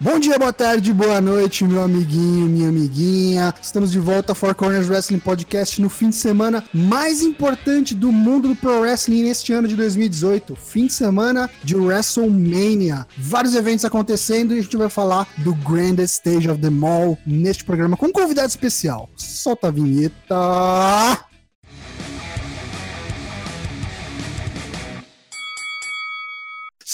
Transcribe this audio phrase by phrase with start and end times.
[0.00, 3.52] Bom dia, boa tarde, boa noite, meu amiguinho, minha amiguinha.
[3.60, 8.12] Estamos de volta ao Four Corners Wrestling Podcast no fim de semana mais importante do
[8.12, 10.54] mundo do Pro Wrestling neste ano de 2018.
[10.54, 13.08] Fim de semana de WrestleMania.
[13.18, 17.64] Vários eventos acontecendo e a gente vai falar do Grandest Stage of the Mall neste
[17.64, 19.10] programa com um convidado especial.
[19.16, 21.27] Solta a vinheta!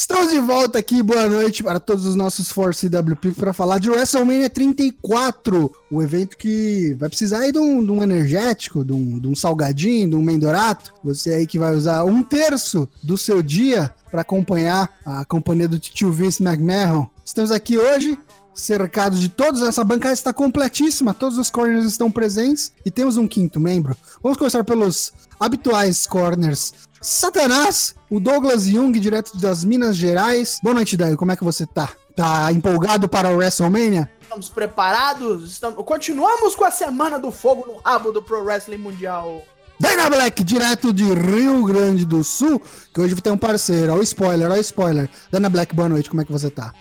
[0.05, 3.89] Estamos de volta aqui, boa noite para todos os nossos Force CWP para falar de
[3.89, 9.19] WrestleMania 34, o evento que vai precisar aí de um, de um energético, de um,
[9.19, 10.93] de um, salgadinho, de um mendorato.
[11.03, 15.79] Você aí que vai usar um terço do seu dia para acompanhar a companhia do
[15.79, 17.09] tio Vince McMahon.
[17.25, 18.19] Estamos aqui hoje
[18.55, 23.27] cercados de todos, essa bancada está completíssima, todos os corners estão presentes e temos um
[23.27, 23.97] quinto membro.
[24.23, 26.75] Vamos começar pelos habituais corners
[27.05, 30.59] Satanás, o Douglas Jung, direto das Minas Gerais.
[30.63, 31.19] Boa noite, Daio.
[31.19, 31.91] Como é que você tá?
[32.17, 34.11] Tá empolgado para o WrestleMania?
[34.23, 35.53] Estamos preparados?
[35.53, 35.85] Estamos...
[35.85, 39.43] Continuamos com a Semana do Fogo no rabo do Pro Wrestling Mundial.
[39.79, 42.59] Dana Black, direto de Rio Grande do Sul,
[42.95, 43.93] que hoje tem um parceiro.
[43.93, 45.11] Olha o spoiler, olha o spoiler.
[45.31, 46.73] Dana Black, boa noite, como é que você tá?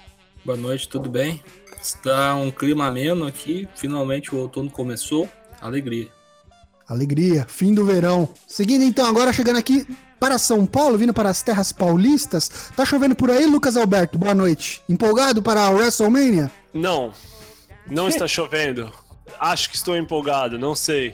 [0.45, 1.43] Boa noite, tudo bem?
[1.81, 5.27] Está um clima ameno aqui, finalmente o outono começou.
[5.59, 6.07] Alegria.
[6.87, 8.29] Alegria, fim do verão.
[8.47, 9.85] Seguindo então, agora chegando aqui
[10.23, 12.71] para São Paulo, vindo para as terras paulistas.
[12.77, 14.17] Tá chovendo por aí, Lucas Alberto?
[14.17, 14.81] Boa noite.
[14.87, 16.49] Empolgado para a WrestleMania?
[16.73, 17.11] Não,
[17.85, 18.89] não está chovendo.
[19.37, 21.13] Acho que estou empolgado, não sei.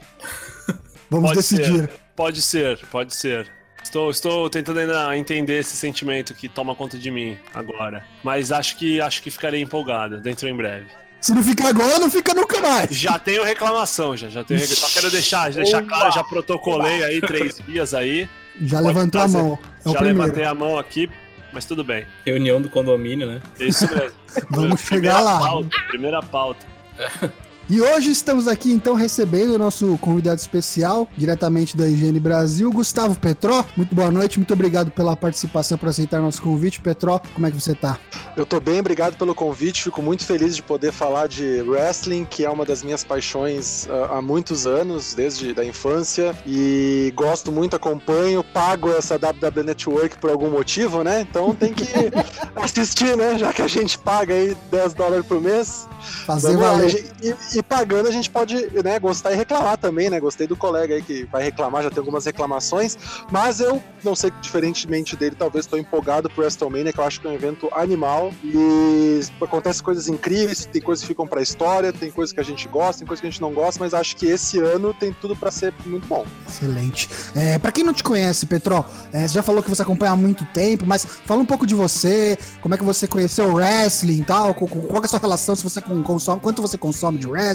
[1.09, 1.65] Vamos pode decidir.
[1.65, 1.91] Ser.
[2.15, 3.51] Pode ser, pode ser.
[3.83, 8.05] Estou, estou tentando ainda entender esse sentimento que toma conta de mim agora.
[8.23, 10.85] Mas acho que acho que ficarei empolgado dentro em breve.
[11.19, 12.95] Se não ficar agora, não fica nunca mais.
[12.95, 14.29] Já tenho reclamação, já.
[14.29, 18.29] já tenho, só quero deixar, deixar claro, já protocolei aí três dias aí.
[18.61, 19.37] Já levantou fazer.
[19.37, 19.59] a mão.
[19.85, 21.09] É Já levantei a mão aqui,
[21.53, 22.05] mas tudo bem.
[22.25, 23.41] Reunião do condomínio, né?
[23.59, 24.11] Isso mesmo.
[24.49, 25.39] Vamos chegar lá.
[25.39, 26.65] Pauta, primeira pauta.
[27.71, 33.13] E hoje estamos aqui então recebendo o nosso convidado especial, diretamente da Higiene Brasil, Gustavo
[33.13, 33.63] Petró.
[33.77, 36.81] Muito boa noite, muito obrigado pela participação, por aceitar nosso convite.
[36.81, 37.99] Petró, como é que você tá?
[38.35, 39.83] Eu tô bem, obrigado pelo convite.
[39.83, 44.15] Fico muito feliz de poder falar de wrestling, que é uma das minhas paixões uh,
[44.15, 46.35] há muitos anos, desde a infância.
[46.47, 51.21] E gosto muito, acompanho, pago essa WWE Network por algum motivo, né?
[51.21, 51.85] Então tem que
[52.55, 53.37] assistir, né?
[53.37, 55.87] Já que a gente paga aí 10 dólares por mês.
[56.25, 57.13] Fazer valer.
[57.21, 60.19] E, e, pagando a gente pode né, gostar e reclamar também, né?
[60.19, 62.97] Gostei do colega aí que vai reclamar, já tem algumas reclamações,
[63.31, 67.27] mas eu não sei, diferentemente dele, talvez estou empolgado pro WrestleMania, que eu acho que
[67.27, 72.11] é um evento animal e acontece coisas incríveis, tem coisas que ficam pra história, tem
[72.11, 74.25] coisas que a gente gosta, tem coisas que a gente não gosta, mas acho que
[74.25, 76.25] esse ano tem tudo para ser muito bom.
[76.47, 77.09] Excelente.
[77.35, 80.15] É, para quem não te conhece, Petro, é, você já falou que você acompanha há
[80.15, 84.19] muito tempo, mas fala um pouco de você, como é que você conheceu o wrestling
[84.21, 87.48] e tal, qual é a sua relação, se você consome, quanto você consome de wrestling,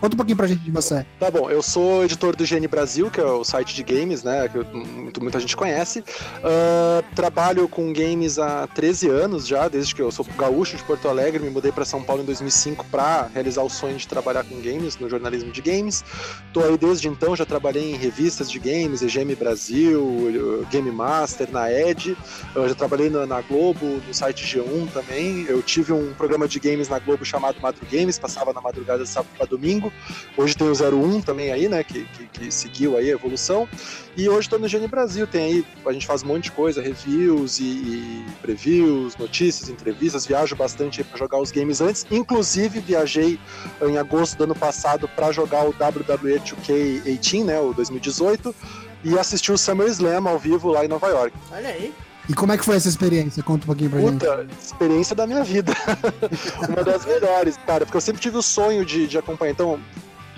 [0.00, 1.04] conta um pouquinho pra gente de você.
[1.18, 4.48] Tá bom, eu sou editor do GN Brasil, que é o site de games, né,
[4.48, 6.00] que muito, muita gente conhece.
[6.00, 11.08] Uh, trabalho com games há 13 anos já, desde que eu sou gaúcho de Porto
[11.08, 14.60] Alegre, me mudei para São Paulo em 2005 para realizar o sonho de trabalhar com
[14.60, 16.04] games, no jornalismo de games.
[16.52, 21.70] Tô aí desde então, já trabalhei em revistas de games, EGM Brasil, Game Master, na
[21.70, 22.16] Ed.
[22.54, 25.44] Eu já trabalhei na, na Globo, no site G1 também.
[25.48, 29.08] Eu tive um programa de games na Globo chamado Madru Games, passava na madrugada de
[29.08, 29.90] sábado para domingo.
[30.36, 33.66] Hoje tem o 01 também aí, né, que, que, que seguiu aí a evolução.
[34.16, 36.82] E hoje estou no GN Brasil, tem aí, a gente faz um monte de coisa,
[36.82, 42.06] reviews e, e previews, notícias, entrevistas, viajo bastante para jogar os games antes.
[42.10, 43.38] Inclusive, viajei
[43.82, 48.54] em agosto do ano passado para jogar o WWE 2K18, né, o 2018,
[49.02, 51.34] e assisti o SummerSlam ao vivo lá em Nova York.
[51.50, 51.94] Olha aí.
[52.30, 53.42] E como é que foi essa experiência?
[53.42, 54.54] Conta um pouquinho pra Puta, gente.
[54.62, 55.72] experiência da minha vida.
[56.68, 59.50] Uma das melhores, cara, porque eu sempre tive o sonho de, de acompanhar.
[59.50, 59.80] Então,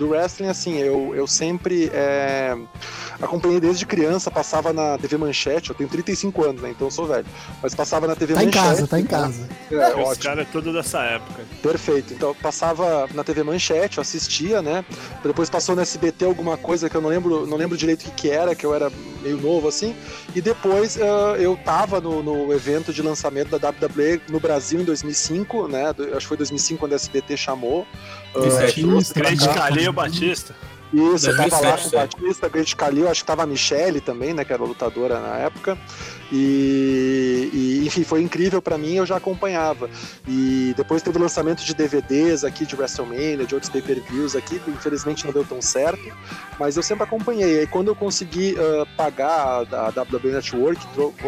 [0.03, 2.57] do wrestling, assim, eu, eu sempre é,
[3.21, 6.71] acompanhei desde criança, passava na TV Manchete, eu tenho 35 anos, né?
[6.71, 7.25] Então eu sou velho.
[7.61, 8.57] Mas passava na TV tá Manchete.
[8.57, 9.49] Tá em casa, tá em casa.
[9.71, 11.45] É, Esse cara é todo dessa época.
[11.61, 12.13] Perfeito.
[12.13, 14.83] Então passava na TV Manchete, eu assistia, né?
[15.23, 18.11] Depois passou no SBT alguma coisa que eu não lembro, não lembro direito o que,
[18.11, 18.91] que era, que eu era
[19.21, 19.95] meio novo assim.
[20.35, 24.83] E depois uh, eu tava no, no, evento de lançamento da WWE no Brasil em
[24.83, 25.85] 2005, né?
[25.89, 27.87] Acho que foi 2005 quando a SBT chamou.
[28.35, 30.55] Uh, Grande Calil Batista.
[30.93, 34.31] Isso, eu tava lá com o Batista, Grande Calil, acho que tava a Michelle também,
[34.31, 35.77] né, que era lutadora na época.
[36.31, 39.89] E, E, enfim, foi incrível pra mim, eu já acompanhava.
[40.27, 44.71] E depois teve o lançamento de DVDs aqui de WrestleMania, de outros pay-per-views aqui, que
[44.71, 46.11] infelizmente não deu tão certo,
[46.59, 47.63] mas eu sempre acompanhei.
[47.63, 50.79] E quando eu consegui uh, pagar a, a WWE Network,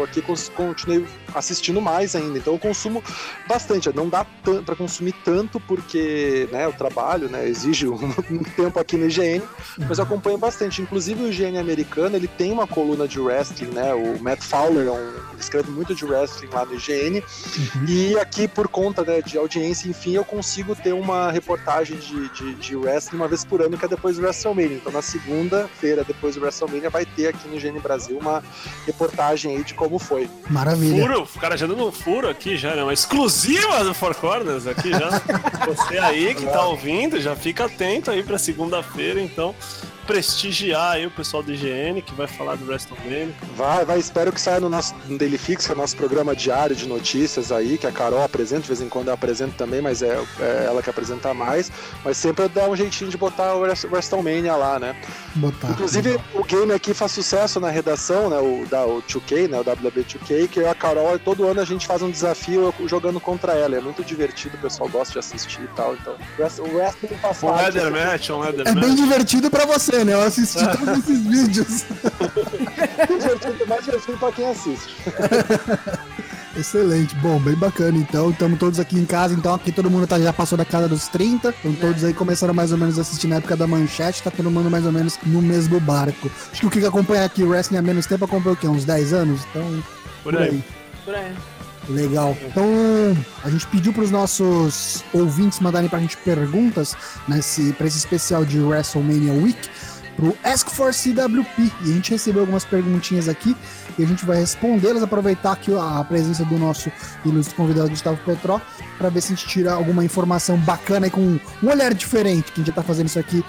[0.02, 0.22] aqui
[0.54, 2.38] continuei assistindo mais ainda.
[2.38, 3.02] Então eu consumo
[3.46, 3.94] bastante.
[3.94, 4.24] Não dá
[4.64, 8.12] para consumir tanto porque né, o trabalho né, exige um,
[8.56, 9.42] tempo aqui no IGN,
[9.88, 10.82] mas eu acompanho bastante.
[10.82, 13.94] Inclusive o IGN americano ele tem uma coluna de wrestling, né?
[13.94, 17.18] O Matt Fowler é um, ele escreve muito de wrestling lá no IGN.
[17.18, 17.84] Uhum.
[17.88, 22.54] E aqui, por conta né, de audiência, enfim, eu consigo ter uma reportagem de, de,
[22.54, 24.76] de wrestling uma vez por ano, que é depois do WrestleMania.
[24.76, 28.42] Então na segunda-feira, depois do WrestleMania, vai ter aqui no IGN Brasil uma
[28.84, 30.28] reportagem aí de como foi.
[30.48, 31.02] Maravilha.
[31.02, 32.82] Furo, o cara já dando um furo aqui já, né?
[32.82, 35.22] Uma exclusiva do Four Corners aqui já.
[35.66, 39.54] Você aí que tá ouvindo, já fica atento aí pra segunda-feira, então
[40.06, 43.34] prestigiar aí o pessoal do IGN que vai falar do WrestleMania.
[43.56, 46.34] Vai, vai, espero que saia no nosso no Daily Fix, que é o nosso programa
[46.34, 49.80] diário de notícias aí, que a Carol apresenta, de vez em quando eu apresento também,
[49.82, 51.70] mas é, é ela que apresenta mais.
[52.04, 54.96] Mas sempre dá um jeitinho de botar o WrestleMania lá, né?
[55.34, 55.70] Botar.
[55.70, 58.38] Inclusive, o game aqui faz sucesso na redação, né?
[58.38, 59.58] O, da, o 2K, né?
[59.60, 63.76] O WB2K, que a Carol, todo ano a gente faz um desafio jogando contra ela.
[63.76, 65.94] É muito divertido, o pessoal gosta de assistir e tal.
[65.94, 68.84] Então, o wrestling faz Um leather match, um leather É match.
[68.84, 70.14] bem divertido pra você, né?
[70.14, 71.84] Eu assisti todos esses vídeos.
[73.08, 74.96] divertido, mais divertido pra quem assiste.
[76.56, 78.30] Excelente, bom, bem bacana então.
[78.30, 81.06] Estamos todos aqui em casa, então aqui todo mundo tá, já passou da casa dos
[81.08, 81.54] 30.
[81.60, 84.50] Então todos aí começaram mais ou menos a assistir na época da manchete, tá todo
[84.50, 86.30] mundo mais ou menos no mesmo barco.
[86.50, 88.66] Acho que o que acompanha aqui o Wrestling há menos tempo acompanha o quê?
[88.66, 89.42] Uns 10 anos?
[89.50, 89.84] Então.
[90.22, 90.64] Por aí.
[91.04, 91.34] Por aí.
[91.88, 92.36] Legal.
[92.42, 92.64] Então,
[93.44, 96.96] a gente pediu para os nossos ouvintes mandarem para a gente perguntas
[97.28, 99.68] nesse, para esse especial de WrestleMania Week
[100.16, 101.70] pro Ask for CWP.
[101.84, 103.54] E a gente recebeu algumas perguntinhas aqui
[103.98, 106.90] e a gente vai respondê-las, aproveitar aqui a presença do nosso
[107.24, 108.60] ilustre convidado Gustavo Petró
[108.98, 112.60] para ver se a gente tira alguma informação bacana e com um olhar diferente, que
[112.60, 113.44] a gente já tá fazendo isso aqui.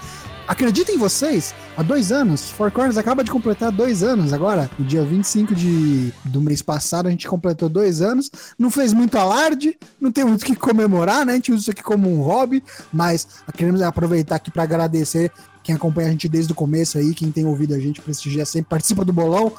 [0.48, 4.70] Acreditem vocês, há dois anos, Four Corners acaba de completar dois anos agora.
[4.78, 8.30] No dia 25 de, do mês passado, a gente completou dois anos.
[8.58, 11.32] Não fez muito alarde, não tem muito o que comemorar, né?
[11.32, 15.30] A gente usa isso aqui como um hobby, mas queremos aproveitar aqui para agradecer
[15.62, 18.70] quem acompanha a gente desde o começo aí, quem tem ouvido a gente, prestigia sempre,
[18.70, 19.52] participa do bolão.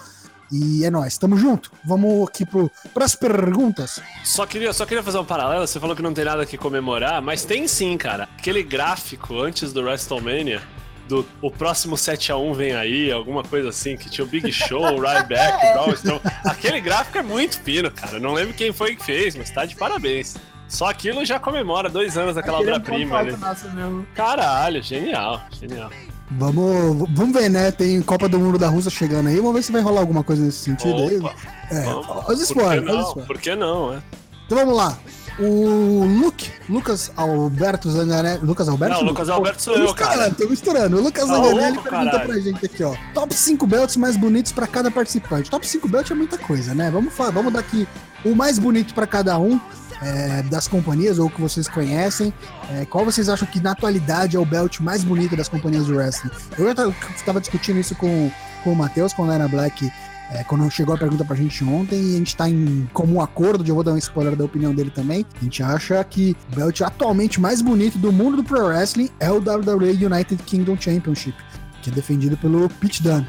[0.52, 1.72] E é nóis, tamo junto.
[1.86, 4.02] Vamos aqui pro, pras perguntas.
[4.24, 5.68] Só queria, só queria fazer um paralelo.
[5.68, 8.28] Você falou que não tem nada que comemorar, mas tem sim, cara.
[8.36, 10.64] Aquele gráfico antes do WrestleMania,
[11.10, 15.02] do o próximo 7x1 vem aí, alguma coisa assim, que tinha o Big Show, o
[15.02, 16.22] Ryback, o Braun Strowman.
[16.46, 18.20] Aquele gráfico é muito fino, cara.
[18.20, 20.36] Não lembro quem foi que fez, mas tá de parabéns.
[20.68, 24.08] Só aquilo já comemora dois anos daquela é um obra-prima mesmo.
[24.16, 25.90] Caralho, genial, genial.
[26.32, 27.72] Vamos, vamos ver, né?
[27.72, 29.38] Tem Copa do Mundo da Rússia chegando aí.
[29.38, 31.18] Vamos ver se vai rolar alguma coisa nesse sentido aí.
[31.18, 31.34] Opa,
[31.72, 32.08] É, vamos.
[32.08, 33.02] os Por que spoilers, os não?
[33.02, 33.28] spoilers.
[33.28, 34.00] Por que não, é?
[34.46, 34.96] Então vamos lá.
[35.40, 38.46] O Luke, Lucas Alberto Zanganelli.
[38.46, 38.96] Lucas Alberto?
[38.96, 40.10] Não, Lucas Alberto sou eu, cara.
[40.12, 40.98] misturando, tô misturando.
[40.98, 42.30] O Lucas Tá Zanganelli louco, pergunta caralho.
[42.30, 42.94] pra gente aqui, ó.
[43.14, 45.50] Top 5 belts mais bonitos pra cada participante.
[45.50, 46.92] Top 5 belts é muita coisa, né?
[46.92, 47.88] Vamos, falar, vamos dar aqui
[48.26, 49.60] o mais bonito pra cada um
[50.02, 52.34] é, das companhias ou que vocês conhecem.
[52.74, 55.94] É, qual vocês acham que na atualidade é o belt mais bonito das companhias de
[55.94, 56.32] wrestling?
[56.58, 56.96] Eu já tava-
[57.26, 58.30] tava discutindo isso com,
[58.64, 59.90] com o Matheus, com o Lena Black.
[60.32, 63.66] É, quando chegou a pergunta pra gente ontem, e a gente tá em comum acordo,
[63.66, 65.26] já vou dar um spoiler da opinião dele também.
[65.40, 69.32] A gente acha que o belt atualmente mais bonito do mundo do Pro Wrestling é
[69.32, 71.36] o WWE United Kingdom Championship,
[71.82, 73.28] que é defendido pelo Pete Dunne.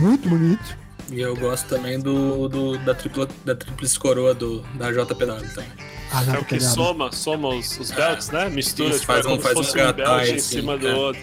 [0.00, 0.76] Muito bonito.
[1.10, 5.70] E eu gosto também do, do- da, tripla, da tríplice coroa do, da JPW também.
[6.12, 6.74] Ah, É o que pegado.
[6.74, 8.50] soma, soma os, os belts, né?
[8.50, 10.40] Mistura, Isso, tipo, faz é um- faz se um fosse um gatai, belt em assim,
[10.40, 10.94] cima do é.
[10.94, 11.22] outro.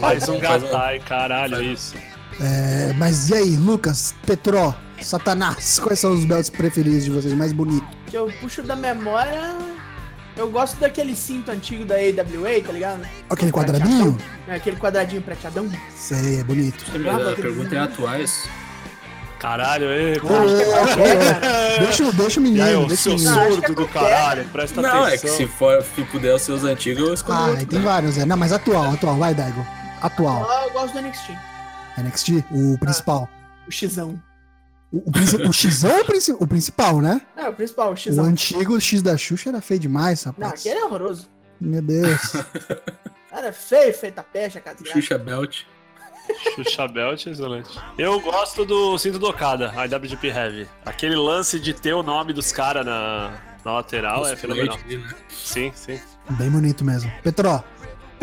[0.00, 1.94] Faz um gatai, caralho, faz um- isso.
[2.40, 7.52] É, mas e aí, Lucas, Petró, Satanás, quais são os belts preferidos de vocês, mais
[7.52, 7.88] bonitos?
[8.06, 9.54] Que eu puxo da memória.
[10.36, 13.02] Eu gosto daquele cinto antigo da AWA, tá ligado?
[13.28, 14.16] Aquele quadradinho?
[14.48, 15.70] É, aquele quadradinho prateadão.
[15.94, 16.84] Sei, é bonito.
[16.90, 18.48] A pergunta é atuais.
[19.38, 20.28] Caralho, ei, pô.
[21.80, 23.52] Deixa, o- deixa o E aí, menino, ô, deixa seu o menino.
[23.56, 25.06] surdo do caralho, presta Não, atenção.
[25.08, 27.84] é que se for se puder os seus antigos, eu escolho Ah, outro, tem né?
[27.84, 28.24] vários, é.
[28.24, 29.66] Não, mas atual, atual, vai, Daigo.
[30.00, 30.48] Atual.
[30.48, 31.36] Ah, eu gosto do NXT.
[31.98, 33.28] NXT, o principal.
[33.66, 34.22] O Xão.
[34.92, 37.20] O, o, o X é o, princi- o principal, né?
[37.36, 38.24] É, o principal, o O Xão.
[38.24, 40.60] antigo X da Xuxa era feio demais, Não, rapaz.
[40.60, 41.28] aquele é horroroso.
[41.60, 42.20] Meu Deus.
[43.30, 44.76] Cara, é feio, feita pecha, cara.
[44.84, 45.62] Xuxa Belt.
[46.54, 47.70] Xuxa Belt, excelente.
[47.96, 50.68] Eu gosto do cinto do Okada, IWGP Heavy.
[50.84, 53.32] Aquele lance de ter o nome dos caras na,
[53.64, 54.76] na lateral é os fenomenal.
[54.78, 55.14] flete ali, né?
[55.30, 55.98] Sim, sim.
[56.30, 57.10] Bem bonito mesmo.
[57.22, 57.64] Petró,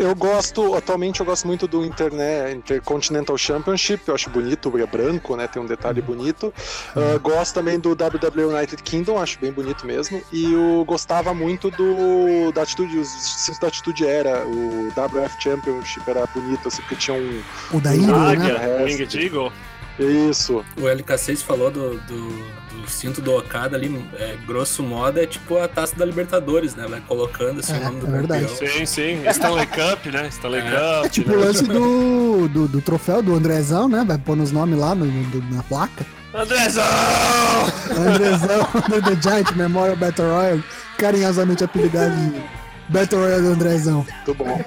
[0.00, 5.36] Eu gosto, atualmente eu gosto muito do Internet, Intercontinental Championship, eu acho bonito, é branco,
[5.36, 5.46] né?
[5.46, 6.54] Tem um detalhe bonito.
[6.96, 10.22] Uh, gosto também do WWE United Kingdom, acho bem bonito mesmo.
[10.32, 16.10] E eu gostava muito do da atitude, os cintos da atitude era, o WF Championship
[16.10, 17.42] era bonito, assim, porque tinha um.
[17.70, 18.30] O da Eagle, né?
[18.30, 19.52] Águia, Winged Eagle.
[19.98, 20.64] Isso.
[20.78, 22.46] O LK6 falou do, do,
[22.80, 26.86] do cinto do Okada ali, é, grosso modo, é tipo a taça da Libertadores, né?
[26.88, 28.46] Vai colocando assim É, o nome do é verdade.
[28.46, 28.70] campeão.
[28.72, 29.22] Sim, sim.
[29.28, 30.28] Stanley Cup, né?
[30.28, 30.70] Stanley É.
[30.70, 31.04] Cup.
[31.06, 31.44] É tipo o né?
[31.46, 34.04] lance do, do, do troféu do Andrezão, né?
[34.06, 36.04] Vai pôr os nomes lá no, no- na placa.
[36.32, 36.84] Andrezão!
[37.96, 38.64] Andrezão
[39.02, 40.64] the Giant Memorial Battle Royale,
[40.98, 42.42] carinhosamente apelidado de
[42.88, 44.06] Battle Royale do Andrezão.
[44.26, 44.64] Muito bom.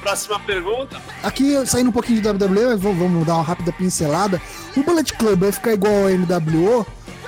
[0.00, 0.98] Próxima pergunta.
[1.22, 4.40] Aqui, saindo um pouquinho de WWE, mas vamos- vamos dar uma rápida pincelada.
[4.76, 6.86] O Bullet Club vai ficar igual ao NWO,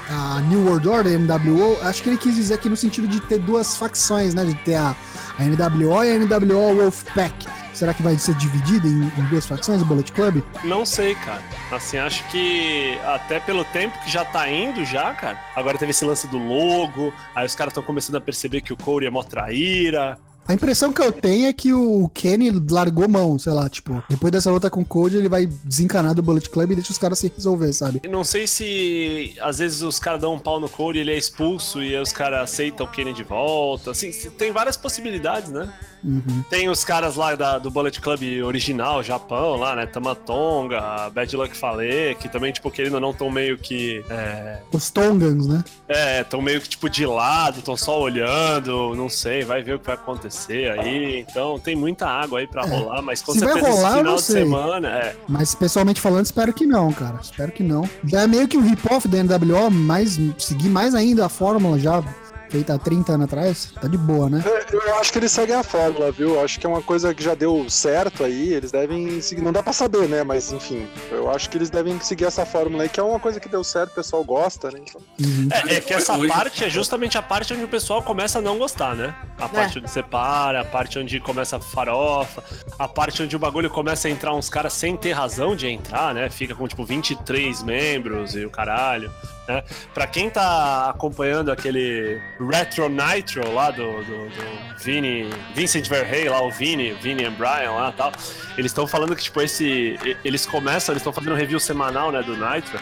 [0.09, 1.79] a New World Order, NWO.
[1.83, 4.45] Acho que ele quis dizer aqui no sentido de ter duas facções, né?
[4.45, 4.97] De ter a,
[5.39, 7.47] a NWO e a NWO Wolfpack.
[7.79, 10.43] Será que vai ser dividido em, em duas facções o Bullet Club?
[10.65, 11.43] Não sei, cara.
[11.71, 15.39] Assim, acho que até pelo tempo que já tá indo já, cara.
[15.55, 18.77] Agora teve esse lance do logo, aí os caras estão começando a perceber que o
[18.77, 20.19] Corey é mó traíra.
[20.49, 24.33] A impressão que eu tenho é que o Kenny largou mão, sei lá, tipo, depois
[24.33, 27.19] dessa luta com o Code, ele vai desencanar do Bullet Club e deixa os caras
[27.19, 28.01] se resolver, sabe?
[28.09, 31.19] Não sei se às vezes os caras dão um pau no Corey e ele é
[31.19, 33.91] expulso e os caras aceitam o Kenny de volta.
[33.91, 35.71] Assim, tem várias possibilidades, né?
[36.05, 36.45] Uhum.
[36.49, 39.87] Tem os caras lá da- do Bullet Club original, Japão, lá, né?
[39.87, 44.05] Tamatonga, Bad Luck Fale, que também, tipo, querendo ou não, tão meio que.
[44.11, 45.65] É, Os Tongans, né?
[45.89, 49.79] é, tão meio que, tipo, de lado, tão só olhando, não sei, vai ver o
[49.79, 51.25] que vai acontecer aí.
[51.29, 53.35] Então, tem muita água aí pra rolar, mas com É.
[53.35, 55.17] Se vai certeza rolar, esse não final de semana, é.
[55.29, 57.19] Mas pessoalmente falando, espero que não, cara.
[57.23, 57.89] Espero que não.
[58.05, 62.03] Já é meio que um rip-off da NWO, mas seguir mais ainda a fórmula já
[62.51, 63.73] feita há 30 anos atrás.
[63.81, 64.43] Tá de boa, né?
[64.45, 66.35] É, Eu acho que eles seguem a fórmula, viu?
[66.35, 69.43] Eu Acho que é uma coisa que já deu certo aí, eles devem seguir.
[69.43, 70.23] Não dá pra saber, né?
[70.23, 73.39] Mas enfim, eu acho que eles devem seguir essa fórmula aí, que é uma coisa
[73.39, 74.81] que deu certo, o pessoal gosta, né?
[74.83, 75.49] Então, Uhum.
[75.51, 78.57] É, é que essa parte é justamente a parte onde o pessoal começa a não
[78.59, 79.15] gostar, né?
[79.39, 82.43] A parte onde separa, a parte onde começa a farofa,
[82.79, 86.15] a parte onde o bagulho começa a entrar uns caras sem ter razão de entrar,
[86.15, 86.31] né?
[86.31, 89.11] Fica com tipo 23 membros e o caralho.
[89.49, 89.65] Né?
[89.95, 96.43] Pra quem tá acompanhando aquele Retro Nitro lá do, do, do Vini, Vincent Verhey, lá
[96.43, 98.13] o Vini, Vini and Brian lá tal,
[98.59, 99.99] eles estão falando que, tipo, esse.
[100.23, 102.79] Eles começam, eles estão fazendo um review semanal, né, do Nitro.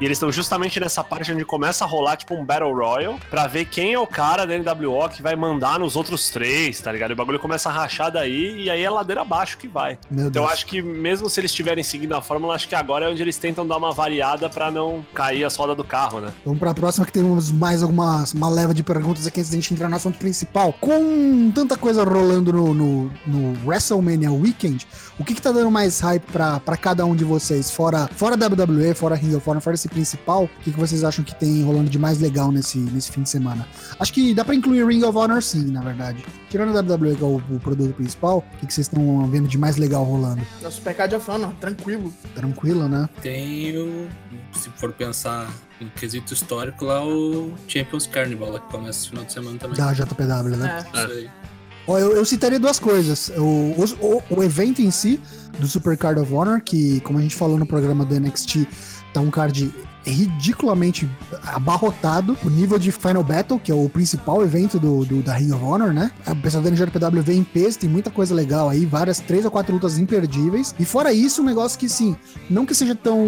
[0.00, 3.46] E eles estão justamente nessa parte onde começa a rolar, tipo, um Battle Royal pra
[3.46, 7.10] ver quem é o cara da NWO que vai mandar nos outros três, tá ligado?
[7.10, 9.98] E o bagulho começa a rachar daí e aí é ladeira abaixo que vai.
[10.10, 10.52] Meu Então eu Deus.
[10.52, 13.36] acho que mesmo se eles estiverem seguindo a fórmula, acho que agora é onde eles
[13.36, 16.32] tentam dar uma variada pra não cair a solda do carro, né?
[16.44, 19.72] Vamos pra próxima que temos mais algumas uma leva de perguntas aqui antes da gente
[19.72, 20.72] entrar no assunto principal.
[20.80, 24.86] Com tanta coisa rolando no, no, no WrestleMania Weekend,
[25.18, 27.70] o que que tá dando mais hype pra, pra cada um de vocês?
[27.70, 31.24] Fora, fora WWE, fora Ring of Honor, fora esse principal, o que, que vocês acham
[31.24, 33.66] que tem rolando de mais legal nesse, nesse fim de semana?
[33.98, 36.24] Acho que dá pra incluir Ring of Honor sim, na verdade.
[36.50, 39.48] Tirando a WWE, que é o, o produto principal, o que, que vocês estão vendo
[39.48, 40.42] de mais legal rolando?
[40.62, 42.12] Nosso pecado of Honor, tranquilo.
[42.34, 43.08] Tranquilo, né?
[43.22, 44.08] Tem o,
[44.52, 45.48] se for pensar
[45.80, 49.76] em quesito histórico, lá o Champions Carnival, lá que começa esse final de semana também.
[49.76, 50.84] Da JPW, né?
[50.92, 50.98] É.
[50.98, 51.30] Isso aí.
[51.30, 51.53] Ó,
[51.88, 53.30] eu, eu citaria duas coisas.
[53.36, 55.20] O, o, o evento em si,
[55.58, 58.66] do Super Card of Honor, que, como a gente falou no programa do NXT,
[59.12, 59.72] tá um card
[60.04, 61.08] ridiculamente
[61.46, 62.36] abarrotado.
[62.44, 65.64] O nível de Final Battle, que é o principal evento do, do- da Ring of
[65.64, 66.10] Honor, né?
[66.26, 69.50] O pessoal da NJPW vem em peso, tem muita coisa legal aí, várias, três ou
[69.50, 70.74] quatro lutas imperdíveis.
[70.78, 72.16] E fora isso, um negócio que, sim,
[72.50, 73.24] não que seja tão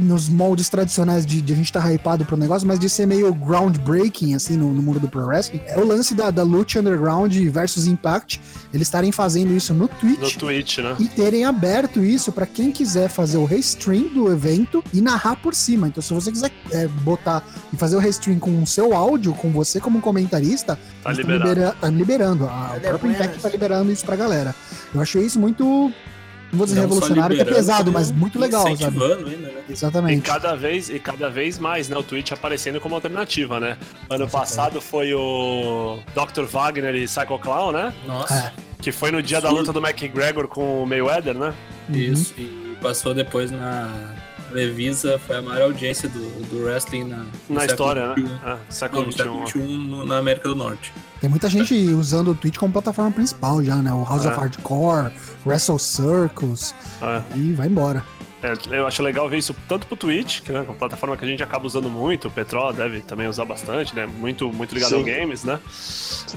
[0.00, 3.34] nos moldes tradicionais de, de a gente tá hypado pro negócio, mas de ser meio
[3.34, 7.34] groundbreaking, assim, no, no mundo do pro wrestling, é o lance da, da Lucha Underground
[7.50, 8.40] versus Impact,
[8.72, 10.94] eles estarem fazendo isso no No Twitch Twitch, né?
[10.98, 15.54] e terem aberto isso pra quem quiser fazer o restream do evento e narrar por
[15.70, 15.88] cima.
[15.88, 19.50] Então, se você quiser é, botar e fazer o restream com o seu áudio, com
[19.50, 21.48] você como comentarista, Tá eles tão liberado.
[21.48, 22.46] libera- tá liberando.
[22.46, 24.54] A, É o próprio Impact tá liberando isso pra galera.
[24.94, 25.64] Eu achei isso muito.
[26.52, 29.00] Não vou dizer Não revolucionário, que é liberando, pesado, como mas muito legal, sabe?
[29.04, 29.52] Ainda, né?
[29.68, 30.22] E Exatamente.
[30.22, 31.96] cada vez, e cada vez mais, né?
[31.96, 33.76] O Twitch aparecendo como alternativa, né?
[34.08, 36.42] Ano passado foi o Dr.
[36.50, 37.92] Wagner e Psycho Clown, né?
[38.04, 38.52] Nossa, É.
[38.82, 41.54] Que foi no dia da luta do McGregor com o Mayweather, né?
[41.88, 41.94] Uhum.
[41.94, 42.34] isso.
[42.36, 44.16] E passou depois na
[44.54, 48.14] Revisa, foi a maior audiência do, do wrestling na, Na história, né?
[48.16, 48.30] XXI.
[48.44, 50.06] Ah, Não, século XXI.
[50.06, 50.92] Na América do Norte.
[51.20, 53.92] Tem muita gente usando o Twitch como plataforma principal já, né?
[53.92, 54.28] O House É.
[54.28, 55.12] of Hardcore,
[55.46, 58.04] Wrestle Circles, Ah, e vai embora.
[58.42, 61.24] É, eu acho legal ver isso tanto pro Twitch, que né, é uma plataforma que
[61.24, 64.06] a gente acaba usando muito, o Petrol deve também usar bastante, né?
[64.06, 64.96] Muito, muito ligado Sim.
[64.96, 65.60] ao games, né?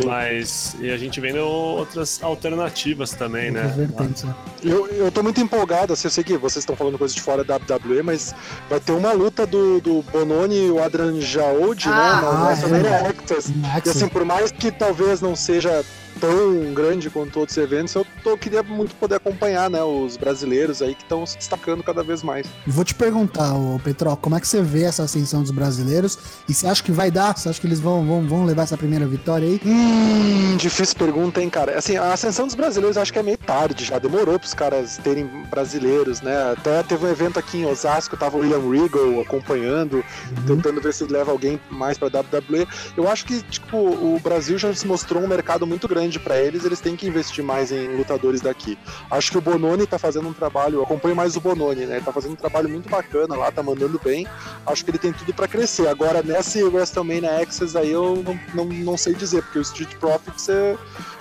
[0.05, 3.61] Mas e a gente vendo outras alternativas também, né?
[3.61, 4.35] Outras vertentes, né?
[4.63, 7.43] Eu, eu tô muito empolgado, assim, eu sei que vocês estão falando coisa de fora
[7.43, 8.35] da WWE, mas
[8.69, 12.21] vai ter uma luta do, do Bononi e o Adrian Jaoud, Ah, né?
[12.21, 13.07] Na ah, WrestleMania é.
[13.07, 13.53] Access.
[13.85, 15.83] E assim, por mais que talvez não seja
[16.19, 20.95] tão grande quanto outros eventos, eu tô, queria muito poder acompanhar, né, os brasileiros aí
[20.95, 22.47] que estão se destacando cada vez mais.
[22.65, 26.17] Vou te perguntar, ô Petro, como é que você vê essa ascensão dos brasileiros?
[26.49, 27.37] E você acha que vai dar?
[27.37, 29.61] Você acha que eles vão, vão, vão levar essa primeira vitória aí?
[29.65, 31.77] Hum, difícil pergunta, hein, cara.
[31.77, 33.99] Assim, a ascensão dos brasileiros acho que é meio tarde já.
[33.99, 36.53] Demorou pros caras terem brasileiros, né?
[36.57, 40.45] Até teve um evento aqui em Osasco, tava o William Regal acompanhando, Uhum.
[40.57, 42.67] tentando ver se leva alguém mais pra WWE.
[42.97, 46.65] Eu acho que, tipo, o Brasil já se mostrou um mercado muito grande pra eles,
[46.65, 48.77] eles têm que investir mais em lutadores daqui.
[49.11, 51.97] Acho que o Bononi tá fazendo um trabalho, eu acompanho mais o Bononi, né?
[51.97, 54.27] Ele tá fazendo um trabalho muito bacana lá, tá mandando bem.
[54.65, 55.87] Acho que ele tem tudo pra crescer.
[55.87, 60.49] Agora, nesse WrestleMania Access aí, eu não, não, não sei dizer, porque o Street Profits
[60.49, 60.75] é,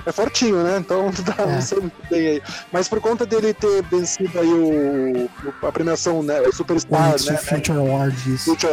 [0.06, 0.78] é fortinho, né?
[0.78, 1.46] Então, tá, É.
[1.54, 2.42] não sei muito bem aí.
[2.72, 6.40] Mas por conta dele ter vencido aí o, o- a premiação, né?
[6.42, 7.36] O Superstar, Onix né?
[7.36, 8.44] Future Awards, isso.
[8.50, 8.72] Future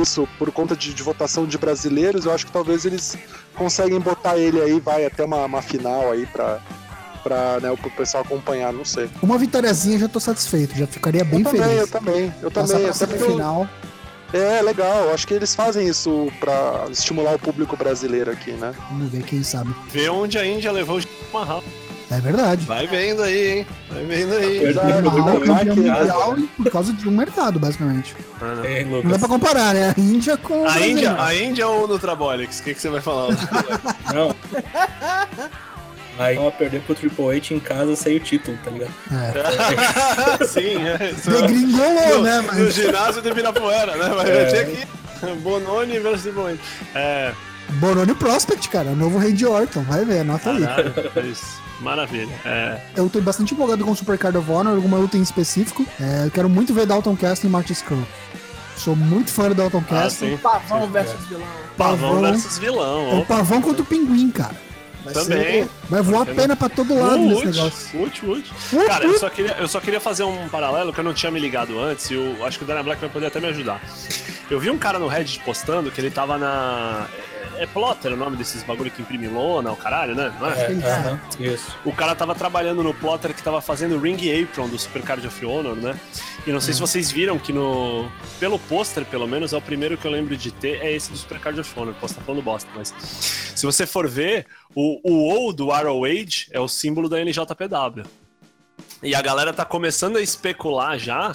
[0.00, 3.16] isso, por conta de, de votação de brasileiros, eu acho que talvez eles
[3.54, 6.60] conseguem botar ele aí, vai até uma, uma final aí pra,
[7.22, 9.08] pra né, o pessoal acompanhar, não sei.
[9.22, 11.80] Uma vitóriazinha já tô satisfeito, já ficaria bem eu também, feliz.
[11.80, 12.90] eu também, eu Passar também.
[12.90, 13.68] Até porque semifinal.
[14.32, 18.72] é legal, acho que eles fazem isso pra estimular o público brasileiro aqui, né?
[18.90, 19.74] Vamos ver, quem sabe.
[19.90, 21.62] Vê onde a Índia levou o Mahal.
[22.10, 22.66] É verdade.
[22.66, 23.66] Vai vendo aí, hein?
[23.88, 24.74] Vai vendo aí.
[24.74, 28.16] Mal, Lucas campeão Marques, mundial e por causa de um mercado, basicamente.
[28.64, 29.94] É, Não dá pra comparar, né?
[29.96, 30.66] A Índia com.
[30.66, 30.80] A.
[30.80, 32.58] Índia, a Índia ou o Nutrabolics?
[32.58, 33.28] O que, que você vai falar?
[34.12, 34.34] Não.
[36.20, 38.92] Aí ela perder pro Triple H em casa sem o título, tá ligado?
[40.40, 40.44] É.
[40.46, 40.98] Sim, é.
[40.98, 42.40] Degringolou, no, né?
[42.40, 42.74] no Mas.
[42.74, 44.08] ginásio de Ibirapuera, né?
[44.14, 44.44] Vai É.
[44.46, 44.86] ter aqui
[45.42, 46.58] Bononi versus Triple H.
[46.94, 47.32] É,
[47.74, 48.90] Bononi Prospect, cara.
[48.90, 49.82] Novo Randy Orton.
[49.82, 50.60] Vai ver, anota aí.
[50.66, 51.60] caralho, é isso.
[51.80, 52.34] Maravilha.
[52.44, 55.86] É, Eu tô bastante empolgado com o Super Card of Honor, alguma luta em específico.
[55.98, 58.06] É, eu quero muito ver Dalton Castle e Marty Scurll.
[58.76, 60.28] Sou muito fã do Dalton ah, Castle.
[60.30, 60.36] sim.
[60.38, 61.46] Pavão versus vilão.
[61.76, 62.20] Pavão Pavão.
[62.32, 63.10] versus vilão.
[63.10, 64.54] É o pavão contra o pinguim, cara.
[65.04, 65.62] Vai Também.
[65.64, 68.00] ser- vai voar pena pra todo lado nesse Ult, negócio.
[68.00, 68.52] ult, ult.
[68.86, 71.40] Cara, eu só, queria, eu só queria fazer um paralelo que eu não tinha me
[71.40, 73.80] ligado antes e eu acho que o Dana Black vai poder até me ajudar.
[74.50, 77.06] Eu vi um cara no Reddit postando que ele tava na.
[77.56, 80.32] É, é plotter o nome desses bagulho que imprime lona, o caralho, né?
[80.40, 80.60] Não é?
[80.66, 81.76] É, Ele- aham, isso.
[81.84, 85.26] O cara tava trabalhando no plotter que tava fazendo o Ring Apron do Super Card
[85.26, 85.94] of Honor, né?
[86.46, 88.10] E não sei se vocês viram que no.
[88.40, 91.16] Pelo pôster, pelo menos, é o primeiro que eu lembro de ter, é esse do
[91.18, 91.94] Super Card of Honor.
[92.00, 92.94] Posso estar falando bosta, mas.
[93.54, 98.04] Se você for ver, o, o O do Arrow Age é o símbolo da NJPW.
[99.02, 101.34] E a galera tá começando a especular já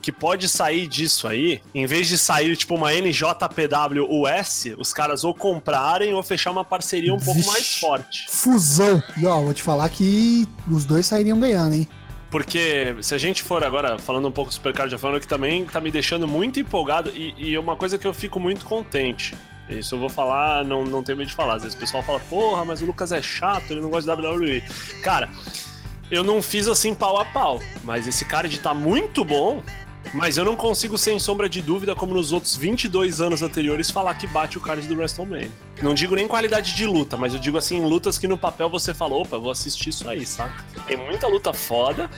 [0.00, 5.24] que pode sair disso aí, em vez de sair tipo uma NJPW US, os caras
[5.24, 7.50] ou comprarem ou fechar uma parceria um pouco Vixe.
[7.50, 8.26] mais forte.
[8.28, 9.02] Fusão.
[9.16, 11.88] E ó, vou te falar que os dois sairiam ganhando, hein?
[12.30, 15.64] Porque se a gente for agora falando um pouco do Supercard of Honor, que também
[15.64, 19.34] tá me deixando muito empolgado e, e é uma coisa que eu fico muito contente.
[19.68, 21.54] Isso eu vou falar, não, não tenho medo de falar.
[21.54, 24.22] Às vezes o pessoal fala, porra, mas o Lucas é chato, ele não gosta de
[24.22, 24.62] WWE.
[25.02, 25.28] Cara,
[26.10, 29.62] eu não fiz assim pau a pau, mas esse card tá muito bom.
[30.12, 34.14] Mas eu não consigo, sem sombra de dúvida, como nos outros 22 anos anteriores, falar
[34.14, 35.50] que bate o card do WrestleMania.
[35.82, 38.92] Não digo nem qualidade de luta, mas eu digo assim, lutas que no papel você
[38.92, 40.62] fala, opa, vou assistir isso aí, saca?
[40.86, 42.10] Tem muita luta foda,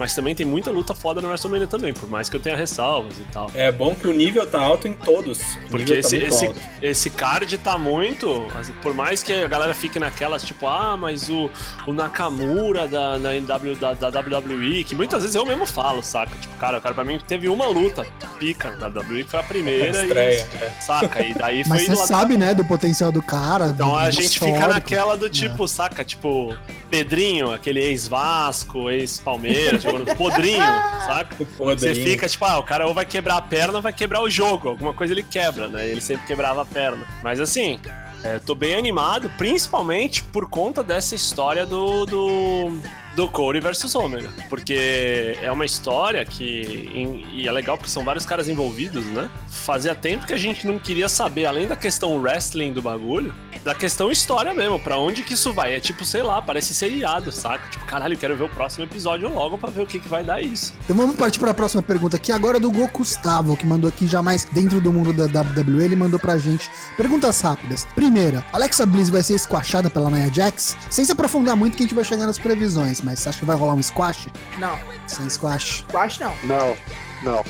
[0.00, 3.18] mas também tem muita luta foda no WrestleMania também, por mais que eu tenha ressalvas
[3.18, 3.50] e tal.
[3.54, 5.38] É bom que o nível tá alto em todos.
[5.70, 6.60] Porque nível tá esse, esse, alto.
[6.80, 8.46] esse card tá muito.
[8.80, 11.50] Por mais que a galera fique naquelas, tipo, ah, mas o,
[11.86, 16.34] o Nakamura da, na NW, da, da WWE, que muitas vezes eu mesmo falo, saca?
[16.40, 18.06] Tipo, cara, o cara pra mim teve uma luta
[18.38, 20.02] pica na WWE, que foi a primeira.
[20.02, 20.70] Estreia, e, é.
[20.80, 21.22] Saca?
[21.22, 23.66] E daí Mas foi você lá- sabe, né, do potencial do cara.
[23.66, 24.68] Então do- a gente fica histórico.
[24.72, 26.02] naquela do tipo, saca?
[26.02, 26.56] Tipo,
[26.88, 29.84] Pedrinho, aquele ex-Vasco, ex-Palmeiras,
[30.16, 30.64] podrinho,
[31.06, 31.36] saca?
[31.58, 34.30] Você fica tipo, ah, o cara ou vai quebrar a perna ou vai quebrar o
[34.30, 34.70] jogo.
[34.70, 35.88] Alguma coisa ele quebra, né?
[35.88, 37.06] Ele sempre quebrava a perna.
[37.22, 37.80] Mas assim,
[38.22, 42.04] é, tô bem animado, principalmente por conta dessa história do.
[42.04, 42.78] do...
[43.20, 44.30] Do Corey versus Omega.
[44.48, 46.90] Porque é uma história que.
[46.94, 49.28] em- e é legal porque são vários caras envolvidos, né?
[49.46, 53.74] Fazia tempo que a gente não queria saber, além da questão wrestling do bagulho, da
[53.74, 54.80] questão história mesmo.
[54.80, 55.74] Pra onde que isso vai?
[55.74, 57.68] É tipo, sei lá, parece seriado, saca?
[57.70, 60.40] Tipo, caralho, quero ver o próximo episódio logo pra ver o que, que vai dar
[60.40, 60.72] isso.
[60.84, 64.06] Então vamos partir para a próxima pergunta aqui, agora do Go Gustavo, que mandou aqui
[64.06, 67.86] já mais dentro do mundo da WWE, ele mandou pra gente perguntas rápidas.
[67.94, 70.74] Primeira, Alexa Bliss vai ser squashada pela Nia Jax?
[70.88, 73.44] Sem se aprofundar muito que a gente vai chegar nas previsões, mas você acha que
[73.44, 74.28] vai rolar um squash?
[74.58, 75.84] Não, Sem squash?
[75.90, 76.34] quase não.
[76.44, 76.76] Não,
[77.22, 77.44] não.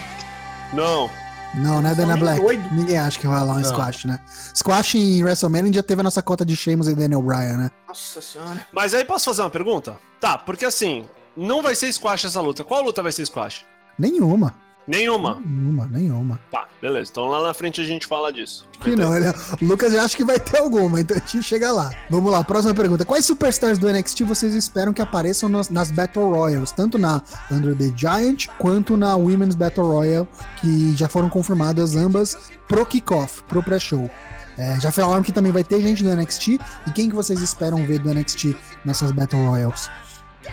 [0.72, 1.10] Não.
[1.52, 2.40] Não, né, Dana nem Black?
[2.40, 2.62] doido.
[2.72, 3.64] Ninguém acha que vai rolar um Não.
[3.64, 4.20] squash, né?
[4.54, 7.70] Squash em WrestleMania já teve a nossa cota de Sheamus e Daniel Bryan, né?
[7.88, 8.64] Nossa senhora.
[8.72, 9.98] Mas aí posso fazer uma pergunta?
[10.20, 12.62] Tá, porque assim, não vai ser squash essa luta.
[12.62, 13.64] Qual luta vai ser squash?
[13.98, 14.54] Nenhuma.
[14.86, 15.40] Nenhuma.
[15.44, 16.40] Nenhuma, nenhuma.
[16.50, 17.10] Tá, beleza.
[17.12, 18.66] Então lá na frente a gente fala disso.
[18.80, 19.28] Que não, ele-
[19.60, 21.90] o Lucas já acha que vai ter alguma, então a gente chega lá.
[22.08, 23.04] Vamos lá, próxima pergunta.
[23.04, 26.72] Quais superstars do NXT vocês esperam que apareçam nas, nas Battle Royals?
[26.72, 30.26] Tanto na Under the Giant quanto na Women's Battle Royal,
[30.60, 34.10] que já foram confirmadas ambas pro kickoff, pro pré-show.
[34.58, 36.58] É, já falaram que também vai ter gente do NXT.
[36.86, 39.88] E quem que vocês esperam ver do NXT nessas Battle Royals?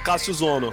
[0.03, 0.71] Cássio Zono.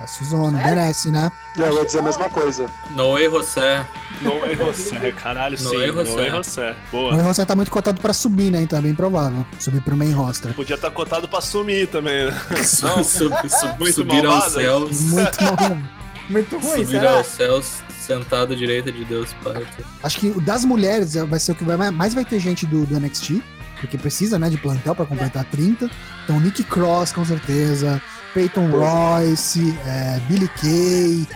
[0.00, 1.32] A Suzona, merece, né?
[1.56, 2.66] Eu ia dizer a mesma coisa.
[2.90, 3.86] Noé José.
[4.20, 5.64] Não errou Sé, caralho, sim.
[5.64, 6.26] Não errou Não Sé.
[6.26, 6.76] errou Sé.
[6.92, 7.22] O Boa.
[7.22, 8.62] você tá muito cotado pra subir, né?
[8.62, 9.44] Então é bem provável.
[9.58, 10.52] Subir pro main roster.
[10.54, 12.32] Podia estar cotado pra sumir também, né?
[12.62, 13.34] Sub, sub,
[13.78, 15.00] Muito subir aos céus.
[15.00, 15.78] Muito bom.
[16.28, 17.16] Muito ruim, Subir será?
[17.18, 19.64] aos céus, sentado à direita de Deus Pai.
[20.02, 22.84] Acho que o das mulheres vai ser o que vai mais vai ter gente do,
[22.84, 23.40] do NXT,
[23.80, 25.88] porque precisa, né, de plantel pra completar 30.
[26.24, 28.02] Então, Nick Cross, com certeza,
[28.36, 31.26] Peyton Royce, é, Billy Kay.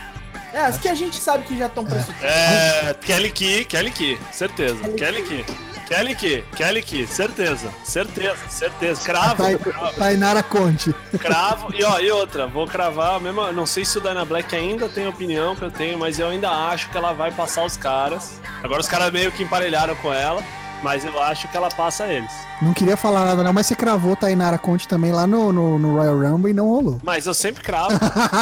[0.53, 2.23] É, as que a gente sabe que já estão pressupostas.
[2.31, 2.95] É.
[3.01, 4.77] Kelly Key, Kelly Key, certeza.
[4.99, 5.45] Kelly Key.
[5.89, 7.71] Kelly Key, Kelly Key, certeza.
[7.83, 9.01] Certeza, certeza.
[9.03, 10.95] Cravo, Tai- cravo, Tainara Conte.
[11.19, 11.75] cravo.
[11.75, 13.51] E ó, e outra, vou cravar a mesma.
[13.51, 16.29] Não sei se o Dana Black ainda tem a opinião que eu tenho, mas eu
[16.29, 18.39] ainda acho que ela vai passar os caras.
[18.63, 20.43] Agora os caras meio que emparelharam com ela,
[20.83, 22.33] mas eu acho que ela passa eles.
[22.61, 25.97] Não queria falar nada não, mas você cravou Tainara Conte também lá no, no, no
[25.97, 27.01] Royal Rumble e não rolou.
[27.03, 27.99] Mas eu sempre cravo.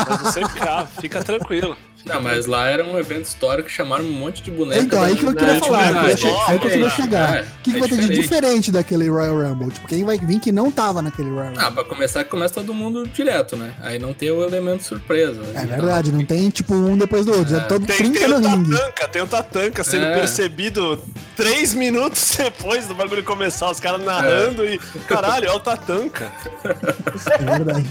[0.09, 1.77] mas eu sempre cravo, fica tranquilo.
[2.07, 4.81] Não, mas lá era um evento histórico, chamaram um monte de boneca.
[4.81, 7.37] Então, aí que eu queria da falar, queria che- aí que eu queria É, chegar.
[7.37, 8.73] é, O que, que é vai ter de diferente.
[8.73, 9.71] daquele Royal Rumble?
[9.71, 11.63] Tipo, quem vai vir que não tava naquele Royal Rumble?
[11.65, 13.75] Ah, pra começar, começa todo mundo direto, né?
[13.83, 15.43] Aí não tem o elemento surpresa.
[15.55, 18.41] É verdade, não tem tipo um depois do outro, já todo Tem, 30 tem o
[18.41, 18.71] no ringue.
[18.71, 20.15] Tatanka, tem o Tatanka sendo É.
[20.19, 21.03] percebido
[21.37, 24.79] três minutos depois do bagulho começar, os caras narrando e.
[25.07, 26.33] Caralho, é o Tatanka.
[26.65, 27.87] É verdade.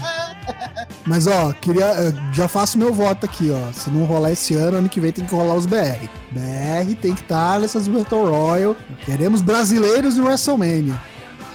[1.06, 1.84] Mas ó, queria.
[1.86, 3.72] eh, Já faço meu voto aqui, ó.
[3.72, 6.08] Se não rolar esse ano, ano que vem tem que rolar os BR.
[6.30, 8.76] BR tem que estar nessas Battle Royal.
[9.04, 11.00] Queremos brasileiros no WrestleMania.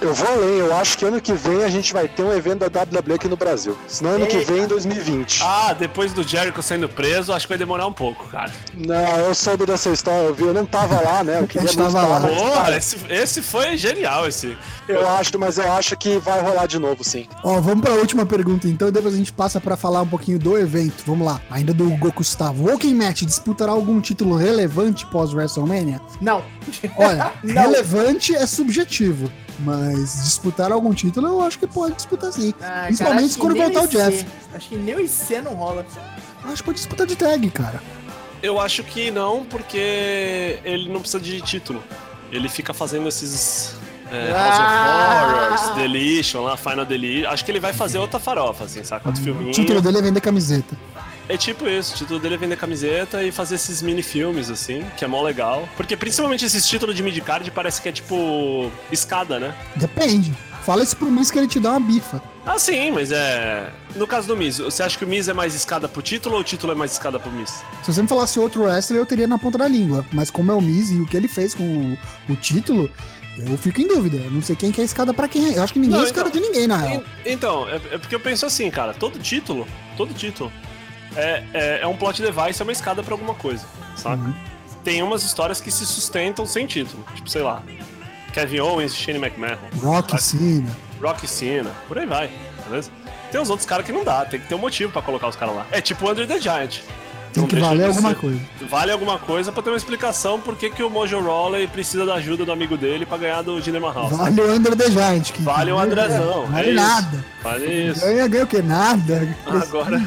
[0.00, 2.68] Eu vou além, eu acho que ano que vem a gente vai ter um evento
[2.68, 3.76] da WWE aqui no Brasil.
[3.88, 5.40] Senão ano que vem em 2020.
[5.42, 8.52] Ah, depois do Jericho sendo preso, acho que vai demorar um pouco, cara.
[8.74, 11.40] Não, eu soube dessa história, eu vi, eu não tava lá, né?
[11.40, 12.20] Eu queria muito tava estar lá.
[12.20, 14.56] Porra, esse, esse foi genial, esse.
[14.88, 17.26] eu acho, mas eu acho que vai rolar de novo, sim.
[17.42, 20.38] Ó, vamos pra última pergunta então, e depois a gente passa pra falar um pouquinho
[20.38, 21.02] do evento.
[21.06, 21.40] Vamos lá.
[21.50, 22.68] Ainda do Hugo Gustavo.
[22.68, 26.00] Walking Match disputará algum título relevante pós-WrestleMania?
[26.20, 26.42] Não.
[26.98, 27.62] Olha, Não.
[27.62, 29.30] relevante é subjetivo.
[29.60, 32.52] Mas disputar algum título eu acho que pode disputar sim.
[32.60, 33.88] Ah, Principalmente cara, quando voltar o.
[33.88, 34.26] Jeff.
[34.52, 35.86] Acho que nem o IC não rola.
[36.44, 37.80] Acho que pode disputar de tag, cara.
[38.42, 41.82] Eu acho que não, porque ele não precisa de título.
[42.32, 43.76] Ele fica fazendo esses.
[44.10, 45.50] É, House Ah!
[45.54, 47.30] of Horrors, Deletion, lá, Final Deletion.
[47.30, 49.08] Acho que ele vai fazer outra farofa, assim, saca?
[49.08, 49.52] Outro O filminho.
[49.52, 50.76] título dele é vender camiseta.
[51.28, 55.04] É tipo isso, o título dele é vender camiseta e fazer esses mini-filmes, assim, que
[55.04, 55.66] é mó legal.
[55.76, 59.54] Porque principalmente esses títulos de mid-card parece que é tipo escada, né?
[59.76, 60.32] Depende.
[60.64, 62.22] Fala isso pro Miz que ele te dá uma bifa.
[62.46, 63.70] Ah, sim, mas é.
[63.96, 66.40] No caso do Miz, você acha que o Miz é mais escada pro título ou
[66.40, 67.50] o título é mais escada pro Miz?
[67.82, 70.04] Se você me falasse outro wrestler, eu teria na ponta da língua.
[70.12, 71.64] Mas como é o Miz e o que ele fez com
[72.28, 72.90] o, o título,
[73.38, 74.16] eu fico em dúvida.
[74.16, 75.58] Eu não sei quem que é escada pra quem é.
[75.58, 77.02] Eu acho que ninguém Não, é escada então- de ninguém, na real.
[77.26, 79.66] En- Então, é, é porque eu penso assim, cara, todo título,
[79.98, 80.50] todo título
[81.16, 83.64] é, é, é um plot device, é uma escada pra alguma coisa,
[83.96, 84.16] saca?
[84.22, 84.34] Uhum.
[84.82, 87.62] Tem umas histórias que se sustentam sem título, tipo, sei lá,
[88.32, 90.70] Kevin Owens Shane McMahon, Rock, Cena.
[91.00, 92.30] Rock Cena, por aí vai,
[92.68, 92.90] beleza?
[93.30, 95.36] Tem uns outros caras que não dá, tem que ter um motivo pra colocar os
[95.36, 95.66] caras lá.
[95.72, 96.80] É tipo o Under the Giant.
[97.32, 98.14] Tem Não que valer alguma ser.
[98.16, 98.40] coisa.
[98.70, 102.14] Vale alguma coisa pra ter uma explicação por que, que o Mojo Rawley precisa da
[102.14, 104.08] ajuda do amigo dele pra ganhar do Jinder Mahal.
[104.08, 105.32] Vale o Under the Giant.
[105.32, 107.24] Que Vale o Andrezão, Vale é nada.
[107.42, 108.00] Vale isso.
[108.02, 108.62] Ganha, ganha o quê?
[108.62, 109.36] Nada.
[109.46, 110.00] Agora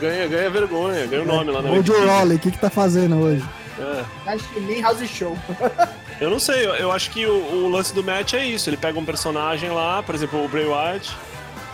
[0.00, 2.06] ganha, ganha vergonha, ganha o nome lá na O Joe.
[2.06, 3.44] Rowley, o que que tá fazendo hoje?
[3.78, 4.30] É.
[4.32, 5.36] Acho que nem House Show.
[6.20, 8.68] Eu não sei, eu, eu acho que o, o lance do match é isso.
[8.68, 11.16] Ele pega um personagem lá, por exemplo, o Bray Wyatt,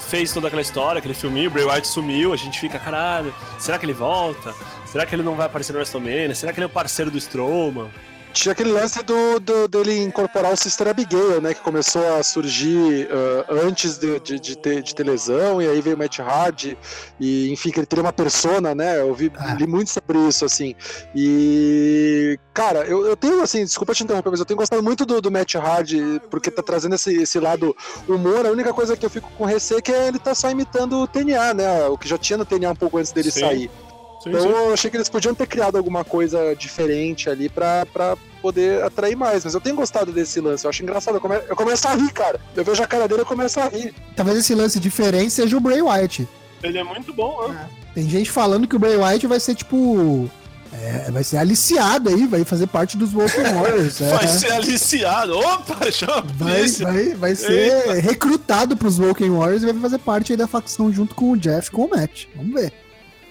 [0.07, 3.79] fez toda aquela história, aquele filminho, o Bray Wyatt sumiu, a gente fica, caralho, será
[3.79, 4.53] que ele volta?
[4.85, 6.35] Será que ele não vai aparecer no WrestleMania?
[6.35, 7.89] Será que ele é o parceiro do Strowman?
[8.35, 11.55] Tinha aquele lance do, do- dele incorporar o Sister Abigail, né?
[11.55, 15.81] Que começou a surgir ah, antes de, de, de ter, de ter lesão, e aí
[15.81, 16.77] veio o Matt Hardy,
[17.21, 19.01] e enfim, que ele teria uma persona, né?
[19.01, 19.55] Eu vi, Ah.
[19.55, 20.75] li muito sobre isso, assim.
[21.15, 25.21] E, cara, eu, eu tenho, assim, desculpa te interromper, mas eu tenho gostado muito do,
[25.21, 27.75] do Matt Hardy, porque tá trazendo esse, esse lado
[28.09, 28.45] humor.
[28.47, 31.07] A única coisa que eu fico com receio é que ele tá só imitando o
[31.07, 31.87] TNA, né?
[31.87, 33.41] O que já tinha no TNA um pouco antes dele Sim.
[33.41, 33.71] sair.
[34.25, 34.49] Sim, Então sim.
[34.49, 39.15] eu achei que eles podiam ter criado alguma coisa diferente ali pra, pra poder atrair
[39.17, 39.45] mais.
[39.45, 41.17] Mas eu tenho gostado desse lance, eu acho engraçado.
[41.17, 42.41] Eu, come- eu começo a rir, cara.
[42.57, 43.95] Eu vejo a cara dele e eu começo a rir.
[44.17, 46.27] Talvez esse lance diferente seja o Bray Wyatt.
[46.63, 47.69] Ele é muito bom, né?
[47.95, 50.29] Tem gente falando que o Bray Wyatt vai ser tipo.
[50.73, 54.01] é, vai ser aliciado aí, vai fazer parte dos Wolf Warriors.
[54.03, 54.09] é.
[54.17, 55.39] Vai ser aliciado.
[55.39, 60.37] Opa, chama Vai, vai, vai ser recrutado pros Woken Warriors e vai fazer parte aí
[60.39, 62.25] da facção junto com o Jeff e com o Matt.
[62.35, 62.73] Vamos ver.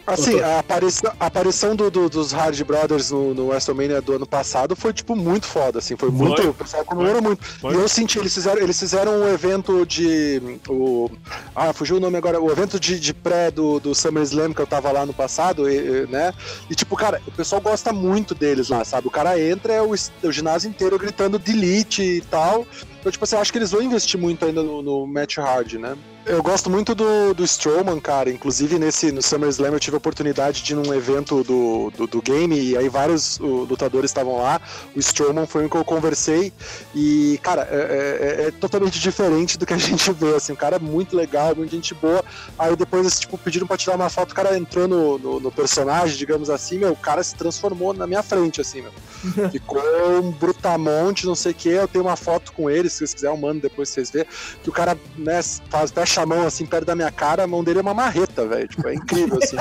[0.05, 4.25] Assim, a aparição, a aparição do- do- dos Hard Brothers no, no WrestleMania do ano
[4.27, 5.95] passado foi, tipo, muito foda, assim.
[5.95, 6.17] Foi, Foi.
[6.27, 6.49] muito.
[6.49, 7.43] O pessoal comemorou muito.
[7.45, 7.73] Foi.
[7.73, 10.59] E eu senti, eles fizeram, eles fizeram um evento de.
[10.67, 11.09] O,
[11.55, 12.41] ah, fugiu o nome agora.
[12.41, 16.03] O evento de, de pré do, do SummerSlam que eu tava lá no passado, e-
[16.03, 16.33] e, né?
[16.69, 19.07] E, tipo, cara, o pessoal gosta muito deles lá, sabe?
[19.07, 22.67] O cara entra, é o, es- o ginásio inteiro gritando delete e tal.
[23.03, 25.73] Então, tipo assim, eu acho que eles vão investir muito ainda no, no Match Hard,
[25.73, 25.97] né?
[26.25, 28.29] Eu gosto muito do, do Strowman, cara.
[28.29, 32.21] Inclusive, nesse, no SummerSlam eu tive a oportunidade de ir num evento do, do, do
[32.21, 34.61] game e aí vários uh, lutadores estavam lá.
[34.95, 36.53] O Strowman foi um que eu conversei
[36.95, 40.53] e, cara, é, é- é totalmente diferente do que a gente vê, assim.
[40.53, 42.23] O cara é muito legal, muito gente boa.
[42.57, 45.51] Aí depois, eles, tipo, pediram pra tirar uma foto, o cara entrou no, no, no
[45.51, 48.93] personagem, digamos assim, meu, o cara se transformou na minha frente, assim, meu.
[49.51, 49.81] Ficou
[50.21, 51.67] um brutamonte, não sei o que.
[51.67, 54.27] Eu tenho uma foto com ele, se vocês quiserem, eu mando depois vocês verem.
[54.61, 57.63] Que o cara, né, faz, fecha a mão assim perto da minha cara, a mão
[57.63, 58.67] dele é uma marreta, velho.
[58.67, 59.57] Tipo, é incrível, assim.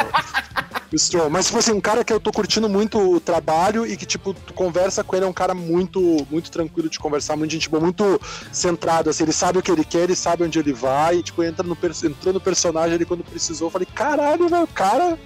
[0.92, 1.30] Strong.
[1.32, 4.34] Mas, tipo assim, um cara que eu tô curtindo muito o trabalho e que, tipo,
[4.34, 7.82] tu conversa com ele, é um cara muito, muito tranquilo de conversar, muito gente boa,
[7.82, 8.20] muito
[8.52, 9.24] centrado, assim.
[9.24, 11.76] Ele sabe o que ele quer, ele sabe onde ele vai, e, tipo, entra no,
[12.04, 13.68] entrou no personagem ali quando precisou.
[13.68, 15.18] Eu falei, caralho, velho, o cara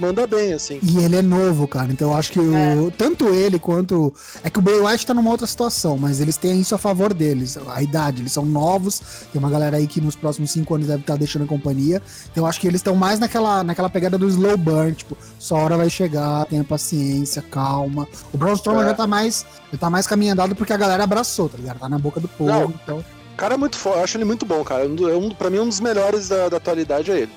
[0.00, 0.80] manda bem, assim.
[0.82, 1.92] E ele é novo, cara.
[1.92, 4.12] Então eu acho que o, tanto ele quanto.
[4.42, 7.12] É que o Bray Wyatt tá numa outra situação, mas eles têm isso a favor
[7.12, 7.58] deles.
[7.68, 9.00] A idade, eles são novos.
[9.32, 12.02] Tem uma galera aí que nos próximos cinco anos deve estar deixando a companhia.
[12.30, 14.92] Então eu acho que eles estão mais naquela, naquela pegada do slow burn.
[14.94, 18.08] Tipo, sua hora vai chegar, tenha paciência, calma.
[18.32, 18.88] O Braun Strowman É.
[18.88, 19.44] já tá mais.
[19.72, 21.78] Já tá mais caminhando andado porque a galera abraçou, tá ligado?
[21.78, 22.50] Tá na boca do povo.
[22.50, 22.74] Não.
[22.82, 24.84] Então, O cara é muito foda, eu acho ele muito bom, cara.
[24.84, 27.32] É um, pra mim, um dos melhores da, da atualidade é ele.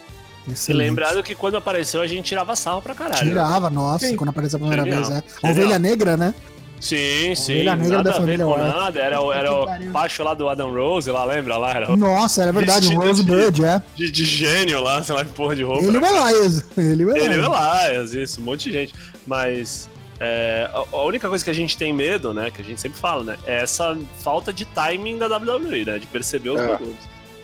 [0.48, 0.88] E excelente.
[0.90, 3.28] lembrado que quando apareceu a gente tirava sarro pra caralho.
[3.30, 4.16] Tirava, nossa, Sim.
[4.16, 5.04] quando apareceu a primeira Genial.
[5.04, 5.50] vez, é.
[5.50, 6.34] Ovelha negra, né?
[6.82, 7.54] Sim, sim.
[7.62, 9.00] Ovelha negra nada da a ver família com nada.
[9.00, 11.56] Era, o- era o baixo lá do Adam Rose, lá, lembra?
[11.56, 13.82] Lá era o- Nossa, era verdade, um Vestido de- Rosebud, é.
[13.96, 15.86] de, de gênio lá, sei lá que porra de roupa.
[15.86, 16.64] Ele lá, isso.
[16.78, 17.26] Ele vai lá.
[17.26, 18.94] Ele lá, isso, um monte de gente.
[19.26, 22.82] Mas é, a, a única coisa que a gente tem medo, né, que a gente
[22.82, 26.68] sempre fala, né, é essa falta de timing da WWE, né, de perceber os É.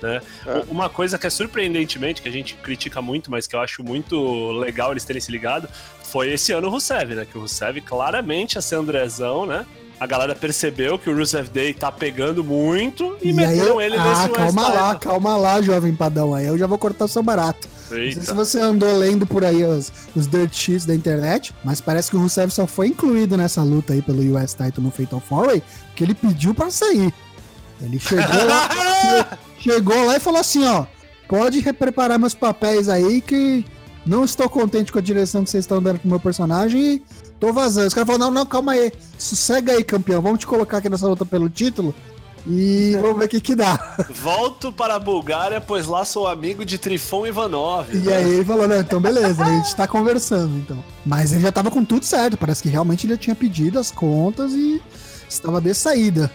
[0.01, 0.21] Né?
[0.45, 0.63] É.
[0.69, 4.51] Uma coisa que é surpreendentemente, que a gente critica muito, mas que eu acho muito
[4.51, 5.67] legal eles terem se ligado,
[6.03, 7.25] foi esse ano o Rusev, né?
[7.25, 9.65] Que o Rusev claramente ia ser Andrezão, né?
[9.99, 13.97] A galera percebeu que o Rusev Day tá pegando muito e, E aí, meteram ele
[13.97, 16.33] ah, nesse calma West lá, calma lá, jovem padrão.
[16.33, 17.67] Aí eu já vou cortar o seu barato.
[17.67, 18.33] Não sei se Eita.
[18.33, 22.19] você andou lendo por aí os, os dirt sheets da internet, mas parece que o
[22.19, 26.13] Rusev só foi incluído nessa luta aí pelo US Title no Fatal 4 porque ele
[26.13, 27.13] pediu pra sair.
[27.81, 28.69] Ele chegou lá,
[29.59, 30.85] chegou lá e falou assim, ó,
[31.27, 33.65] pode repreparar meus papéis aí que
[34.05, 37.03] não estou contente com a direção que vocês estão dando pro meu personagem e
[37.39, 37.87] tô vazando.
[37.87, 41.07] Os caras falaram, não, não, calma aí, sossega aí, campeão, vamos te colocar aqui nessa
[41.07, 41.93] luta pelo título
[42.47, 43.97] e vamos ver o que que dá.
[44.09, 47.93] Volto para a Bulgária, pois lá sou amigo de Trifon Ivanov.
[47.93, 48.17] E né?
[48.17, 50.83] aí ele falou, não, então beleza, a gente tá conversando, então.
[51.05, 53.91] Mas ele já tava com tudo certo, parece que realmente ele já tinha pedido as
[53.91, 54.81] contas e
[55.27, 56.31] estava de saída.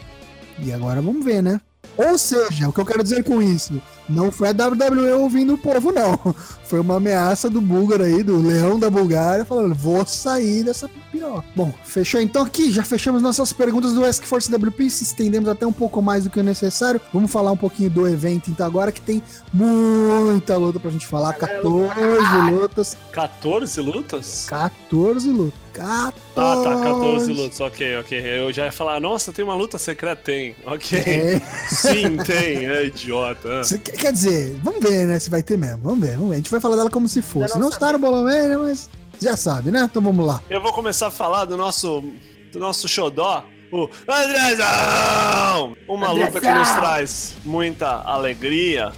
[0.58, 1.60] E agora vamos ver, né?
[1.96, 5.58] Ou seja, o que eu quero dizer com isso, não foi a WWE ouvindo o
[5.58, 6.18] povo, não.
[6.64, 11.44] Foi uma ameaça do búlgaro aí, do leão da Bulgária, falando, vou sair dessa pior.
[11.54, 15.66] Bom, fechou então aqui, já fechamos nossas perguntas do Ask Force WP, se estendemos até
[15.66, 17.00] um pouco mais do que o necessário.
[17.12, 21.34] Vamos falar um pouquinho do evento então agora, que tem muita luta pra gente falar,
[21.34, 24.46] 14 lutas, 14 lutas?
[24.48, 25.63] 14 lutas.
[25.74, 26.14] 14.
[26.36, 28.18] Ah, tá, 14 lutas, ok, ok.
[28.18, 30.22] Eu já ia falar, nossa, tem uma luta secreta?
[30.22, 30.98] Tem, ok.
[31.04, 31.40] É.
[31.68, 33.62] Sim, tem, é idiota.
[33.84, 35.78] Quer quer dizer, vamos ver, né, se vai ter mesmo.
[35.82, 36.34] Vamos ver, vamos ver.
[36.34, 37.58] A gente vai falar dela como se fosse.
[37.58, 38.88] não está no Bolomania, mas
[39.20, 39.82] já sabe, né?
[39.90, 40.42] Então vamos lá.
[40.48, 42.04] Eu vou começar a falar do nosso,
[42.52, 45.76] do nosso xodó, o Andrezão!
[45.88, 48.92] Uma luta que nos traz muita alegria,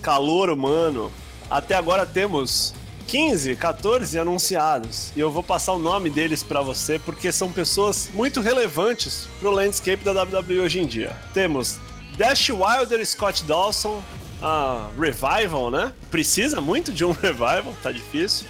[0.00, 1.12] calor humano.
[1.50, 2.74] Até agora temos
[3.06, 5.12] 15, 14 anunciados.
[5.16, 9.50] E eu vou passar o nome deles pra você porque são pessoas muito relevantes pro
[9.50, 11.16] landscape da WWE hoje em dia.
[11.32, 11.78] Temos
[12.16, 14.02] Dash Wilder Scott Dawson,
[14.42, 15.92] a Revival, né?
[16.10, 18.46] Precisa muito de um Revival, tá difícil.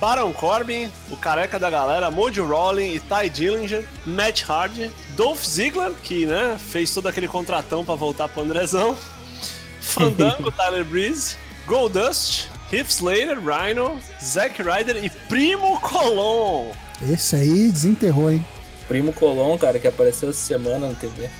[0.00, 5.92] Baron Corbin, o careca da galera, Mojo Rawley e Ty Dillinger, Matt Hardy, Dolph Ziggler,
[6.02, 8.96] que né, fez todo aquele contratão pra voltar pro Andrezão,
[9.80, 16.72] Fandango, Tyler Breeze, Goldust, Heath Slater, Rhino, Zack Ryder e Primo Colon.
[17.08, 18.44] Esse aí desenterrou, hein?
[18.88, 21.30] Primo Colon, cara, que apareceu essa semana na TV.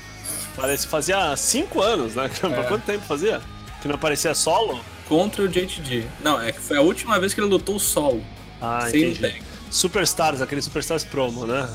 [0.54, 2.30] Parece fazia 5 anos, né?
[2.44, 2.48] É.
[2.48, 3.40] Por quanto tempo fazia?
[3.82, 4.80] Que não aparecia solo?
[5.08, 6.06] Contra o JTG.
[6.22, 8.22] Não, é que foi a última vez que ele lutou solo.
[8.60, 9.20] Ah, sem entendi.
[9.20, 9.42] tag.
[9.72, 11.68] Superstars, aquele Superstars promo, né?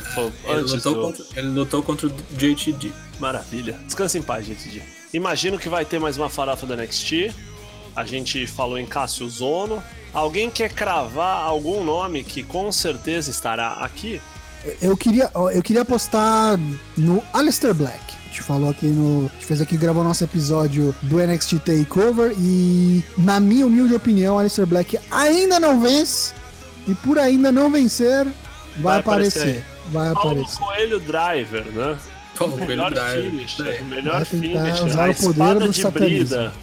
[0.45, 1.01] Ele lutou, do...
[1.01, 2.93] contra, ele lutou contra o JTG.
[3.19, 3.77] Maravilha.
[3.85, 4.81] Descansa em paz, gente.
[5.13, 7.33] Imagino que vai ter mais uma farofa da NXT.
[7.95, 9.83] A gente falou em Cássio Zono.
[10.13, 14.21] Alguém quer cravar algum nome que com certeza estará aqui?
[14.81, 16.59] Eu queria, eu queria apostar
[16.97, 17.99] no Alistair Black.
[18.25, 19.27] A gente falou aqui no.
[19.27, 22.33] A gente fez aqui, gravou nosso episódio do NXT Takeover.
[22.37, 26.33] E, na minha humilde opinião, Alistair Black ainda não vence.
[26.87, 28.33] E por ainda não vencer, vai,
[28.81, 29.65] Vai aparecer aparecer.
[29.91, 30.59] Vai Paulo aparecer.
[30.59, 31.97] Coelho Driver, né?
[32.39, 33.29] O Melhor Coelho Drive.
[33.31, 36.17] finisher, melhor Vai usar A o poder espada do satanismo.
[36.37, 36.53] brida.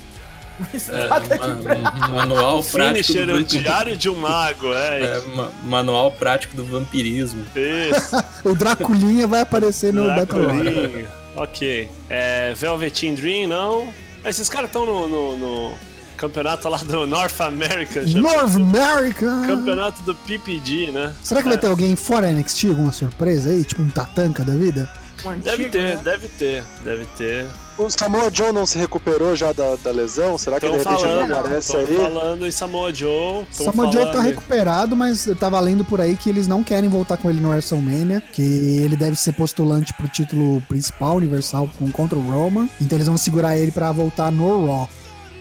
[0.59, 5.01] Ma- Manual prático Finisher, do o diário de um mago, é.
[5.03, 7.45] É, ma- manual prático do vampirismo.
[7.55, 8.17] Isso.
[8.45, 10.47] O Draculinha vai aparecer no Battle.
[10.47, 11.09] Dracolinho.
[11.37, 11.91] Ok.
[12.09, 13.89] É, Velveteen Dream, não.
[14.25, 15.73] Esses caras estão no, no- no
[16.17, 18.07] campeonato lá do North America.
[18.07, 19.27] já- North America!
[19.47, 21.13] Campeonato do PPG, né?
[21.23, 23.63] Será que vai ter alguém fora NXT, alguma surpresa aí?
[23.65, 24.89] Tipo um tatanca da vida?
[25.35, 26.01] Um Deve antigo, ter, né?
[26.05, 27.47] deve ter, deve ter.
[27.79, 30.39] O Samoa Joe não se recuperou já da, da lesão?
[30.39, 31.97] Será que Estão de repente ele falando, não aparece tão aí?
[31.97, 33.47] falando em Samoa Joe.
[33.55, 36.89] tão Samoa Joe tá recuperado, mas eu tava lendo por aí que eles não querem
[36.89, 41.91] voltar com ele no WrestleMania, que ele deve ser postulante pro título principal, universal, com-
[41.93, 42.67] contra o Roman.
[42.81, 44.89] Então eles vão segurar ele pra voltar no Raw.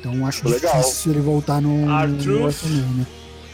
[0.02, 0.76] Então acho Legal.
[0.78, 2.44] difícil ele voltar no, no.
[2.44, 3.08] WrestleMania.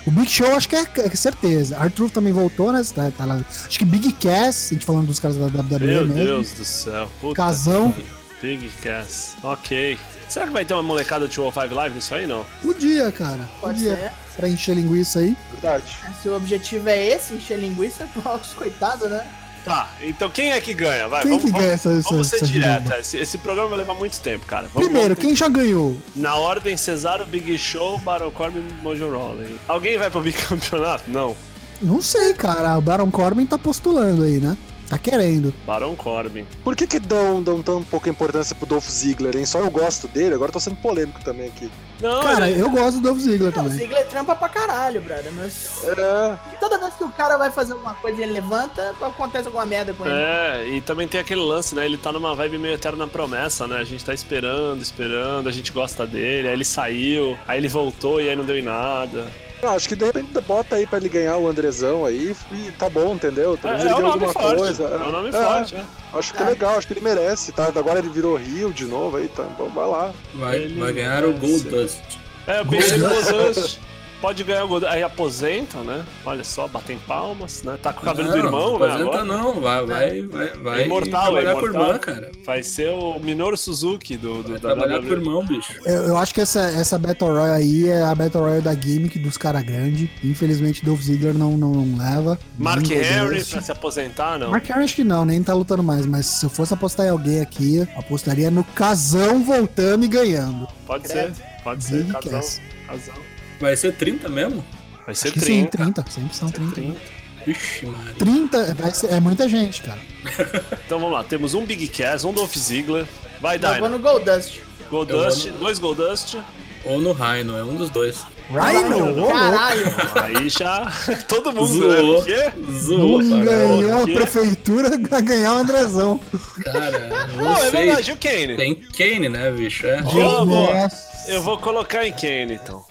[0.05, 1.77] O Big Show acho que é, é certeza.
[1.77, 2.81] Arthur também voltou, né?
[2.93, 3.39] Tá, tá lá.
[3.67, 6.13] Acho que Big Cass, a gente falando dos caras da WWE Meu mesmo.
[6.15, 7.09] Deus do céu.
[7.21, 7.35] Puta.
[7.35, 7.93] Casão.
[8.41, 9.35] Big Cass.
[9.43, 9.99] Ok.
[10.27, 12.45] Será que vai ter uma molecada de 205 Live nisso aí, não?
[12.61, 13.47] Podia, cara.
[13.59, 13.95] Pode Podia.
[13.95, 14.11] ser.
[14.35, 15.37] Pra encher linguiça aí.
[15.51, 15.83] Verdade.
[16.21, 19.27] Se o objetivo é esse, encher linguiça, nossa, coitado, né?
[19.63, 21.07] Tá, então quem é que ganha?
[21.07, 22.97] Vai, Quem vamos, que vamos- ganha essa, essa, Vamos ser essa?
[22.99, 24.67] Esse, esse programa vai levar muito tempo, cara.
[24.73, 25.95] Vamos- Primeiro, vamos- quem já ganhou?
[26.15, 29.55] Na ordem, Cesaro, Big Show, Baron Corbin e Mojo Rawley.
[29.67, 31.03] Alguém vai pro bicampeonato?
[31.07, 31.35] Não.
[31.81, 32.77] Não sei, cara.
[32.77, 34.57] O Baron Corbin tá postulando aí, né?
[34.91, 35.53] Tá querendo.
[35.65, 36.45] Baron Corbin.
[36.65, 39.45] Por que que dão, dão tão pouca importância pro Dolph Ziggler, hein?
[39.45, 41.71] Só eu gosto dele, agora eu tô sendo polêmico também aqui.
[42.01, 43.71] Não, Cara, ele- eu gosto do Dolph Ziggler Não, o também.
[43.77, 45.31] Ziggler trampa pra caralho, brother.
[45.31, 49.45] Mas É, toda vez que o cara vai fazer alguma coisa e ele levanta, acontece
[49.45, 50.13] alguma merda com ele.
[50.13, 51.85] É, e também tem aquele lance, né?
[51.85, 53.77] Ele tá numa vibe meio eterna promessa, né?
[53.77, 58.19] A gente tá esperando, esperando, a gente gosta dele, aí ele saiu, aí ele voltou
[58.19, 59.25] e aí não deu em nada.
[59.61, 62.89] Não, acho que de repente bota aí pra ele ganhar o Andrezão aí e tá
[62.89, 63.53] bom, entendeu?
[63.53, 64.57] É, Talvez é ele um ganhe nome alguma forte.
[64.57, 64.83] coisa.
[64.83, 65.83] É um nome É, forte, é.
[66.13, 67.65] Acho que é legal, acho que ele merece, tá?
[67.75, 69.45] Agora ele virou Rio de novo aí, tá?
[69.53, 70.11] Então vai lá.
[70.33, 71.69] Vai, Ele vai ganhar o Gold.
[71.69, 71.99] Dust.
[72.47, 73.79] É, eu pensei no Goldust.
[74.21, 74.85] Pode ganhar o.
[74.87, 76.05] Aí aposenta, né?
[76.23, 77.77] Olha só, batem palmas, né?
[77.81, 78.85] Tá com o cabelo do irmão, né?
[78.85, 79.23] aposenta Agora.
[79.25, 81.87] não, vai, vai, vai, vai Imortal, trabalhar é por imortal.
[81.87, 82.31] irmã, cara.
[82.45, 85.07] Vai ser o Minoru Suzuki do, do Vai da trabalhar WWE.
[85.07, 85.73] por irmão, bicho.
[85.85, 89.17] Eu, eu acho que essa, essa Battle Royale aí é a Battle Royale da gimmick
[89.17, 90.07] dos caras grandes.
[90.23, 92.37] Infelizmente, Dolph Ziggler não, não, não leva.
[92.59, 94.51] Mark Henry pra se aposentar, não.
[94.51, 96.05] Mark Henry acho que não, nem tá lutando mais.
[96.05, 100.67] Mas se eu fosse apostar em alguém aqui, apostaria no Casão voltando e ganhando.
[100.85, 101.31] Pode ser,
[101.63, 102.05] pode ser.
[102.07, 103.30] Casão, casão.
[103.61, 104.63] Vai ser 30 mesmo?
[105.05, 106.01] Vai ser Acho que sim, 30.
[106.03, 106.11] 30.
[106.11, 106.73] Sempre são 30.
[106.73, 106.99] 30.
[107.45, 108.13] Vixe, Maria.
[108.19, 109.99] 30 vai ser- é muita gente, cara.
[110.85, 113.05] Então vamos lá, temos um Big Cass, um Dolph Ziggler.
[113.39, 114.59] Vai, Eu vou no Goldust.
[114.89, 116.35] Goldust, vou dois Goldust.
[116.83, 118.17] Ou no Rhino, é um dos dois.
[118.49, 119.27] Rhino.
[119.27, 119.85] Caralho.
[120.23, 120.91] Aí já.
[121.27, 122.19] Todo mundo Zoou.
[122.19, 122.25] né?
[122.25, 122.51] Quê?
[122.73, 126.19] Zoou, ganhou a prefeitura pra ganhar o Andrezão.
[126.63, 128.57] Cara, não Não, é verdade, o Kane?
[128.57, 129.85] Tem Kane, né, bicho?
[129.87, 130.01] É.
[130.01, 131.31] Nossa.
[131.31, 132.83] Eu vou colocar em Kane, então.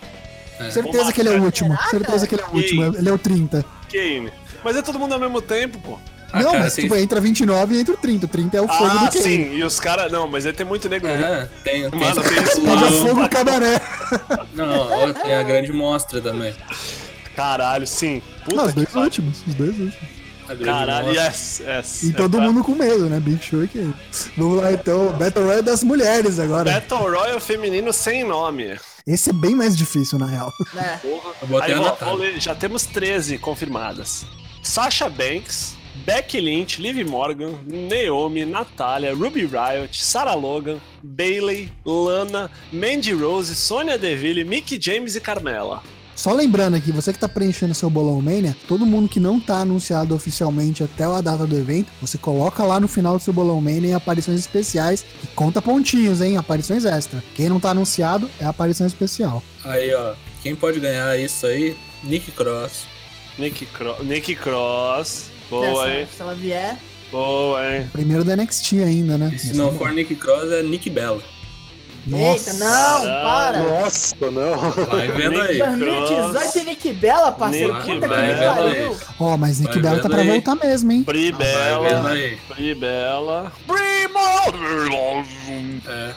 [0.61, 0.71] É.
[0.71, 1.79] Certeza que ele é o último.
[1.91, 2.85] Certeza que ele é o último.
[2.97, 3.65] Ele é o 30.
[3.91, 4.31] Kane.
[4.63, 5.99] Mas é todo mundo ao mesmo tempo, pô.
[6.33, 8.27] Ah, não, cara, mas tem- tipo, entra 29 e entra o 30.
[8.27, 9.25] O 30 é o fogo Ah, do Kane.
[9.25, 9.55] sim.
[9.57, 10.13] E os caras.
[10.13, 11.07] Não, mas aí tem muito nego.
[11.09, 13.81] É, tem, tem Mano, tem isso Pega fogo no cabaré.
[14.55, 16.55] Não, tem a grande mostra também.
[17.35, 18.23] Caralho, sim.
[18.45, 19.39] Puta Não, os dois últimos.
[19.47, 20.21] Os dois últimos.
[20.65, 22.03] Caralho, yes, yes.
[22.03, 23.21] E todo É, mundo com medo, né?
[23.21, 23.95] Big Show Kane.
[24.37, 25.13] Vamos lá então.
[25.13, 26.73] Battle Royale das mulheres agora.
[26.73, 28.77] Battle Royale feminino sem nome.
[29.11, 30.53] Esse é bem mais difícil, na real.
[31.03, 34.25] Eu botei Aí, ó, vou ler, já temos 13 confirmadas.
[34.63, 43.13] Sasha Banks, Becky Lynch, Liv Morgan, Naomi, Natália, Ruby Riot, Sarah Logan, Bailey, Lana, Mandy
[43.13, 45.83] Rose, Sonya Deville, Mickey James e Carmela.
[46.21, 49.61] Só lembrando aqui, você que tá preenchendo seu Bolão Mania, todo mundo que não tá
[49.61, 53.59] anunciado oficialmente até a data do evento, você coloca lá no final do seu Bolão
[53.59, 56.37] Mania aparições especiais e conta pontinhos, hein?
[56.37, 57.25] Aparições extra.
[57.35, 59.43] Quem não tá anunciado é aparição especial.
[59.65, 60.13] Aí, ó.
[60.43, 61.75] Quem pode ganhar isso aí?
[62.05, 62.85] Nick Cross.
[63.39, 65.31] Nick, Cro Nick Cross.
[65.49, 66.07] Boa, hein?
[66.15, 66.77] se ela vier.
[67.11, 67.89] Boa, hein?
[67.93, 69.31] Primeiro da NXT ainda, né?
[69.33, 71.23] E se não for Nick Cross, é Nick Bella.
[72.07, 73.59] Eita, não, para.
[73.63, 74.57] Nossa, não.
[74.87, 75.59] Vai vendo aí.
[75.77, 75.79] Nick
[76.33, 77.75] 2018 e Nick Bella, parceiro.
[77.75, 78.69] Nick Puta que Bella.
[78.69, 78.97] me pariu.
[79.19, 80.29] Ó, mas Nick Vai Bella tá pra aí.
[80.29, 81.05] voltar mesmo, hein?
[81.05, 82.11] Pri Vai Bella.
[82.49, 83.53] Pri Bella.
[85.87, 86.15] É.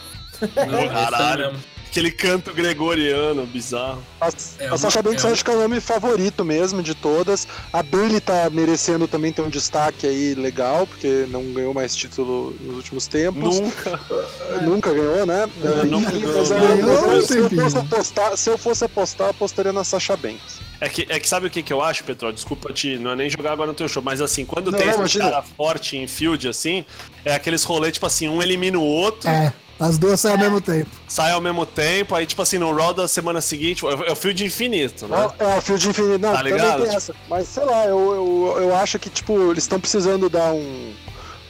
[0.65, 1.53] Não, esse é Caralho.
[1.93, 4.01] Aquele canto gregoriano bizarro.
[4.19, 6.81] A, É a uma- Sasha Banks é eu acho que é o nome favorito mesmo
[6.81, 7.47] de todas.
[7.71, 12.55] A Bailey tá merecendo também ter um destaque aí legal, porque não ganhou mais título
[12.61, 13.59] nos últimos tempos.
[13.59, 13.99] Nunca.
[14.63, 15.47] Nunca ganhou, né?
[15.63, 17.13] É, nunca e- ganhou.
[17.13, 20.61] é, se, eu fosse apostar, se eu fosse apostar, eu apostaria na Sasha Banks.
[20.81, 22.31] É que, é que sabe o que, que eu acho, Petrol?
[22.33, 22.97] Desculpa te.
[22.97, 25.43] Não é nem jogar agora no teu show, mas assim, quando Não, tem esse cara
[25.43, 26.83] forte em field, assim,
[27.23, 30.61] é aqueles rolês, tipo assim, um elimina o outro, É, as duas saem ao mesmo
[30.61, 30.89] tempo.
[31.07, 34.45] sai ao mesmo tempo, aí, tipo assim, no Raw da semana seguinte, é o field
[34.45, 35.29] infinito, né?
[35.39, 36.19] É, é o Fio de Infinito.
[36.19, 36.83] Não, Tá também ligado?
[36.85, 37.13] tem essa.
[37.29, 40.93] Mas sei lá, eu, eu, eu acho que, tipo, eles estão precisando dar um.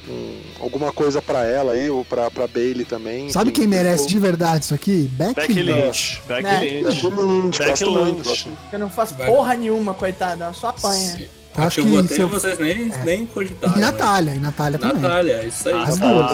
[0.10, 3.30] um- alguma coisa pra ela aí, ou pra, pra Bailey também.
[3.30, 5.10] Sabe quem merece de verdade isso aqui?
[5.12, 5.74] Becky, Becky Lynch.
[5.84, 6.22] Lynch.
[6.28, 6.60] Becky Né?
[6.82, 7.60] Lynch.
[7.60, 8.50] Becky Lynch.
[8.72, 10.46] Eu não faço porra nenhuma, coitada.
[10.46, 10.96] Ela só apanha.
[11.18, 13.74] Se- Acho Acho que eu que vocês nem, nem cogitaram.
[13.76, 13.86] E né?
[13.86, 15.02] Natália, e Natália também.
[15.04, 15.76] Natália, isso aí.
[15.84, 16.32] As duas.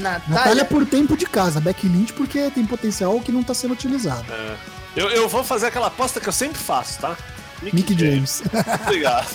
[0.00, 0.28] Natália.
[0.28, 0.34] Natália.
[0.44, 4.24] Natália por tempo de casa, Becky Lynch porque tem potencial que não tá sendo utilizado.
[4.32, 4.56] É.
[4.96, 7.16] Eu, eu vou fazer aquela aposta que eu sempre faço, tá?
[7.62, 8.42] Nick James.
[8.86, 9.28] Obrigado.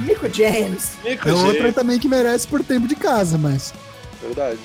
[0.00, 0.92] Nico James.
[1.04, 1.74] É outra James.
[1.74, 3.72] também que merece por tempo de casa, mas.
[4.20, 4.58] Verdade.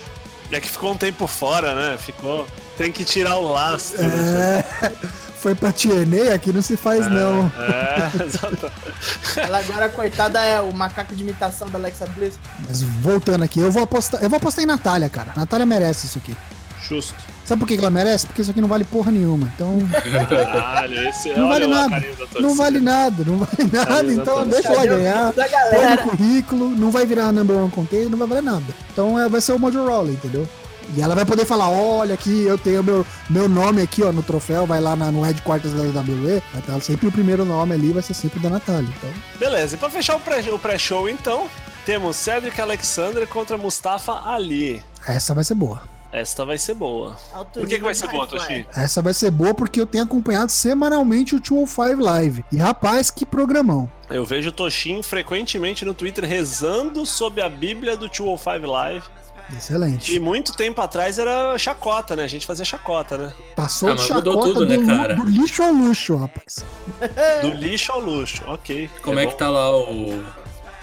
[0.52, 1.98] É que ficou um tempo fora, né?
[1.98, 2.48] Ficou.
[2.78, 4.02] Tem que tirar o lastro.
[4.04, 4.64] né?
[5.44, 5.54] É.
[5.54, 7.52] Foi pra TNA, aqui não se faz, não.
[7.60, 8.72] É, exato.
[9.36, 12.40] Ela agora, coitada, é o macaco de imitação da Alexa Bliss.
[12.66, 14.24] Mas voltando aqui, eu vou apostar.
[14.24, 15.34] Eu vou apostar em Natália, cara.
[15.36, 16.36] Natália merece isso aqui.
[16.82, 17.16] Justo.
[17.46, 18.26] Sabe por que ela merece?
[18.26, 19.52] Porque isso aqui não vale porra nenhuma.
[19.54, 22.06] Então, Caralho, esse não olha vale nada.
[22.40, 24.14] Não vale nada, não vale nada.
[24.14, 25.34] Então deixa ela ganhar.
[25.34, 28.64] Põe no currículo, não vai virar number one contender, não vai valer nada.
[28.92, 30.48] Então é, vai ser o Mojo Rawley, entendeu?
[30.96, 34.22] E ela vai poder falar, olha aqui, eu tenho meu, meu nome aqui, ó, no
[34.24, 37.92] troféu, vai lá na, no headquarters da WWE, vai estar sempre o primeiro nome ali,
[37.92, 38.90] vai ser sempre da Natália.
[38.98, 39.10] Então,
[39.40, 41.48] Beleza, e pra fechar o pré- o pré-show, então,
[41.86, 44.84] temos Cedric Alexander contra Mustafa Ali.
[45.08, 45.82] essa vai ser boa.
[46.12, 47.18] Esta vai ser boa.
[47.34, 48.68] Alto Por que, que vai ser boa, Toshi?
[48.76, 52.46] Essa vai ser boa porque eu tenho acompanhado semanalmente o 205 Live.
[52.52, 53.92] E rapaz, que programão.
[54.12, 59.04] Eu vejo o Toshin frequentemente no Twitter rezando sobre a Bíblia do 205 Live.
[59.52, 60.20] E Excelente.
[60.20, 62.24] muito tempo atrás era chacota, né?
[62.24, 63.34] A gente fazia chacota, né?
[63.56, 65.16] Passou Ah, de chacota tudo, do, né, cara?
[65.16, 66.66] do lixo ao luxo, rapaz.
[67.42, 68.90] Do lixo ao luxo, ok.
[69.02, 69.32] Como é, bom.
[69.32, 70.24] que tá lá o,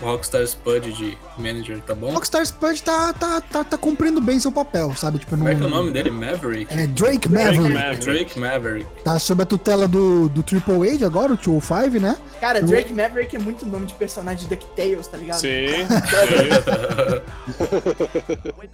[0.01, 2.12] o Rockstar Spud de manager, tá bom?
[2.12, 5.18] Rockstar Spud tá, tá, tá, tá cumprindo bem seu papel, sabe?
[5.18, 6.11] Tipo, Como é que é o nome dele?
[6.11, 6.72] Maverick?
[6.72, 7.74] É Drake Drake Maverick.
[7.74, 8.05] Maverick.
[8.05, 8.86] Drake Maverick.
[9.05, 12.16] Tá sob a tutela do, do Triple H agora, o 205, né?
[12.40, 15.40] Cara, Drake Maverick é muito nome de personagem de DuckTales, tá ligado?
[15.40, 15.51] Sim.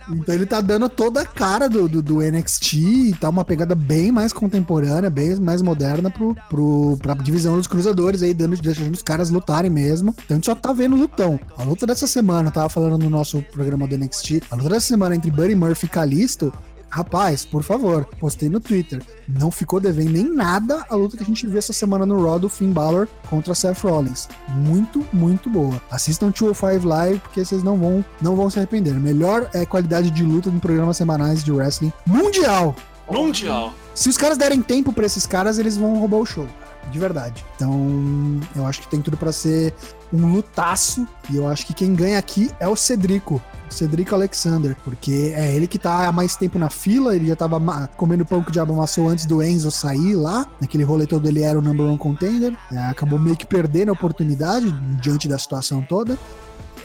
[0.08, 3.74] Então ele tá dando toda a cara do, do, do NXT e tá uma pegada
[3.74, 8.94] bem mais contemporânea, bem mais moderna pro, pro, pra divisão dos cruzadores aí, dando, deixando
[8.94, 10.14] os caras lutarem mesmo.
[10.24, 11.40] Então a gente só tá vendo lutão.
[11.56, 14.86] A luta dessa semana, eu tava falando no nosso programa do NXT, a luta dessa
[14.88, 16.52] semana entre Buddy Murphy e Kalisto,
[16.88, 19.02] Rapaz, por favor, postei no Twitter.
[19.28, 22.38] Não ficou devendo nem nada a luta que a gente viu essa semana no Raw
[22.38, 24.28] do Finn Balor contra Seth Rollins.
[24.48, 25.82] Muito, muito boa.
[25.90, 28.94] Assistam 205 Live porque vocês não vão, não vão se arrepender.
[28.94, 32.74] Melhor é qualidade de luta em programas semanais de wrestling mundial.
[33.10, 33.74] Mundial.
[33.92, 36.46] Se os caras derem tempo pra esses caras, eles vão roubar o show.
[36.90, 37.44] De verdade.
[37.56, 39.74] Então, eu acho que tem tudo pra ser
[40.12, 41.06] um lutaço.
[41.30, 43.40] E eu acho que quem ganha aqui é o Cedrico.
[43.70, 44.76] O Cedrico Alexander.
[44.84, 47.14] Porque é ele que tá há mais tempo na fila.
[47.14, 47.60] Ele já tava
[47.96, 50.46] comendo pão que o diabo amassou antes do Enzo sair lá.
[50.60, 52.56] Naquele rolê todo ele era o number one contender.
[52.72, 56.18] É, acabou meio que perdendo a oportunidade diante da situação toda.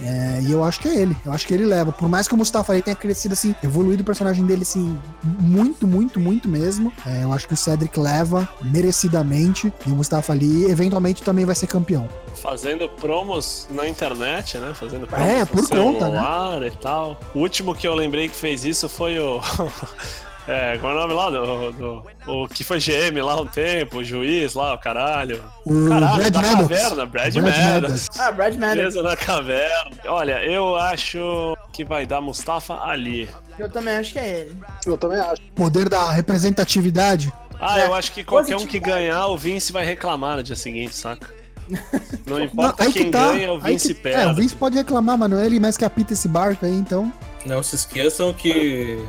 [0.02, 1.16] É, e eu acho que é ele.
[1.26, 1.92] Eu acho que ele leva.
[1.92, 5.88] Por mais que o Mustafa Ali tenha crescido assim, evoluído o personagem dele assim, muito,
[5.88, 6.92] muito, muito mesmo.
[7.06, 9.72] é, eu acho que o Cedric leva merecidamente.
[9.86, 12.08] E o Mustafa Ali eventualmente também vai ser campeão.
[12.36, 14.74] Fazendo promos na internet, né?
[14.74, 16.20] Fazendo promos É, no por conta, né?
[16.20, 17.20] celular e tal.
[17.36, 19.40] O último que eu lembrei que fez isso foi o.
[20.48, 21.30] É, qual é o nome lá?
[21.30, 25.44] Do, do- o que foi GM lá um tempo, o juiz lá, o caralho.
[25.66, 26.62] O Caralho, Brad da Maddox.
[26.62, 27.72] caverna, Brad, Brad Maddox.
[27.82, 28.10] Maddox.
[28.20, 28.76] Ah, Brad Maddox.
[28.78, 29.92] Beleza na caverna.
[30.08, 33.30] Olha, eu acho que vai dar Mustafa Ali.
[33.60, 34.58] Eu também acho que é ele.
[34.86, 35.42] Eu também acho.
[35.56, 37.32] Poder da representatividade.
[37.60, 40.56] Ah, É, eu acho que qualquer um que ganhar, o Vince vai reclamar no dia
[40.56, 41.28] seguinte, saca?
[42.26, 43.32] Não Não, importa aí quem que tá.
[43.32, 44.22] ganha, o Vince que- perde.
[44.24, 46.74] É, o Vince pode reclamar, mas não é ele mais que apita esse barco aí,
[46.74, 47.14] então.
[47.46, 49.00] Não se esqueçam que,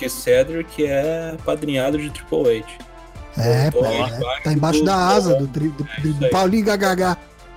[0.00, 2.66] que Cedric é padrinhado de Triple H.
[3.38, 6.30] É, Tô pô, é, embaixo tá embaixo do- da asa do, tri- do, É do.
[6.30, 7.16] Paulinho GHH.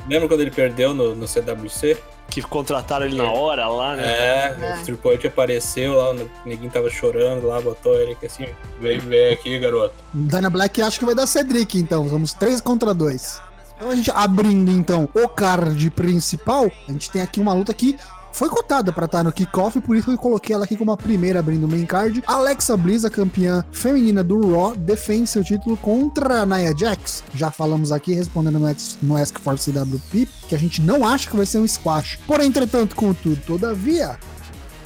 [0.09, 1.97] Lembra quando ele perdeu no, no CWC?
[2.29, 4.03] Que contrataram ele na hora lá, né?
[4.05, 4.77] É, É.
[4.81, 8.45] o Triple H apareceu lá, o neguinho tava chorando lá, botou ele aqui assim,
[8.79, 9.93] vem, vem aqui, garoto.
[10.13, 12.07] Dana Black acho que vai dar Cedric, então.
[12.07, 13.41] Vamos 3 contra 2.
[13.75, 17.97] Então a gente abrindo então o card principal, a gente tem aqui uma luta que
[18.33, 21.39] foi cotada pra estar no kickoff, por isso eu coloquei ela aqui como a primeira
[21.39, 22.23] abrindo o main card.
[22.25, 27.23] Alexa Bliss, a campeã feminina do Raw, defende seu título contra Nia Jax.
[27.33, 31.37] Já falamos aqui, respondendo no, no Ask for CWP, que a gente não acha que
[31.37, 32.19] vai ser um squash.
[32.25, 34.17] Porém, entretanto, contudo, todavia,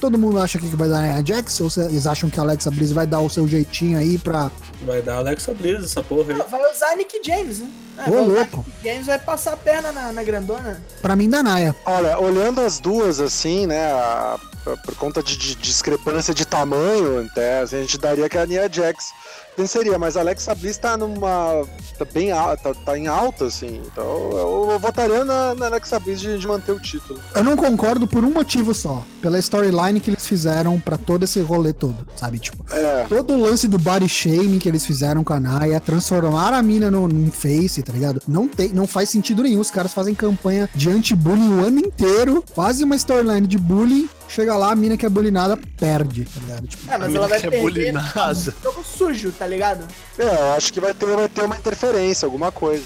[0.00, 1.60] Todo mundo acha que vai dar Nia Jax?
[1.60, 4.50] Ou vocês acham que a Alexa Bliss vai dar o seu jeitinho aí pra.
[4.82, 6.42] Vai dar Alexa Bliss essa porra aí.
[6.48, 7.68] Vai usar Nick James, né?
[8.06, 8.64] É, Ô, louco.
[8.66, 10.80] Nick James vai passar a perna na, na grandona.
[11.02, 11.74] Pra mim, da Naya.
[11.84, 17.26] Olha, olhando as duas assim, né, a- por- por conta de, de discrepância de tamanho,
[17.26, 19.12] até, assim, a gente daria que a Nia Jax
[19.58, 21.64] venceria, mas Alexa Bliss tá numa.
[21.98, 23.82] tá bem alta, tá, tá em alta, assim.
[23.84, 27.18] Então eu, eu votaria na, na Alexa Bliss de, de manter o título.
[27.34, 29.04] Eu não concordo por um motivo só.
[29.20, 32.38] Pela storyline que eles fizeram pra todo esse rolê todo, sabe?
[32.38, 33.04] Tipo, É.
[33.08, 36.90] todo o lance do body shaming que eles fizeram com a Naya, transformar a mina
[36.90, 38.22] no, num face, tá ligado?
[38.28, 39.60] Não, tem, não faz sentido nenhum.
[39.60, 44.56] Os caras fazem campanha de anti-bullying o ano inteiro, fazem uma storyline de bullying, chega
[44.56, 46.66] lá, a mina que é bullyingada perde, tá ligado?
[46.66, 48.54] Tipo, É, mas A ela vai é perder bullyingada.
[48.62, 49.86] jogo sujo, tá ligado?
[50.18, 52.84] É, eu acho que vai ter, vai ter uma interferência, alguma coisa.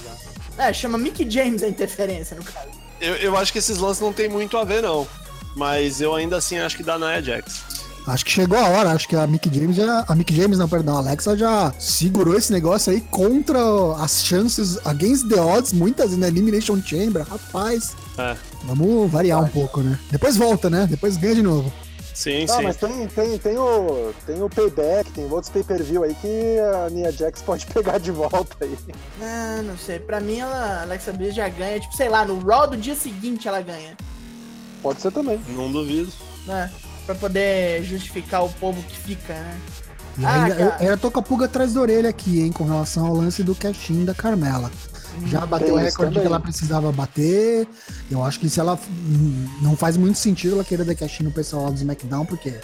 [0.57, 2.67] É, chama Mick James a interferência, no caso.
[3.01, 5.07] Eu, eu acho que esses lances não tem muito a ver, não.
[5.55, 7.61] Mas eu ainda assim acho que dá Nia Jax.
[8.05, 10.03] Acho que chegou a hora, acho que a Mick James já.
[10.07, 13.59] A Mick James, não, perdão, a Alexa já segurou esse negócio aí contra
[13.97, 17.95] as chances, against the odds, muitas na Elimination Chamber, rapaz.
[18.17, 18.35] É.
[18.65, 19.97] Vamos variar um pouco, né?
[20.11, 20.85] Depois volta, né?
[20.89, 21.71] Depois ganha de novo.
[22.13, 22.63] Sim, Tá, sim.
[22.63, 27.11] mas tem, tem, tem, o, tem o payback, tem outros pay-per-view aí que a Nia
[27.11, 28.77] Jax pode pegar de volta aí.
[29.21, 29.97] Ah, não sei.
[29.99, 31.79] Pra mim, ela, a Alexa Bliss já ganha.
[31.79, 33.97] Tipo, sei lá, no Raw do dia seguinte ela ganha.
[34.83, 35.39] Pode ser também.
[35.49, 36.11] Não duvido.
[36.45, 36.69] Né?
[37.05, 39.59] Pra poder justificar o povo que fica, né?
[40.17, 42.63] E Ah, ainda, eu, eu tô com a pulga atrás da orelha aqui, hein, com
[42.63, 44.71] relação ao lance do cashin da Carmela.
[45.25, 47.67] Já bateu o isso recorde que ela precisava bater.
[48.09, 48.79] Eu acho que se ela.
[48.89, 52.59] hum, Não faz muito sentido ela querer dar cashin no pessoal lá do SmackDown, porque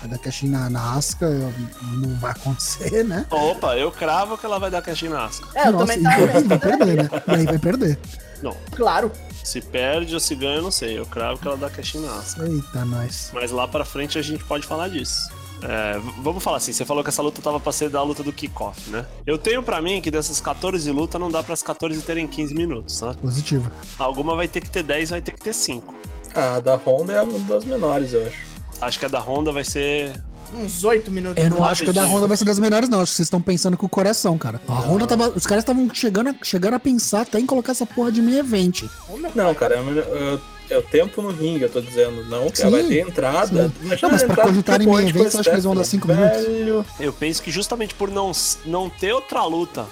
[0.00, 1.52] vai dar cashin na, na eu-
[1.98, 3.24] não vai acontecer, né?
[3.30, 5.48] Opa, eu cravo que ela vai dar cash na Asuka.
[5.54, 6.38] É, eu Nossa, também e tava.
[6.38, 7.10] aí vai perder, né?
[7.28, 7.98] E aí vai perder.
[8.42, 9.10] Não, Claro.
[9.44, 10.98] se perde ou se ganha, eu não sei.
[10.98, 12.46] Eu cravo que ela dá cash na Asuka.
[12.48, 13.30] Eita, nós.
[13.32, 15.30] Mas lá pra frente a gente pode falar disso.
[15.64, 18.32] É, vamos falar assim, você falou que essa luta tava pra ser da luta do
[18.32, 19.06] kickoff, né?
[19.24, 23.00] Eu tenho pra mim que dessas 14 lutas não dá pras 14 terem 15 minutos,
[23.00, 23.14] né?
[23.22, 23.70] Positivo.
[23.96, 25.94] Alguma vai ter que ter 10, vai ter que ter 5.
[26.34, 28.38] A da Honda é uma das menores, eu acho.
[28.80, 30.20] Acho que a da Honda vai ser.
[30.54, 31.42] Uns oito minutos.
[31.42, 32.04] Eu não acho que a da.
[32.04, 33.00] Honda vai ser das melhores, não.
[33.00, 34.60] Acho que vocês estão pensando com o coração, cara.
[34.68, 35.28] A Honda tava.
[35.30, 38.38] Os caras estavam chegando, a- chegando a pensar até em colocar essa porra de meio
[38.38, 38.88] evento.
[39.34, 40.40] Não, cara, é, o-
[40.70, 42.24] é o tempo no ringue, eu tô dizendo.
[42.26, 43.68] Não, que ela Sim, vai ter entrada.
[43.68, 43.72] sim.
[43.86, 45.84] Imagina Não, mas pra cogitar em evento, com eu acho que eles vão dar Stephanie,
[45.84, 46.58] cinco minutos.
[46.58, 46.86] velho.
[47.00, 48.32] Eu penso que justamente por não,
[48.66, 49.86] não ter outra luta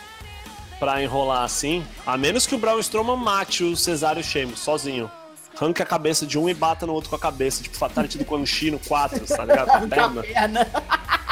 [0.79, 5.11] pra enrolar assim, a menos que o Braun Strowman mate o Cesário Sheamus sozinho.
[5.61, 8.25] Arranque a cabeça de um e bata no outro com a cabeça, tipo Fatality do
[8.25, 9.67] Quan Chi no 4, tá ligado?
[9.69, 10.67] Com a perna.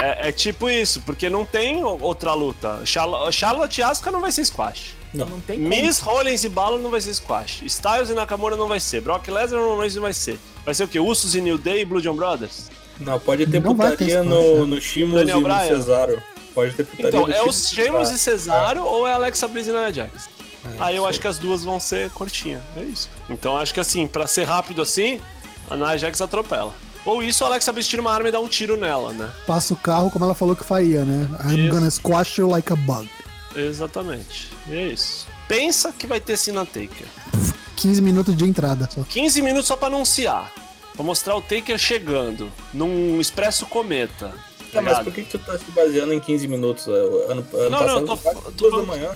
[0.01, 2.81] É, é tipo isso, porque não tem o- outra luta.
[2.85, 4.95] Charlotte, Charlotte Asuka não vai ser squash.
[5.15, 5.69] Não tem como.
[5.71, 7.63] Miss, Rollins e Balor não vai ser squash.
[7.65, 9.01] Styles e Nakamura não vai ser.
[9.01, 10.39] Brock Lesnar não vai ser.
[10.65, 11.01] Vai ser o quê?
[11.01, 12.71] Usos e New Day e Blue John Brothers?
[13.01, 14.75] Não, pode ter Não ter putaria esse no, né?
[14.77, 15.67] no Shimos Daniel e no Bryan.
[15.69, 16.23] Cesaro.
[16.55, 18.59] Pode ter putaria Então, no é Sheamus os e Cesaro.
[18.79, 20.29] Cesaro ou é Alexa Bliss e Nia Jax?
[20.79, 21.11] Aí eu sei.
[21.11, 22.63] acho que as duas vão ser curtinhas.
[22.77, 23.09] É isso.
[23.31, 25.21] Então acho que assim, pra ser rápido assim,
[25.71, 26.75] a Nia Jax atropela.
[27.05, 29.31] Ou isso, a Alexa Bliss tira uma arma e dá um tiro nela, né?
[29.47, 31.27] Passa o carro como ela falou que faria, né?
[31.45, 31.75] I'm Isso.
[31.75, 33.09] gonna squash you like a bug.
[33.57, 34.51] Exatamente.
[34.67, 35.27] E é isso.
[35.47, 37.07] Pensa que vai ter Cena Taker.
[37.77, 39.03] 15 minutos de entrada só.
[39.03, 40.53] 15 minutos só pra anunciar.
[40.95, 44.33] Pra mostrar o Taker chegando num Expresso Cometa.
[44.73, 46.87] tá mas por que, que tu tá se baseando em 15 minutos?
[46.89, 49.11] Ano, ano Não, não, passado eu tô- tô duas falando- da manhã.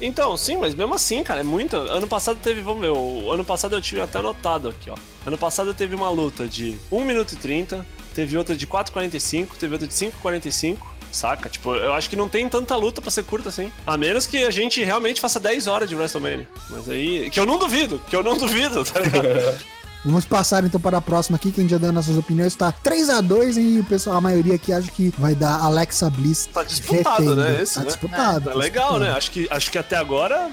[0.00, 1.76] Então, sim, mas mesmo assim, cara, é muito.
[1.76, 4.96] Ano passado teve, vamos ver, o ano passado eu tive até anotado aqui, ó.
[5.26, 9.74] Ano passado teve uma luta de 1 minuto e 30, teve outra de 4,45, teve
[9.74, 10.78] outra de 5,45
[11.16, 11.48] Saca?
[11.48, 13.72] Tipo, eu acho que não tem tanta luta pra ser curta assim.
[13.86, 16.46] A menos que a gente realmente faça 10 horas de WrestleMania.
[16.68, 17.30] Mas aí.
[17.30, 19.64] Que eu não duvido, que eu não duvido, tá ligado?
[20.06, 23.20] Vamos passar então para a próxima aqui, quem já deu nossas opiniões tá 3 a
[23.20, 26.46] 2 e o pessoal, a maioria aqui acha que vai dar Alexa Bliss.
[26.46, 27.34] Tá disputado, retendo.
[27.34, 27.60] né?
[27.60, 27.86] Esse, tá né?
[27.86, 28.50] disputado.
[28.50, 29.04] É tá legal, disputado.
[29.04, 29.10] né?
[29.18, 30.48] Acho que, acho que até agora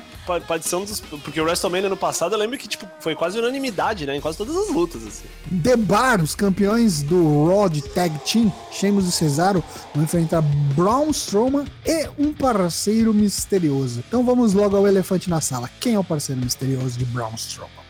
[0.48, 1.00] pode ser um dos.
[1.00, 4.16] Porque o WrestleMania no passado eu lembro que, tipo, foi quase unanimidade, né?
[4.16, 5.26] Em quase todas as lutas, assim.
[5.62, 10.42] The Bar, os campeões do Raw de Tag Team, Sheamus e Cesaro, vão enfrentar
[10.76, 14.04] Braun Strowman e um parceiro misterioso.
[14.08, 15.70] Então vamos logo ao elefante na sala.
[15.80, 17.83] Quem é o parceiro misterioso de Braun Strowman?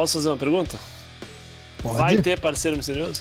[0.00, 0.78] Posso fazer uma pergunta?
[1.82, 1.98] Pode?
[1.98, 3.20] Vai ter parceiro misterioso?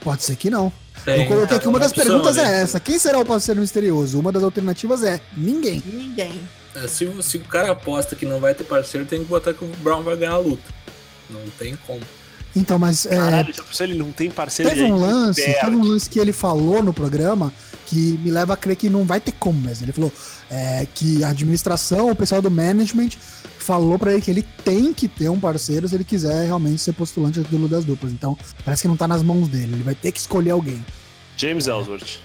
[0.00, 0.72] Pode ser que não.
[1.04, 2.42] Tem, Eu coloquei aqui uma das opção, perguntas né?
[2.42, 2.80] é essa.
[2.80, 4.18] Quem será o parceiro misterioso?
[4.18, 5.80] Uma das alternativas é ninguém.
[5.86, 6.40] Ninguém.
[6.74, 9.54] É, Se, o- se o cara aposta que não vai ter parceiro, tem que botar
[9.54, 10.64] que o Brown vai ganhar a luta.
[11.30, 12.00] Não tem como.
[12.56, 16.18] Então, mas é, Caralho, ele não tem parceiro teve um lance, teve um lance que
[16.18, 17.52] ele falou no programa
[17.86, 19.84] que me leva a crer que não vai ter como mesmo.
[19.84, 20.12] Ele falou
[20.50, 23.10] é, que a administração, o pessoal do management
[23.58, 26.92] falou pra ele que ele tem que ter um parceiro se ele quiser realmente ser
[26.92, 28.12] postulante do título das duplas.
[28.12, 29.72] Então, parece que não tá nas mãos dele.
[29.74, 30.84] Ele vai ter que escolher alguém.
[31.36, 32.20] James Ellsworth.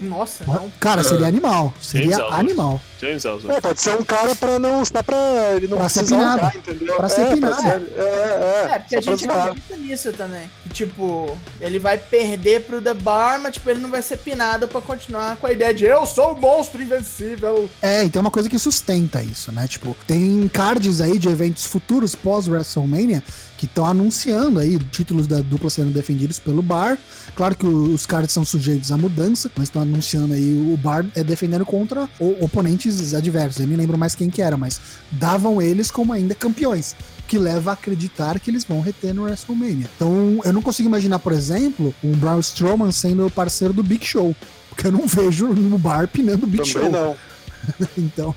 [0.00, 0.72] Nossa, não.
[0.80, 1.72] Cara, seria animal.
[1.80, 2.80] Seria James animal.
[3.00, 3.56] James Ellsworth.
[3.56, 4.84] É, pode ser um cara pra não.
[4.84, 5.16] Só pra
[5.56, 6.38] ele não Pra ser pinado.
[6.42, 6.96] olhar, entendeu?
[6.96, 7.62] Pra ser é, pinado.
[7.62, 10.50] ser- é, é, É, porque a só pra gente acredita nisso também.
[10.64, 14.68] Que, tipo, ele vai perder pro The Bar, mas tipo, ele não vai ser pinado
[14.68, 17.68] pra continuar com a ideia de eu sou o monstro invencível.
[17.80, 19.66] É, e tem uma coisa que sustenta isso, né?
[19.66, 23.22] Tipo, tem cards aí de eventos futuros pós-WrestleMania
[23.60, 26.96] que estão anunciando aí títulos da dupla sendo defendidos pelo Bar.
[27.34, 31.22] Claro que os cards são sujeitos à mudança, mas estão anunciando aí o Bar é
[31.22, 33.60] defendendo contra oponentes adversos.
[33.60, 34.80] Eu nem lembro mais quem que era, mas
[35.10, 36.96] davam eles como ainda campeões.
[37.28, 39.90] Que leva a acreditar que eles vão reter no WrestleMania.
[39.94, 44.06] Então, eu não consigo imaginar, por exemplo, um Braun Strowman sendo o parceiro do Big
[44.06, 44.34] Show.
[44.70, 46.90] Porque eu não vejo no bar pinando o Big Também Show.
[46.90, 47.14] não.
[47.98, 48.34] Então,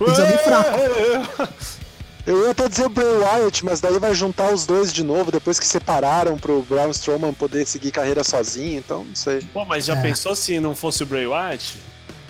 [0.00, 0.78] eles é bem fraco.
[2.30, 5.32] Eu ia até dizer o Bray Wyatt, mas daí vai juntar os dois de novo,
[5.32, 9.40] depois que separaram pro Braun Strowman poder seguir carreira sozinho, então não sei.
[9.52, 10.00] Pô, mas já É.
[10.00, 11.76] pensou se não fosse o Bray Wyatt?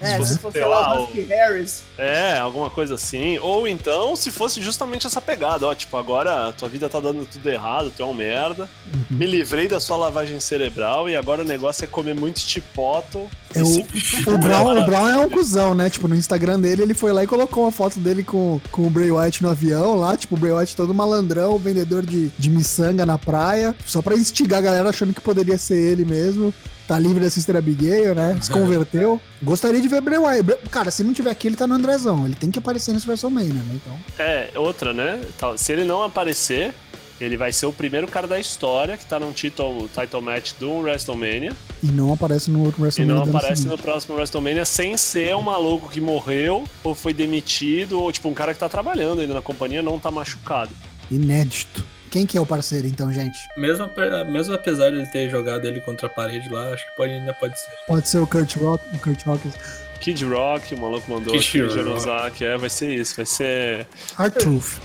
[0.01, 1.83] É, fosse, se fosse sei lá lá, o Harris.
[1.99, 3.39] É, alguma coisa assim.
[3.39, 7.27] Ou então, se fosse justamente essa pegada, ó, tipo, agora a tua vida tá dando
[7.27, 8.69] tudo errado, tu é um merda.
[8.93, 9.19] Uhum.
[9.19, 13.29] Me livrei da sua lavagem cerebral e agora o negócio é comer muito chipoto.
[13.55, 15.91] É, o, o, Brown, o Brown é um cuzão, né?
[15.91, 18.91] Tipo, no Instagram dele, ele foi lá e colocou uma foto dele com, com o
[18.91, 20.17] Bray Wyatt no avião lá.
[20.17, 23.75] Tipo, o Bray Wyatt todo malandrão, vendedor de, de miçanga na praia.
[23.85, 26.55] Só pra instigar a galera achando que poderia ser ele mesmo.
[26.91, 28.37] Tá livre da Sister Abigail, né?
[28.43, 29.21] Se converteu.
[29.41, 30.57] Gostaria de ver Bray Wyatt.
[30.73, 32.27] Cara, se não tiver aqui, ele tá no Andrezão.
[32.27, 33.75] Ele tem que aparecer nesse WrestleMania, né?
[33.77, 33.97] Então...
[34.19, 35.21] É, outra, né?
[35.57, 36.75] Se ele não aparecer,
[37.21, 40.79] ele vai ser o primeiro cara da história que tá num title, title match do
[40.79, 41.53] WrestleMania.
[41.81, 43.15] E não aparece no outro E WrestleMania.
[43.21, 47.15] não do ano aparece no próximo WrestleMania sem ser um maluco que morreu ou foi
[47.15, 50.73] demitido, ou tipo um cara que tá trabalhando ainda na companhia não tá machucado.
[51.09, 51.85] Inédito.
[52.11, 53.39] Quem que é o parceiro, então, gente?
[53.57, 53.89] Mesmo,
[54.29, 57.33] mesmo apesar de ele ter jogado ele contra a parede lá, acho que pode, ainda
[57.33, 57.71] pode ser.
[57.87, 59.53] Pode ser o Kurt Rock, o Kurt Rock.
[60.01, 61.75] Kid Rock, o maluco mandou Kid aqui.
[61.75, 63.87] Januzak, é, vai ser isso, vai ser.
[64.19, 64.79] R-Truth.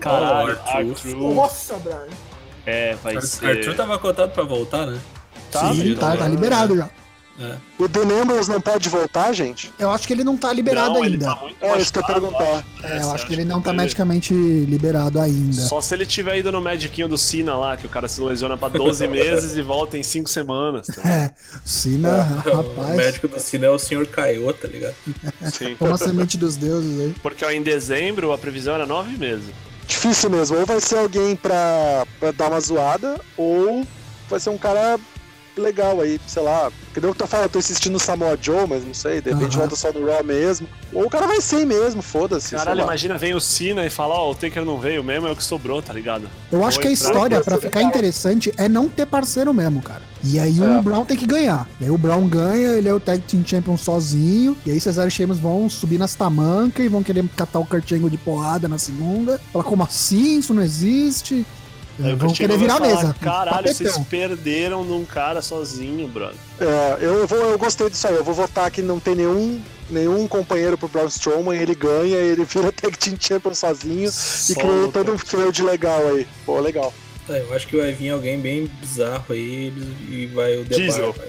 [0.00, 0.90] Caralho, Oh, Arthur.
[0.90, 1.34] Arthur.
[1.34, 2.06] Nossa, Brian.
[2.66, 3.74] É, vai Arthur ser.
[3.76, 4.98] tava cotado pra voltar, né?
[5.50, 6.90] Tá, Sim, tá, tá liberado já.
[7.38, 7.56] É.
[7.78, 7.84] O
[8.22, 9.70] Ambrose não pode voltar, gente?
[9.78, 11.26] Eu acho que ele não tá liberado Não, ainda.
[11.26, 12.42] tá É isso que eu perguntar.
[12.42, 12.62] ó.
[12.82, 15.52] É, eu Essa, acho que ele não tá ele- medicamente liberado ainda.
[15.60, 18.56] Só se ele tiver ido no mediquinho do Sina lá, que o cara se lesiona
[18.56, 20.86] pra 12 meses e volta em 5 semanas.
[20.86, 21.08] Tá?
[21.08, 21.30] É,
[21.64, 24.94] Sina, O rapaz, médico do cine é o senhor Caio, tá ligado?
[25.52, 25.76] Sim.
[25.78, 27.14] toma a semente dos deuses aí.
[27.22, 29.46] Porque ó, em dezembro a previsão era 9 meses.
[29.86, 30.56] Difícil mesmo.
[30.58, 33.86] Ou vai ser alguém pra, pra dar uma zoada, ou
[34.28, 34.98] vai ser um cara
[35.60, 36.70] legal aí, sei lá.
[36.92, 39.30] Que nem eu tô falando, eu tô insistindo no Samoa Joe, mas não sei, de
[39.30, 39.60] repente Aham.
[39.60, 40.66] volta só no Raw mesmo.
[40.92, 42.54] Ou o cara vai ser mesmo, foda-se.
[42.54, 45.36] Caralho, imagina, vem o Sina e fala, ó, o Taker não veio mesmo, é o
[45.36, 46.28] que sobrou, tá ligado?
[46.50, 50.02] Eu acho que a Vou história, pra ficar interessante, é não ter parceiro mesmo, cara.
[50.24, 50.82] E aí o É.
[50.82, 51.68] Brown tem que ganhar.
[51.80, 54.56] E aí o Brown ganha, ele é o Tag Team Champion sozinho.
[54.64, 57.92] E aí Cesaro e Sheamus vão subir nas tamancas e vão querer catar o Kurt
[57.92, 59.40] Angle de porrada na segunda.
[59.52, 60.38] Fala, como assim?
[60.38, 61.46] Isso não existe?
[62.02, 63.16] Aí o vão querer virar a falar, mesa.
[63.20, 64.04] Caralho, vocês Tapetão.
[64.04, 66.36] perderam num cara sozinho, brother.
[66.60, 68.14] É, eu, vou, eu gostei disso aí.
[68.14, 72.44] Eu vou votar que não tem nenhum, nenhum companheiro pro Braun Strowman, ele ganha, ele
[72.44, 74.10] vira Tag Team Champion sozinho
[74.50, 76.26] e criou todo um feud legal aí.
[76.44, 76.92] Pô, legal.
[77.28, 79.72] É, eu acho que vai vir alguém bem bizarro aí
[80.08, 81.12] e vai o The Diesel.
[81.12, 81.26] Bar.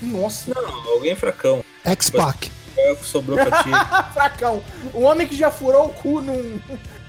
[0.00, 0.54] Nossa.
[0.54, 1.64] Não, alguém fracão.
[1.84, 2.50] X-Pac.
[2.76, 3.70] É o que sobrou pra ti.
[4.14, 4.62] Fracão.
[4.94, 6.60] O homem que já furou o cu num,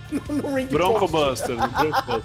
[0.27, 1.07] num ring Bronco.
[1.07, 2.21] Buster, Bronco Buster.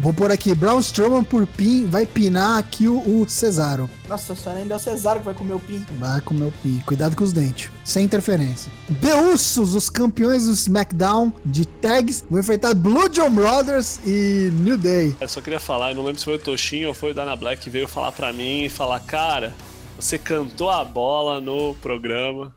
[0.00, 3.90] Vou pôr aqui, Braun Strowman por pin, vai pinar aqui o, o Cesaro.
[4.08, 5.84] Nossa, só ainda é o Cesaro que vai comer o pin.
[5.98, 6.80] Vai comer o pin.
[6.86, 7.68] Cuidado com os dentes.
[7.84, 8.70] Sem interferência.
[9.00, 14.78] The Usos, os campeões do SmackDown de tags, vão enfrentar Blue John Brothers e New
[14.78, 15.16] Day.
[15.20, 17.34] Eu só queria falar, eu não lembro se foi o Toshinho ou foi o Dana
[17.34, 19.52] Black que veio falar pra mim e falar, cara,
[19.98, 22.54] você cantou a bola no programa.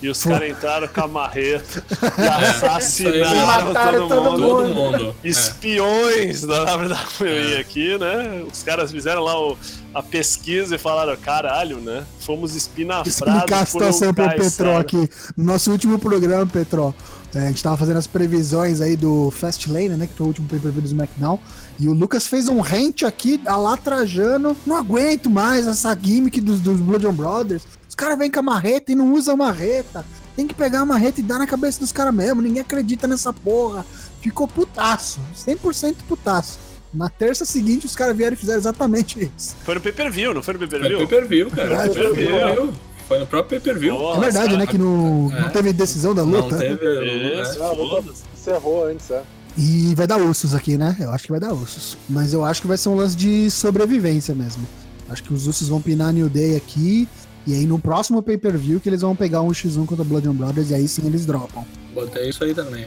[0.00, 1.82] E os caras entraram com a marreta
[2.18, 4.46] e assassinaram Mataram todo todo mundo.
[4.48, 5.14] Todo mundo.
[5.24, 5.28] É.
[5.28, 8.44] Espiões da WWE aqui, né?
[8.50, 9.56] Os caras fizeram lá o-
[9.94, 12.04] a pesquisa e falaram, caralho, né?
[12.20, 15.08] Fomos espinafrados Explicar a por um situação pro Kaysar." Petró aqui.
[15.36, 16.92] No nosso último programa, Petró,
[17.34, 20.06] é, a gente tava fazendo as previsões aí do Fastlane, né?
[20.06, 21.38] Que foi o último pay-per-view do SmackDown.
[21.80, 24.56] E o Lucas fez um rant aqui, a lá trajando.
[24.66, 27.62] Não aguento mais essa gimmick dos, dos Blood and Brothers.
[27.98, 30.04] Os caras vêm com a marreta e não usam marreta.
[30.36, 32.40] Tem que pegar a marreta e dar na cabeça dos caras mesmo.
[32.40, 33.84] Ninguém acredita nessa porra.
[34.20, 35.18] Ficou putaço.
[35.36, 36.60] 100% putaço.
[36.94, 39.56] Na terça seguinte, os caras vieram e fizeram exatamente isso.
[39.64, 40.98] Foi no pay-per-view, não foi no Foi pay-per-view?
[41.08, 41.68] pay-per-view, cara.
[41.70, 42.38] Verdade, Foi pay-per-view.
[42.38, 42.74] pay-per-view.
[43.08, 43.94] Foi no próprio pay-per-view.
[43.98, 44.66] Nossa, É verdade, né?
[44.68, 45.50] Que no, não É.
[45.50, 46.56] teve decisão da Não luta.
[46.56, 46.74] teve.
[46.74, 48.12] Isso, né?
[48.32, 49.24] Encerrou antes, é.
[49.56, 50.96] E vai dar ursos aqui, né?
[51.00, 51.98] Eu acho que vai dar ursos.
[52.08, 54.64] Mas eu acho que vai ser um lance de sobrevivência mesmo.
[55.08, 57.08] Acho que os ursos vão pinar New Day aqui.
[57.48, 60.68] E aí no próximo pay-per-view que eles vão pegar um X1 contra Blood and Brothers
[60.68, 61.64] e aí sim eles dropam.
[61.94, 62.86] Botei isso aí também.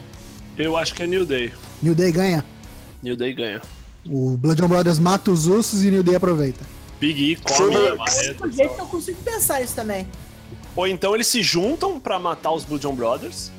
[0.56, 1.52] Eu acho que é New Day.
[1.82, 2.44] New Day ganha.
[3.02, 3.60] New Day ganha.
[4.06, 6.64] O Blood and Brothers mata os ursos e New Day aproveita.
[7.00, 8.46] Big E come a marreta.
[8.46, 10.06] Do jeito que eu consigo pensar isso também.
[10.76, 13.50] Ou então eles se juntam pra matar os Blue John Brothers.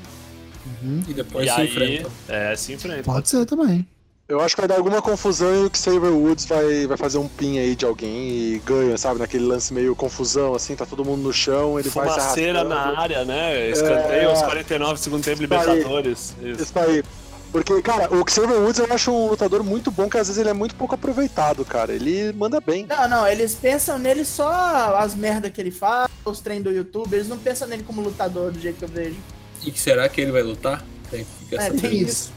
[1.05, 2.11] E depois e se aí, enfrentam.
[2.29, 3.13] é, se enfrentam.
[3.13, 3.85] Pode ser também.
[4.27, 7.27] Eu acho que vai dar alguma confusão e o Xavier Woods vai, vai fazer um
[7.27, 9.19] pin aí de alguém e ganha, sabe?
[9.19, 12.93] Naquele lance meio confusão, assim, tá todo mundo no chão, ele vai se Fumaceira arrastando.
[12.93, 13.69] na área, né?
[13.69, 14.25] Escanteio É.
[14.25, 15.59] aos 49 segundo tempo, Isso aí.
[15.59, 16.33] Libertadores.
[16.41, 16.63] Isso.
[16.63, 17.03] Isso aí.
[17.51, 20.49] Porque, cara, o Xavier Woods eu acho um lutador muito bom, que às vezes ele
[20.49, 21.93] é muito pouco aproveitado, cara.
[21.93, 22.87] Ele manda bem.
[22.87, 27.13] Não, não, eles pensam nele só as merdas que ele faz, os treinos do YouTube,
[27.13, 29.17] eles não pensam nele como lutador do jeito que eu vejo.
[29.63, 30.83] E que será que ele vai lutar?
[31.11, 32.31] Tem que ficar É, tem Isso.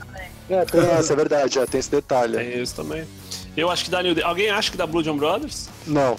[0.48, 2.36] É, tem essa, é verdade, é, tem esse detalhe.
[2.36, 3.04] Tem isso também.
[3.56, 4.22] Eu acho que dá New Day.
[4.24, 5.68] Alguém acha que dá Blue John Brothers?
[5.86, 6.16] Não.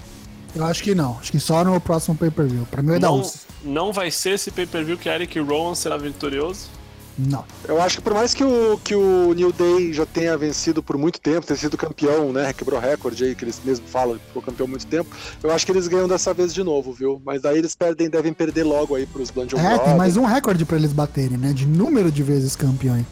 [0.54, 1.18] Eu acho que não.
[1.18, 2.66] Acho que só no próximo pay-per-view.
[2.70, 3.42] Pra mim dar Não, ursos.
[3.64, 6.78] não vai ser esse pay-per-view que Eric Rowan será vitorioso.
[7.18, 7.44] Não.
[7.66, 10.96] Eu acho que por mais que o, que o New Day já tenha vencido por
[10.96, 12.52] muito tempo, ter sido campeão, né?
[12.52, 15.10] Quebrou recorde aí, que eles mesmo falam que ficou campeão há muito tempo.
[15.42, 17.20] Eu acho que eles ganham dessa vez de novo, viu?
[17.24, 20.64] Mas daí eles perdem, devem perder logo aí pros Blond É, tem mais um recorde
[20.64, 21.52] pra eles baterem, né?
[21.52, 23.04] De número de vezes campeões.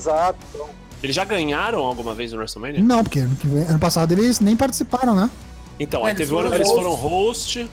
[0.00, 0.38] Exato.
[1.02, 2.82] Eles já ganharam alguma vez no WrestleMania?
[2.82, 3.36] Não, porque ano,
[3.68, 5.30] ano passado eles nem participaram, né?
[5.78, 7.70] Então, aí Eles teve um ano que foram eles foram host.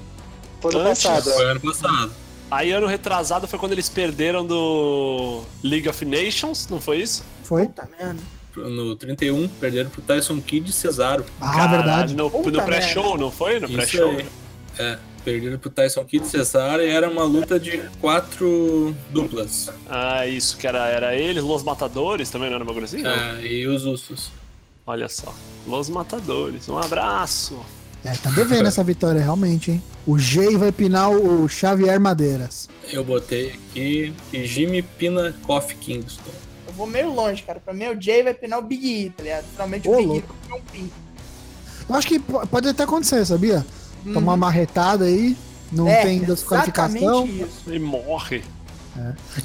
[0.62, 1.04] Foi no Antes.
[1.04, 1.30] passado.
[1.30, 1.34] é.
[1.34, 2.12] Foi ano passado.
[2.50, 7.24] Aí ano retrasado foi quando eles perderam do League of Nations, não foi isso?
[7.44, 7.66] Foi?
[7.66, 8.22] Puta merda.
[8.56, 11.26] No 31, perderam pro Tyson Kidd e Cesaro.
[11.40, 12.16] Ah, Caralho, verdade.
[12.16, 13.60] No, no pré-show, não foi?
[13.60, 14.10] No pré-show?
[14.12, 14.26] aí.
[14.80, 14.98] É,
[15.28, 19.70] perderam pro Tyson Kidd e Cesaro e era uma luta de quatro duplas.
[19.90, 23.04] Ah, isso, que era, era eles, Los Matadores também, não era uma coisa assim?
[23.04, 23.12] Não.
[23.12, 24.32] É, e os Usos.
[24.86, 25.36] Olha só.
[25.68, 27.60] Los Matadores, um abraço.
[28.06, 29.84] É, tá devendo essa vitória realmente, hein?
[30.06, 32.70] O Jay vai pinar o Xavier Madeiras.
[32.90, 36.32] Eu botei aqui que Jimmy Pina Kofi Kingston.
[36.68, 37.60] Eu vou meio longe, cara.
[37.60, 39.44] Pra mim, o Jay vai pinar o Big E, tá ligado?
[39.52, 40.36] Finalmente Ô, o Big E louco.
[40.42, 40.90] pinar um pin.
[41.90, 43.66] Eu acho que po- pode até acontecer, sabia?
[44.14, 45.36] Tomar uma marretada aí,
[45.72, 47.26] não É, tem desqualificação.
[47.28, 47.74] isso.
[47.74, 48.44] E morre.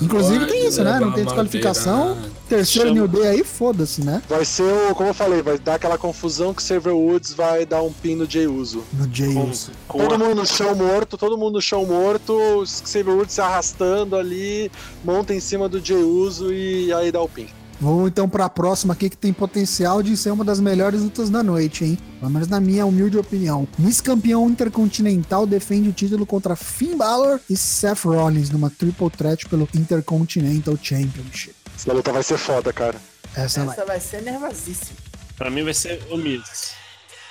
[0.01, 0.99] Inclusive tem isso, né?
[0.99, 2.15] Não tem desqualificação.
[2.15, 2.31] beirada.
[2.49, 3.01] Terceiro Chama.
[3.01, 4.23] New Day aí, foda-se, né?
[4.27, 7.67] Vai ser o, como eu falei, vai dar aquela confusão que o Xavier Woods vai
[7.67, 8.83] dar um pin no Jay Uso.
[8.95, 9.73] No Jay Uso.
[9.87, 13.35] com Todo a- mundo no chão morto, todo mundo no chão morto, o Xavier Woods
[13.35, 14.73] se arrastando ali,
[15.05, 17.49] monta em cima do Jay Uso e aí dá o pin.
[17.83, 21.43] Vamos então pra próxima aqui que tem potencial de ser uma das melhores lutas da
[21.43, 21.99] noite, hein?
[22.21, 23.67] Pelo menos na minha humilde opinião.
[23.77, 29.49] Miss Campeão Intercontinental defende o título contra Finn Balor e Seth Rollins numa triple threat
[29.49, 31.57] pelo Intercontinental Championship.
[31.77, 32.95] Essa luta vai ser foda, cara.
[33.35, 33.75] Essa, vai.
[33.75, 34.97] Essa vai ser nervosíssima.
[35.37, 36.75] Pra mim vai ser o Miz.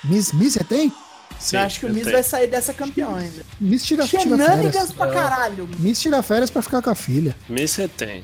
[0.04, 0.92] Miss, Miss você tem?
[1.40, 2.14] Sim, eu acho que o eu Miz tenho.
[2.14, 3.42] vai sair dessa campeão ainda.
[3.58, 4.92] Miss tira, tira férias.
[4.92, 5.66] pra caralho.
[5.78, 7.34] Miss tira férias pra ficar com a filha.
[7.48, 8.22] Miz você tem.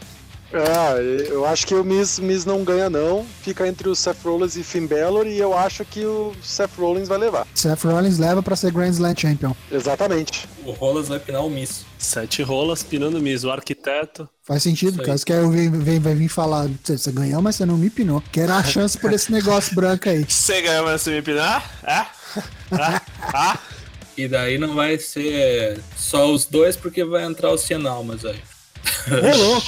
[0.53, 4.57] É, eu acho que o Miz, Miz não ganha não, fica entre o Seth Rollins
[4.57, 7.47] e Finn Balor e eu acho que o Seth Rollins vai levar.
[7.55, 9.55] Seth Rollins leva pra ser Grand Slam Champion.
[9.71, 10.49] Exatamente.
[10.65, 11.85] O Rolas vai pinar o Miss.
[11.99, 14.29] Sete rolas pinando Miz, o arquiteto.
[14.45, 17.77] Faz sentido, caso que eu vem, vem, vai vir falar, você ganhou, mas você não
[17.77, 18.23] me pinou.
[18.33, 20.25] Quero a chance por esse negócio branco aí.
[20.29, 21.79] Você ganhou, mas você me pinar?
[21.83, 22.07] É?
[22.71, 23.03] Ah?
[23.35, 23.59] Ah?
[24.17, 28.41] E daí não vai ser só os dois, porque vai entrar o Cienalmas aí.
[29.11, 29.67] Ô, louco,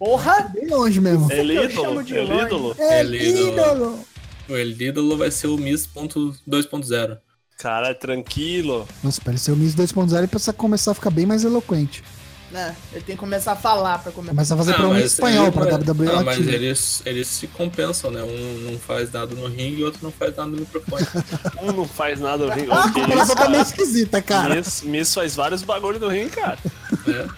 [0.00, 0.50] Porra!
[0.52, 1.30] bem longe mesmo.
[1.30, 2.00] Ele eu ídolo?
[2.00, 2.44] Ele longe.
[2.46, 2.76] ídolo?
[2.78, 4.00] É Ele, ídolo.
[4.48, 7.18] O El ídolo vai ser o Miss ponto 2.0.
[7.58, 8.88] Cara, tranquilo.
[9.04, 12.02] Nossa, pareceu o Miss 2.0 e precisa começar a ficar bem mais eloquente.
[12.50, 12.74] Né?
[12.92, 14.32] Ele tem que começar a falar pra começar.
[14.32, 17.46] Começa a fazer Ah, pra um espanhol, ele- pra WWE Ah, mas eles, eles se
[17.46, 18.22] compensam, né?
[18.24, 21.06] Um não faz nada no ringue e outro não faz nada no microfone.
[21.62, 22.68] Um não faz nada no ringue.
[22.72, 24.56] Ah, Que comparação isso, tá meio esquisita, cara.
[24.56, 26.58] Miss, Miss faz vários bagulho no ringue, cara.
[27.06, 27.28] É.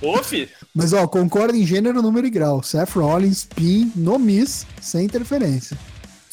[0.06, 0.48] Ô, fi.
[0.74, 2.62] Mas ó, concorda em gênero, número e grau.
[2.62, 5.76] Seth Rollins, Pin, no Miss, sem interferência.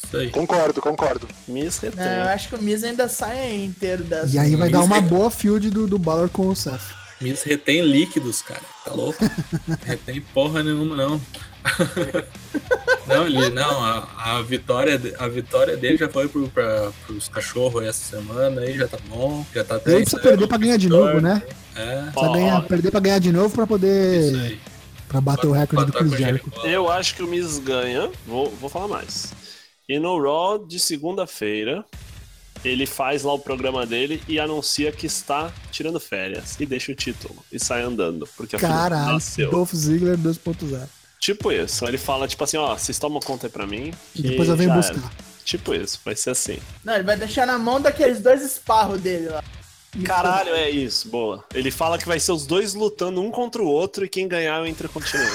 [0.04, 0.30] Isso aí.
[0.30, 1.26] Concordo, concordo.
[1.48, 2.04] Miss retém.
[2.04, 4.34] Não, eu acho que o Miz ainda sai inteiro dessa.
[4.34, 6.80] E aí vai dar uma Miss- boa field do, do Balor com o Seth.
[7.20, 8.60] Miss retém líquidos, cara.
[8.84, 9.18] Tá louco?
[9.84, 11.20] retém porra nenhuma, não.
[13.06, 17.84] não, ele, não, a, a, vitória, a vitória dele já foi pro, pra, pros cachorros
[17.84, 21.20] essa semana, aí já tá bom, já tá Ele precisa perder pra ganhar de novo,
[21.20, 21.42] né?
[21.74, 24.58] É, Precisa ganhar, perder pra ganhar de novo pra poder.
[25.08, 26.50] pra bater o recorde do Chris Jericho.
[26.64, 28.10] Eu acho que o Miz ganha.
[28.26, 29.32] Vou, vou falar mais.
[29.88, 31.84] E no Raw de segunda-feira,
[32.64, 36.56] ele faz lá o programa dele e anuncia que está tirando férias.
[36.58, 37.36] E deixa o título.
[37.52, 38.26] E sai andando.
[38.36, 39.18] Porque Caralho.
[39.50, 40.88] Dolph Ziggler 2.0.
[41.26, 41.84] Tipo isso.
[41.84, 43.92] Ele fala, tipo assim, ó, vocês tomam conta aí pra mim.
[44.14, 44.94] E depois eu venho buscar.
[44.94, 45.10] era.
[45.44, 46.60] Tipo isso, vai ser assim.
[46.84, 49.42] Não, ele vai deixar na mão daqueles dois esparros dele lá.
[50.04, 51.44] Caralho, é isso, boa.
[51.52, 54.58] Ele fala que vai ser os dois lutando um contra o outro e quem ganhar
[54.58, 55.32] é o Intercontinente.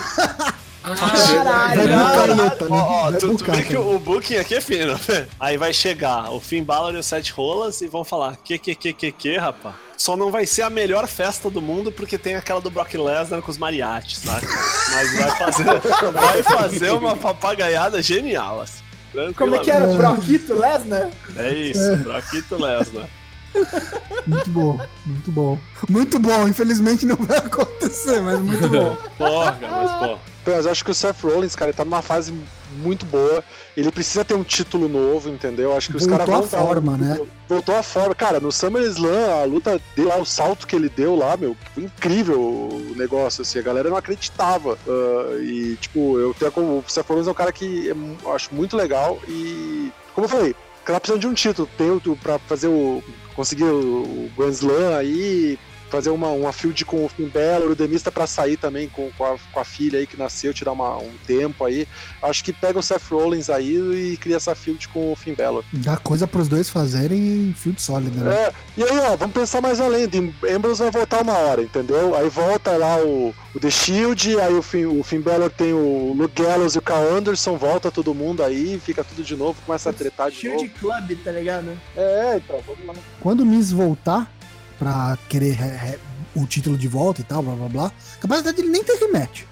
[0.82, 0.96] Ah,
[1.76, 2.70] Caralho, luta, né?
[2.70, 3.38] Ó, ó, Vai tu,
[3.68, 4.98] que o booking aqui é fino.
[5.38, 8.76] Aí vai chegar o Finn Balor e o Seth Rollins e vão falar que, que,
[8.76, 9.76] que, que, que, rapá.
[10.02, 13.39] Só não vai ser a melhor festa do mundo porque tem aquela do Brock Lesnar
[13.39, 14.47] com os mariachis, saca?
[14.47, 18.82] Mas vai fazer, vai fazer uma papagaiada genial, assim.
[19.36, 19.86] Como é que era?
[19.86, 21.12] Broquito Lesnar?
[21.36, 23.08] É isso, Brockito Lesnar.
[24.26, 25.60] Muito bom, muito bom.
[25.88, 28.97] Muito bom, infelizmente não vai acontecer, mas muito bom.
[29.20, 30.31] Porra, mas pô.
[30.46, 32.34] Mas eu acho que o Seth Rollins, cara, ele tá numa fase
[32.78, 33.44] muito boa.
[33.78, 35.76] Ele precisa ter um título novo, entendeu?
[35.76, 37.20] Acho que os caras Voltou vão à dar um- forma, né?
[37.48, 38.16] Voltou à forma.
[38.16, 41.84] Cara, no SummerSlam, a luta dele lá, o salto que ele deu lá, meu, foi
[41.84, 43.60] incrível o negócio, assim.
[43.60, 44.78] A galera não acreditava.
[44.88, 46.80] Ah, e, tipo, eu tenho como.
[46.80, 49.20] O Seth Rollins é um cara que é eu acho muito legal.
[49.28, 51.70] E, como eu falei, o cara precisa de um título.
[51.78, 53.04] Tem o, pra fazer o.
[53.36, 55.60] conseguir o, o Grand Slam aí.
[55.92, 59.12] Fazer uma, uma field com o Finn Balor, o Demis tá pra sair também com,
[59.18, 61.86] com, a, com a filha aí que nasceu, tirar uma, um tempo aí.
[62.22, 65.66] Acho que pega o Seth Rollins aí e cria essa field com o Finn Balor.
[65.74, 68.34] Dá coisa pros dois fazerem em field sólida, né?
[68.34, 70.08] É, e aí, ó, vamos pensar mais além.
[70.50, 72.16] Ambrose vai voltar uma hora, entendeu?
[72.16, 76.14] Aí volta lá o, o The Shield, aí o Finn, o Finn Balor tem o
[76.18, 79.89] Luke Gallows e o Carl Anderson, volta todo mundo aí, fica tudo de novo, começa
[79.89, 80.80] a tretar de Shield novo.
[80.80, 81.78] Club, tá ligado?
[81.98, 82.94] É, então, vamos lá.
[83.20, 84.32] Quando o Miz voltar
[84.82, 86.00] pra querer re- re-
[86.36, 89.44] o título de volta e tal, blá blá blá, capaz até dele nem ter rematch.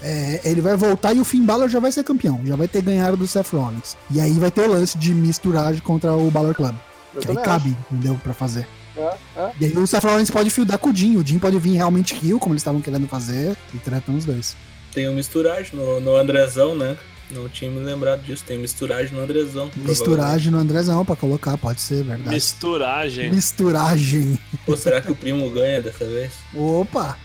[0.00, 2.80] É, ele vai voltar e o Finn Balor já vai ser campeão, já vai ter
[2.80, 3.96] ganhado do Seth Rollins.
[4.10, 6.74] E aí vai ter o lance de misturagem contra o Balor Club.
[7.14, 8.18] Eu Que aí cabe, entendeu?
[8.22, 8.66] Pra fazer.
[8.96, 9.50] É, é.
[9.60, 11.16] E aí o Seth Rollins pode fildar com o Jim.
[11.16, 14.56] O Jim pode vir realmente rio, como eles estavam querendo fazer, e tratam os dois.
[14.94, 16.96] Tem um misturagem no, no Andrezão, né?
[17.30, 18.44] Não tinha me lembrado disso.
[18.46, 19.70] Tem misturagem no Andrezão.
[19.76, 22.30] Misturagem no Andrezão pra colocar, pode ser, verdade.
[22.30, 23.30] Misturagem.
[23.30, 24.38] Misturagem.
[24.66, 26.32] Ou será que o primo ganha dessa vez?
[26.54, 27.16] Opa!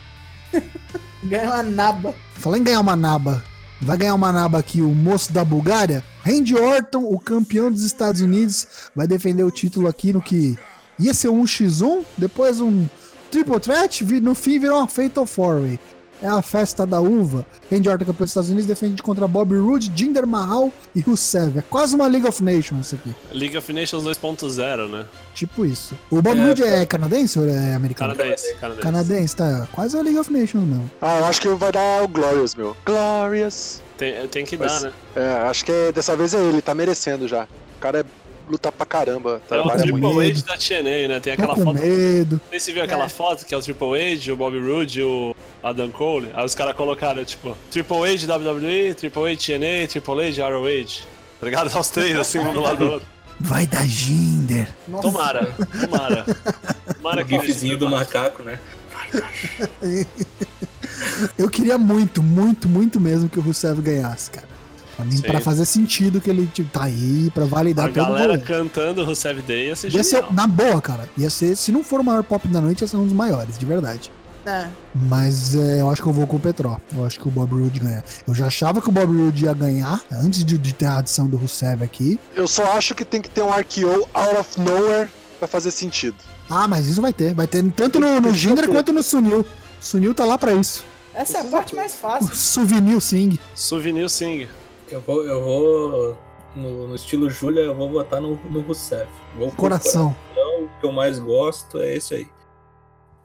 [1.24, 2.14] Ganha uma naba.
[2.34, 3.42] Falando em ganhar uma naba,
[3.82, 6.04] vai ganhar uma naba aqui o moço da Bulgária.
[6.22, 10.58] Randy Orton, o campeão dos Estados Unidos, vai defender o título aqui no que
[11.00, 12.88] ia ser um X1, depois um
[13.32, 15.80] Triple Threat, no fim virou uma Fatal Four Way.
[16.22, 17.46] É a festa da uva.
[17.72, 21.58] Randy Orton, campeão dos Estados Unidos, defende contra Bobby Roode, Jinder Mahal e Rusev.
[21.60, 23.14] É quase uma League of Nations isso aqui.
[23.32, 25.06] League of Nations 2.0, né?
[25.34, 25.96] Tipo isso.
[26.10, 28.16] O Bobby É, Roode é canadense ou é americano?
[28.16, 28.82] Canadense, canadense.
[28.82, 29.68] Canadense, tá.
[29.74, 30.90] Quase a League of Nations mesmo.
[31.02, 32.76] Ah, eu acho que vai dar o Glorious, meu.
[32.86, 33.82] Glorious.
[33.98, 34.94] Tem, tem que Mas- dar, né?
[35.16, 37.44] É, acho que é- dessa vez é ele, tá merecendo já.
[37.78, 38.06] O cara é
[38.50, 40.32] luta pra caramba, É o trabalha Triple.
[40.32, 41.20] H da TNA, né?
[41.20, 41.74] Tem Tô aquela foto.
[41.80, 42.36] medo.
[42.44, 43.10] Não sei se viu aquela É.
[43.10, 46.30] foto que é o Triple H, o Bobby Roode e o Adam Cole.
[46.34, 51.04] Aí os caras colocaram, tipo, Triple H WWE, Triple H TNA, Triple H ROH.
[51.40, 51.80] Tá ligado?
[51.80, 53.08] Os três, assim, um do lado do outro.
[53.40, 54.70] Vai dar Jinder.
[54.88, 56.26] Nossa, Tomara, tomara.
[56.96, 58.60] Tomara O que gifzinho do macaco, né?
[61.38, 64.48] Eu queria muito, muito, muito mesmo que o Rusev ganhasse, cara.
[64.96, 65.24] Pra mim, Sim.
[65.24, 68.44] pra fazer sentido que ele tipo, tá aí, pra validar A todo o galera rolê.
[68.44, 71.10] cantando Rusev Day ia ser Ia ser, na boa, cara.
[71.18, 73.58] Ia ser, se não for o maior pop da noite, ia ser um dos maiores,
[73.58, 74.12] de verdade.
[74.46, 74.68] É.
[74.94, 76.78] Mas é, eu acho que eu vou com o Petró.
[76.96, 78.04] Eu acho que o Bob Roode ganha.
[78.28, 81.28] Eu já achava que o Bob Roode ia ganhar, antes de, de ter a adição
[81.28, 82.20] do Rusev aqui.
[82.36, 86.18] Eu só acho que tem que ter um RKO out of nowhere pra fazer sentido.
[86.50, 87.34] Ah, mas isso vai ter.
[87.34, 89.46] Vai ter tanto no, no Jinder quanto no Sunil.
[89.80, 90.84] Sunil tá lá pra isso.
[91.16, 92.36] Essa é a parte mais O fácil.
[92.36, 93.40] Souvenir Singh.
[93.56, 94.48] Souvenir Sing.
[94.94, 96.18] Eu vou, eu vou
[96.56, 99.08] no, no estilo Júlia, eu vou votar no, no Rusev.
[99.38, 100.16] Vou Coração.
[100.36, 102.28] coração, O que eu mais gosto é esse aí.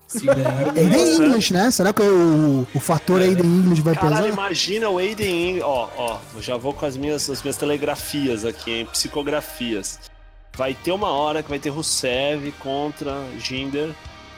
[0.06, 0.80] Se ganhar, É.
[0.80, 1.70] Aiden English, né?
[1.70, 4.28] Será que o, o fator Aiden English vai Caralho, pesar?
[4.28, 8.44] imagina o Aiden Eng- Ó, ó, eu já vou com as minhas, as minhas telegrafias
[8.46, 8.88] aqui, hein?
[8.90, 10.00] Psicografias.
[10.56, 13.90] Vai ter uma hora que vai ter Rusev contra Jinder.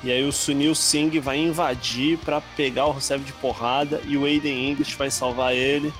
[0.03, 4.25] E aí o Sunil Singh vai invadir pra pegar o Rusev de porrada e o
[4.25, 5.93] Aiden English vai salvar ele.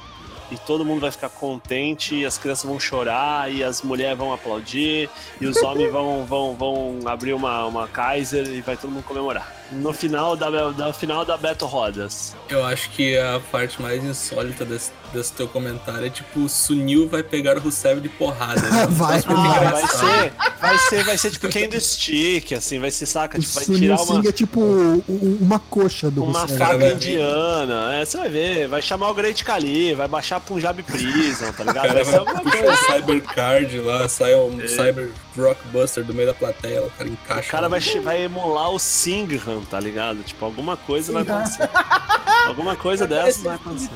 [0.51, 4.33] E todo mundo vai ficar contente, e as crianças vão chorar, e as mulheres vão
[4.33, 5.09] aplaudir,
[5.41, 9.60] e os homens vão, vão, vão abrir uma, uma Kaiser e vai todo mundo comemorar.
[9.73, 12.35] No final da, da final da Beto Rodas.
[12.49, 17.09] Eu acho que a parte mais insólita desse, desse teu comentário é tipo, o Sunil
[17.09, 18.61] vai pegar o Rusev de porrada.
[18.61, 18.87] né?
[18.91, 19.21] Vai.
[19.29, 23.39] Ah, vai ser, vai ser, vai ser tipo candlestick, assim, vai ser, saca?
[23.39, 26.41] O Tipo, vai Sunil tirar Singh uma, é tipo o- o- uma coxa do uma
[26.43, 26.59] Rusev.
[26.59, 30.83] Cara, faca indiana, é, você vai ver, vai chamar o Great Kali, vai baixar Punjab
[30.83, 31.87] Prison, tá O ligado?
[31.87, 32.73] cara Vai ser puxar coisa.
[32.73, 34.67] o Cybercard lá, sai um É.
[34.69, 37.51] Cyber Rockbuster do meio da plateia, o cara O encaixa.
[37.51, 37.69] cara lá.
[37.69, 40.23] vai, vai emular o Singham, tá ligado?
[40.23, 41.69] Tipo, alguma coisa vai acontecer.
[42.47, 43.91] Alguma coisa dessa vai acontecer.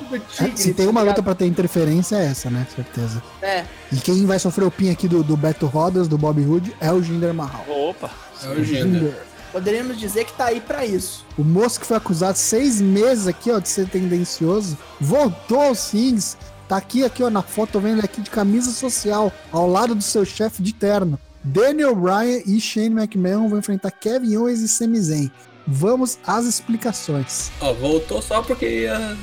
[0.54, 2.66] Se tem uma luta pra ter interferência, é essa, né?
[2.76, 3.22] Certeza.
[3.40, 6.76] É, E quem vai sofrer o pin aqui do, do Beto Rodas, do Bob Hood,
[6.78, 7.64] é o Jinder Mahal.
[7.68, 8.10] Opa!
[8.44, 9.14] É o Jinder.
[9.50, 11.24] poderíamos dizer que tá aí pra isso.
[11.38, 16.36] O moço que foi acusado seis meses aqui, ó, de ser tendencioso, voltou aos rings.
[16.68, 19.94] Tá aqui, aqui, ó, na foto, tô vendo ele aqui de camisa social, ao lado
[19.94, 21.18] do seu chefe de terno.
[21.42, 25.30] Daniel Bryan e Shane McMahon vão enfrentar Kevin Owens e Sami Zayn.
[25.66, 27.50] Vamos às explicações.
[27.60, 29.16] Ó, voltou só porque ia,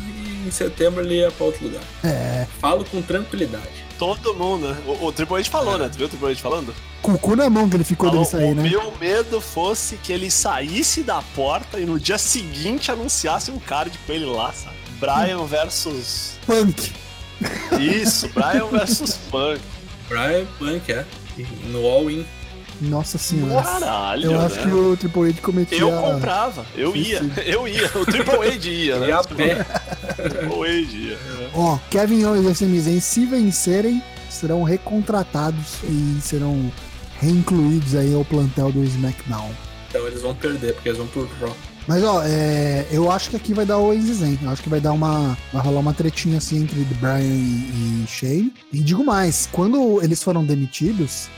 [0.45, 1.83] em setembro ele ia pra outro lugar.
[2.03, 3.69] É, Falo com tranquilidade.
[3.99, 4.77] Todo mundo, né?
[4.87, 5.87] O, o Triple H falou, né?
[5.89, 6.73] Tu viu o Triple H falando?
[7.01, 8.69] com o cu na mão que ele ficou Falou, dele sair, o né?
[8.69, 13.97] meu medo fosse que ele saísse da porta e no dia seguinte anunciasse um card
[14.05, 14.75] com ele lá, sabe?
[14.99, 16.33] Brian versus.
[16.45, 16.91] Punk.
[17.79, 19.59] Isso, Brian versus Punk.
[20.07, 21.05] Brian Punk, é.
[21.65, 22.23] No All-In.
[22.81, 23.61] Nossa senhora.
[23.61, 24.45] Caralho, Eu né?
[24.45, 25.77] acho que o Triple H cometia...
[25.77, 27.85] Eu comprava, eu ia, eu ia.
[27.95, 29.07] O Triple H ia, né?
[29.09, 29.63] E a pé.
[30.15, 31.17] Triple H ia.
[31.53, 36.71] Ó, Kevin Owens e Sami se vencerem, serão recontratados e serão
[37.19, 39.51] reincluídos aí ao plantel do SmackDown.
[39.89, 41.55] Então eles vão perder, porque eles vão pro Raw.
[41.87, 44.37] Mas ó, é, eu acho que aqui vai dar o Zayn.
[44.41, 45.37] Eu acho que vai dar uma.
[45.51, 48.53] Vai rolar uma tretinha assim entre Brian e, e Shane.
[48.71, 51.29] E digo mais, quando eles foram demitidos.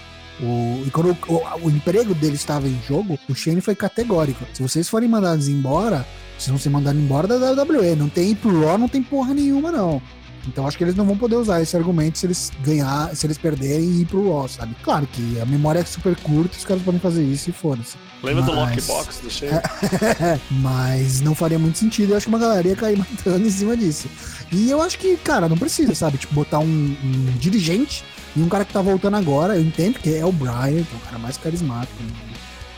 [0.42, 4.44] O, e quando o, o- o emprego deles estava em jogo, o Shane foi categórico.
[4.54, 6.06] Se vocês forem mandados embora,
[6.38, 7.96] vocês vão ser mandados embora da WWE.
[7.96, 10.02] Não tem ir pro Raw, não tem porra nenhuma, não.
[10.46, 13.38] Então acho que eles não vão poder usar esse argumento se eles ganhar, se eles
[13.38, 14.76] perderem e ir pro Raw, sabe?
[14.84, 17.96] Claro que a memória é super curta, os caras podem fazer isso e foda-se.
[18.22, 19.62] Lembra do Mas- Lockbox do Shane?
[20.52, 22.12] Mas não faria muito sentido.
[22.12, 24.08] Eu acho que uma galera ia cair matando em cima disso.
[24.52, 26.18] E eu acho que, cara, não precisa, sabe?
[26.18, 26.66] Tipo, botar um,
[27.04, 28.04] um dirigente
[28.36, 29.56] e um cara que tá voltando agora.
[29.56, 31.94] Eu entendo que é o Brian, que é o cara mais carismático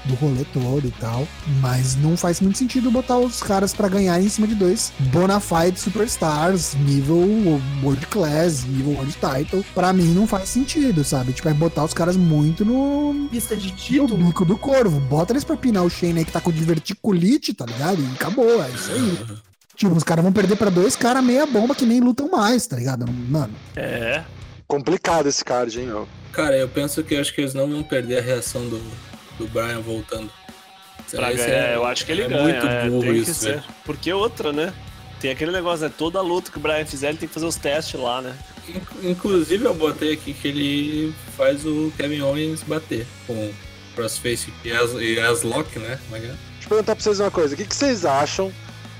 [0.05, 1.27] do rolê todo e tal.
[1.61, 5.39] Mas não faz muito sentido botar os caras pra ganhar em cima de dois bona
[5.39, 7.17] fide superstars, nível
[7.83, 9.65] world class, nível world title.
[9.73, 11.33] Pra mim não faz sentido, sabe?
[11.33, 14.17] Tipo, é botar os caras muito no, Pista de no título.
[14.27, 14.99] bico do corvo.
[14.99, 17.99] Bota eles pra pinar o Shane aí que tá com diverticulite, tá ligado?
[18.01, 19.17] E acabou, é isso aí.
[19.75, 22.75] Tipo, os caras vão perder pra dois caras meia bomba que nem lutam mais, tá
[22.77, 23.05] ligado?
[23.11, 24.23] Mano, É.
[24.67, 26.05] Complicado esse card, hein, ó.
[26.31, 28.79] Cara, eu penso que acho que eles não vão perder a reação do,
[29.37, 30.29] do Brian voltando.
[31.11, 32.43] Pra ganhar, é- eu acho que ele é ganha.
[32.43, 33.49] muito é, burro tem que isso, ser.
[33.51, 33.63] velho.
[33.85, 34.73] Porque outra, né?
[35.21, 35.93] Tem aquele negócio, né?
[35.95, 38.35] Toda luta que o Brian fizer, ele tem que fazer os testes lá, né?
[38.67, 43.53] Inc- Inclusive eu botei aqui que ele faz o Kevin Owens bater com o
[43.95, 45.99] Crossface e as, e as Lock, né?
[46.11, 46.19] É é?
[46.19, 47.53] Deixa eu perguntar pra vocês uma coisa.
[47.53, 48.51] O que, que vocês acham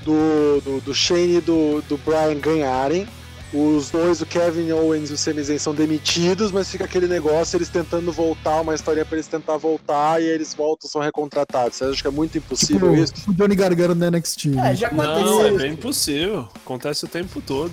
[0.04, 3.06] do, do, do Shane e do, do Brian ganharem?
[3.54, 7.56] Os dois, o Kevin Owens e o Sami Zayn, são demitidos, mas fica aquele negócio,
[7.56, 11.76] eles tentando voltar, uma historinha pra eles tentar voltar, e eles voltam, são recontratados.
[11.76, 13.30] Vocês acham que é muito impossível tipo, isso?
[13.30, 14.46] o Johnny Gargano da NXT.
[14.48, 14.74] É, né?
[14.74, 15.58] já Não, é aconteceu.
[15.58, 16.48] bem possível.
[16.56, 17.70] Acontece o tempo todo.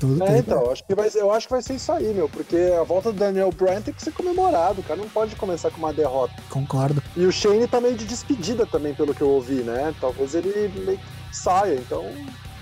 [0.00, 0.38] Todo É, tempo.
[0.38, 2.82] então, acho que vai, ser- eu acho que vai ser isso aí, meu, porque a
[2.82, 5.92] volta do Daniel Bryan tem que ser comemorado, o cara não pode começar com uma
[5.92, 6.32] derrota.
[6.48, 7.02] Concordo.
[7.14, 9.94] E o Shane tá meio de despedida também, pelo que eu ouvi, né?
[10.00, 11.04] Talvez ele meio que
[11.36, 12.06] saia, então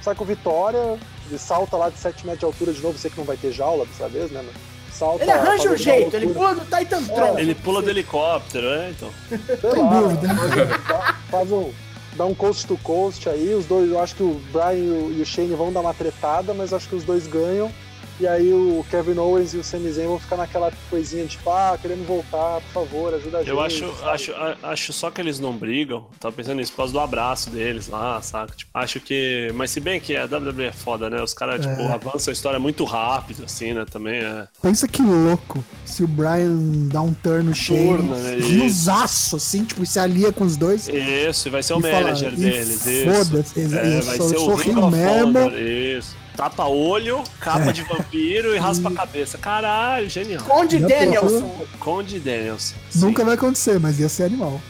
[0.03, 0.99] sai com vitória,
[1.29, 3.53] ele salta lá de 7 metros de altura de novo, sei que não vai ter
[3.53, 4.45] jaula dessa vez, né?
[4.93, 7.39] Salta, Ele arranja um jeito, ele pula no Titan Tron.
[7.39, 8.91] Ele pula do helicóptero, né?
[8.97, 9.11] Então.
[9.29, 9.39] Sei
[9.71, 10.29] Tem lá, dúvida.
[11.31, 11.73] faz- um.
[12.15, 15.13] Dá um coast to coast aí, os dois, eu acho que o Brian e o-
[15.19, 17.71] e o Shane vão dar uma tretada, mas acho que os dois ganham.
[18.21, 21.49] E aí o Kevin Owens e o Sami Zayn vão ficar naquela coisinha de tipo,
[21.51, 23.51] ah, querendo voltar, por favor, ajuda a gente.
[23.51, 24.11] Eu acho, sabe?
[24.11, 26.07] acho, acho só que eles não brigam.
[26.19, 28.55] Tava pensando nisso por causa do abraço deles lá, saca?
[28.57, 29.53] Tipo, acho que.
[29.55, 31.23] Mas se bem que a WWE é foda, né?
[31.23, 31.93] Os caras, tipo, É.
[31.93, 33.85] avançam a história muito rápido, assim, né?
[33.89, 34.49] Também é.
[34.61, 36.57] Pensa que louco se o Brian
[36.91, 38.37] dá um turn no Shane, Turno, né?
[38.41, 40.89] riozaço, assim, tipo, e se alia com os dois.
[40.89, 42.85] Isso, e vai ser o E fala, manager "E deles.
[42.87, 43.25] Isso.
[43.25, 44.97] Foda-se, É, vai ser o Ring of.
[44.97, 46.17] Honor, Isso.
[46.39, 47.73] Tapa olho, capa É.
[47.73, 49.37] de vampiro e raspa a cabeça.
[49.37, 50.41] Caralho, genial.
[50.45, 51.51] Conde Já Danielson.
[51.81, 52.77] Conde Daniels.
[52.89, 53.01] Sim.
[53.01, 54.61] Nunca vai acontecer, mas ia ser animal.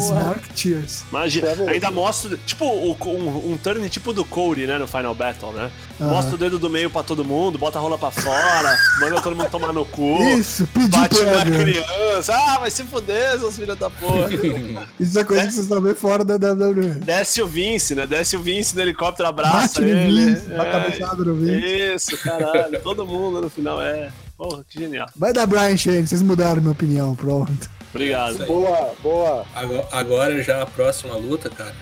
[0.00, 1.04] Snark Tears.
[1.10, 5.52] Imagina, Deve- ainda mostra, tipo, um, um turn tipo do Cody, né, no Final Battle,
[5.52, 5.70] né?
[5.98, 9.36] Mostra o dedo do meio pra todo mundo, bota a rola pra fora, manda todo
[9.36, 13.78] mundo tomar no cu, Isso, pedi bate na criança, ah, vai se fuder, seus filhos
[13.78, 14.28] da porra.
[14.98, 16.94] Isso é coisa que você só vê fora da WWE.
[17.04, 18.06] Desce o Vince, né?
[18.06, 20.26] Desce o Vince no helicóptero, abraça Bate ele.
[20.34, 21.66] Vince, dá É, cabeçada no Vince.
[21.94, 24.10] Isso, caralho, todo mundo no final é.
[24.38, 25.06] Porra, que genial.
[25.14, 27.68] Vai dar Brian Shane, vocês mudaram minha opinião, pronto.
[27.94, 28.46] Obrigado.
[28.46, 29.46] Boa, boa.
[29.54, 31.74] Agora, agora já a próxima luta, cara.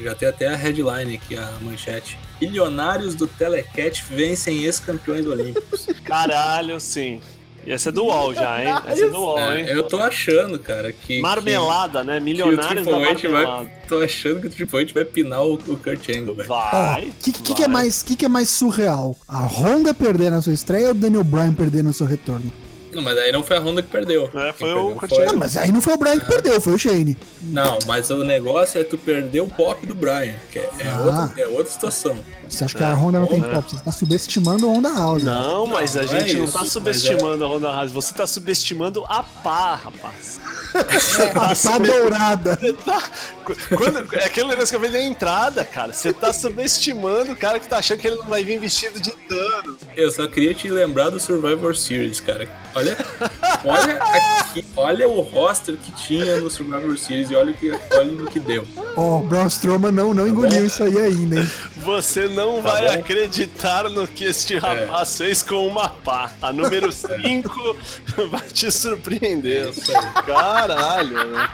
[0.00, 2.16] Já tem até a headline aqui, a manchete.
[2.40, 5.86] Milionários do Telecat vencem ex-campeões olímpicos.
[6.04, 7.20] Caralho, sim.
[7.66, 8.82] E essa é do UOL já, hein?
[8.86, 9.66] Essa é do UOL, É, hein?
[9.68, 11.20] eu tô achando, cara, que.
[11.20, 12.14] Marmelada, né?
[12.14, 13.46] Que, que o Milionários da marmelada.
[13.64, 13.72] vai.
[13.88, 16.48] Tô achando que o Triple H vai pinar o, o Kurt Angle, velho.
[16.48, 17.08] Vai.
[17.08, 19.16] o que, que, que é mais, que, que é mais surreal?
[19.26, 22.50] A Honda perder na sua estreia ou o Daniel Bryan perder no seu retorno?
[22.98, 24.30] Não, mas aí não foi a Honda que perdeu.
[24.34, 26.78] É, foi o foi- Não, mas aí não foi o Bryan que perdeu, foi o
[26.78, 27.16] Shane.
[27.40, 31.00] Não, mas o negócio é tu perder o pop do Brian, que é, é Ah.
[31.28, 32.18] outra, é outra situação.
[32.48, 33.48] Você acha que a Honda não tem É.
[33.48, 33.70] pop?
[33.70, 35.22] Você tá subestimando a Honda House.
[35.22, 37.92] Não, mas a Não, não é gente não isso, tá mas subestimando a Honda Haas.
[37.92, 40.40] Você tá subestimando a pá, rapaz.
[41.34, 42.58] A tá dourada.
[43.76, 45.92] Quando, é aquele negócio que eu falei da entrada, cara.
[45.92, 49.12] Você tá subestimando o cara que tá achando que ele não vai vir vestido de
[49.28, 49.76] dano.
[49.96, 52.48] Eu só queria te lembrar do Survivor Series, cara.
[52.74, 52.87] Olha,
[53.64, 58.04] olha aqui, olha o roster que tinha no Survivor Series e olha o que, olha
[58.12, 58.66] no que deu.
[58.96, 61.50] Ó, o Braun Strowman não, não engoliu isso aí ainda, hein?
[61.76, 62.92] Você não vai bom.
[62.94, 66.32] acreditar no que este rapaz fez com uma pá.
[66.42, 67.76] A número 5
[68.30, 69.70] vai te surpreender.
[70.26, 71.48] Caralho, né?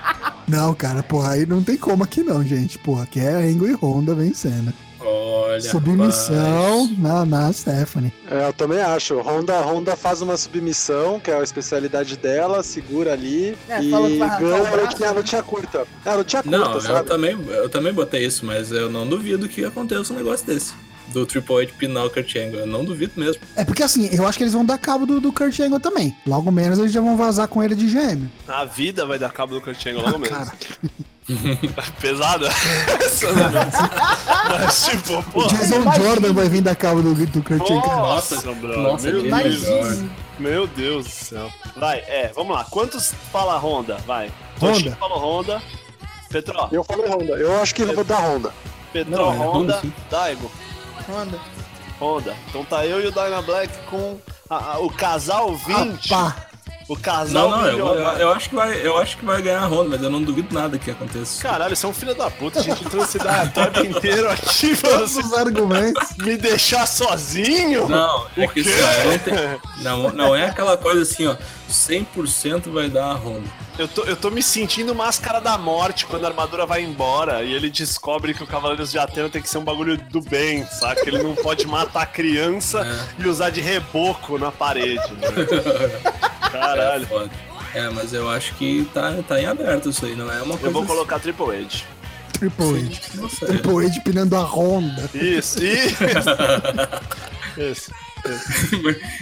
[0.49, 2.79] Não, cara, porra, aí não tem como aqui não, gente.
[2.79, 4.73] Porra, aqui é Angle e Honda vencendo.
[5.05, 5.61] Olha.
[5.61, 6.99] Submissão rapaz.
[6.99, 8.13] na, na Stephanie.
[8.31, 9.21] É, eu também acho.
[9.21, 13.91] Honda, Honda faz uma submissão, que é a especialidade dela, segura ali É, e que
[13.91, 15.19] ganha a braço, lutinha, a né?
[15.19, 15.87] lutinha curta.
[16.05, 17.09] É, a lutinha curta, Não, eu sabe?
[17.09, 20.73] também, eu também botei isso, mas eu não duvido que aconteça um negócio desse.
[21.15, 22.61] Do Triple H pinar o Kurt Angle.
[22.61, 23.41] Eu não duvido mesmo.
[23.57, 26.15] É porque assim, eu acho que eles vão dar cabo do, do Kurt Angle também.
[26.27, 28.31] Logo menos eles já vão vazar com ele de gêmeo.
[28.49, 30.37] A vida vai dar cabo do Kurt Angle logo mesmo.
[30.37, 30.53] Cara,
[32.01, 32.49] Pesada?
[34.51, 35.47] Mas, tipo, o pô.
[35.47, 36.05] Jason imagina.
[36.05, 37.77] Jordan vai vir dar cabo do, do Kurt Angle.
[37.87, 38.79] Nossa, Nossa, brother.
[38.79, 40.03] nossa, meu, Deus.
[40.39, 41.51] Meu Deus do céu.
[41.77, 42.65] Vai, é, vamos lá.
[42.65, 43.97] Quantos fala Honda?
[44.07, 44.31] Vai.
[44.61, 44.97] Honda.
[44.97, 45.63] Falou Honda.
[46.29, 47.33] Petro, Eu falei Honda.
[47.35, 48.53] Eu acho que eu vou dar Honda.
[48.93, 49.83] Petro, Não, é Honda.
[50.11, 50.51] Daigo,
[51.09, 51.39] Honda.
[52.01, 52.35] Honda.
[52.49, 54.19] Então tá eu e o Dyna Black com
[54.51, 56.09] a- a- o casal 20.
[56.09, 56.35] Pá,
[56.87, 57.87] O casal Não, não, eu,
[58.19, 60.55] eu, acho que vai, eu acho que vai ganhar a Honda, mas eu não duvido
[60.55, 61.43] nada que aconteça.
[61.43, 62.61] Caralho, você é um filho da puta.
[62.61, 66.15] A gente trouxe esse tempo inteiro aqui todos os argumentos.
[66.19, 67.89] me deixar sozinho?
[67.89, 68.63] Não, é que
[69.79, 71.37] não, não é aquela coisa assim, ó,
[71.71, 73.49] 100% vai dar a Honda.
[73.77, 77.53] Eu tô, eu tô me sentindo máscara da morte quando a armadura vai embora e
[77.53, 81.03] ele descobre que o Cavaleiros de Atena tem que ser um bagulho do bem, saca?
[81.09, 82.87] Ele não pode matar a criança
[83.19, 85.03] e usar de reboco na parede.
[85.15, 85.29] Né?
[86.55, 87.05] É Caralho.
[87.09, 87.31] foda.
[87.75, 90.67] É, mas eu acho que tá, tá em aberto isso aí, não é uma coisa
[90.67, 91.83] Eu vou colocar Triple H.
[92.33, 93.01] Triple
[93.43, 93.47] é.
[93.47, 95.11] Triple H pinando a Honda.
[95.15, 95.97] Isso, isso.
[97.59, 97.91] Isso.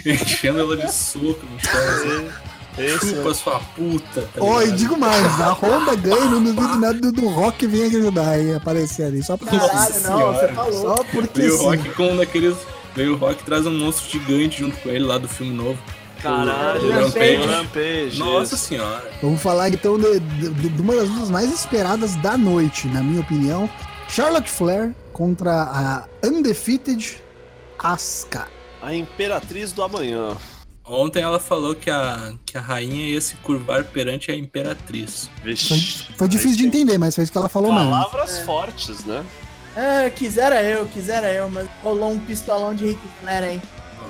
[0.05, 2.52] enchendo ela de soco no chão.
[2.77, 3.07] Isso.
[3.07, 4.21] Chupa sua puta.
[4.21, 4.77] Tá Ó, e ligado?
[4.79, 8.53] digo mais, a Honda ganha, não duvido nada do, do Rock vir aqui ajudar e
[8.55, 9.21] aparecer ali.
[9.23, 10.03] Só porque Caralho, sim.
[10.03, 10.53] não, você senhora.
[10.53, 10.81] falou.
[10.97, 11.63] Só porque Veio o.
[11.63, 12.55] Rock com um daqueles.
[12.95, 15.77] Veio o Rock traz um monstro gigante junto com ele lá do filme novo.
[16.21, 16.85] Caralho.
[16.87, 17.45] O Rampage.
[17.47, 18.19] Rampage.
[18.19, 19.11] Nossa senhora.
[19.21, 23.19] Vamos falar então de, de- de uma das lutas mais esperadas da noite, na minha
[23.21, 23.69] opinião.
[24.07, 27.21] Charlotte Flair contra a Undefeated
[27.79, 28.47] Asuka.
[28.81, 30.35] A Imperatriz do Amanhã.
[30.85, 35.29] Ontem ela falou que a, que a rainha ia se curvar perante a imperatriz.
[35.41, 36.07] Foi, Vixe.
[36.17, 37.89] foi difícil de entender, mas foi isso que ela falou mesmo.
[37.89, 39.23] Palavras fortes, né?
[39.75, 43.61] É, quisera eu, quisera eu, mas rolou um pistolão de Rick Flair aí.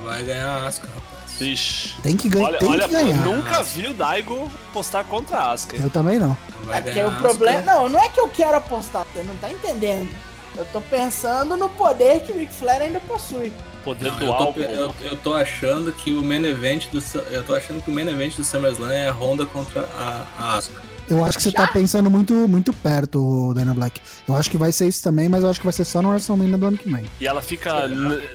[0.03, 1.33] Vai ganhar a Asuka, rapaz.
[1.37, 1.93] Vixe.
[2.01, 3.17] Tem que, ganhar, Olha, tem olha que ganhar.
[3.25, 5.77] nunca vi o Daigo postar contra a Asuka.
[5.77, 6.35] Eu também não.
[6.63, 7.61] Vai É porque o problema.
[7.61, 10.09] Não, não é que eu quero apostar, você não tá entendendo.
[10.57, 13.53] Eu tô pensando no poder que o Ric Flair ainda possui.
[13.83, 14.59] Poder Não, do eu, tô, álcool.
[14.61, 17.01] eu, eu tô achando que o main event do
[17.31, 20.57] eu tô achando que o main event do SummerSlam é a Honda contra a, a
[20.57, 20.81] Asuka.
[21.09, 23.99] Eu acho que você tá pensando muito, muito perto, Dana Black.
[24.27, 26.09] Eu acho que vai ser isso também, mas eu acho que vai ser só no
[26.09, 27.03] WrestleMania do ano que vem.
[27.19, 27.87] E ela fica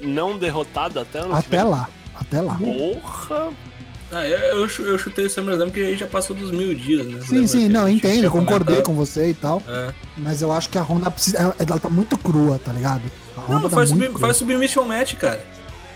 [0.03, 1.89] não derrotada até ano Até lá.
[2.13, 2.55] Até lá.
[2.55, 3.49] Porra!
[4.11, 7.21] Ah, eu, eu, eu chutei o SummerSlam porque aí já passou dos mil dias, né?
[7.21, 9.61] Sim, sim, não, entendo, concordei com você e tal.
[9.67, 9.93] É.
[10.17, 11.37] Mas eu acho que a Honda precisa.
[11.37, 13.03] ela- Ela tá muito crua, tá ligado?
[13.47, 14.27] Não, tá faz, muito sub, crua.
[14.27, 15.45] faz submission match, cara.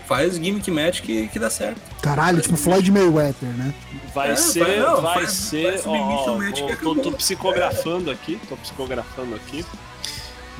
[0.06, 1.80] Faz gimmick match que, que dá certo.
[2.02, 3.72] Caralho, tipo Floyd Mayweather, né?
[4.14, 5.72] Vai É, ser, vai- não, vai faz- ser.
[5.72, 9.64] faz ó, match ó, tô, tô psicografando aqui, tô psicografando aqui.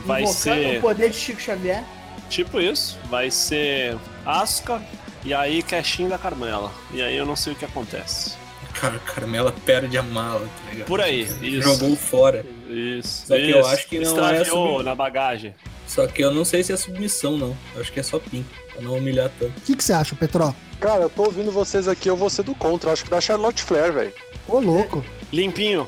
[0.06, 1.84] Vai Invocando ser o poder de Chico Xavier.
[2.30, 2.98] tipo isso.
[3.10, 4.82] Vai ser Asuka
[5.24, 6.72] e aí Cashin da Carmela.
[6.92, 8.32] E aí eu não sei o que acontece.
[8.72, 10.86] Cara, Carmela perde a mala, tá ligado?
[10.88, 11.62] Por aí, isso.
[11.62, 12.44] Jogou fora.
[12.68, 13.26] Isso.
[13.28, 13.68] Só que eu isso.
[13.68, 14.06] acho que não é
[14.38, 15.54] Extraviou sub- na bagagem.
[15.86, 17.56] Só que eu não sei se é submissão, não.
[17.74, 19.56] Eu acho que é só pin, pra não humilhar tanto.
[19.56, 20.54] O que, que você acha, Petró?
[20.80, 22.92] Cara, eu tô ouvindo vocês aqui, eu vou ser do contra.
[22.92, 24.12] Acho que dá Charlotte Flair, velho.
[24.48, 25.04] Ô, louco.
[25.32, 25.86] Limpinho.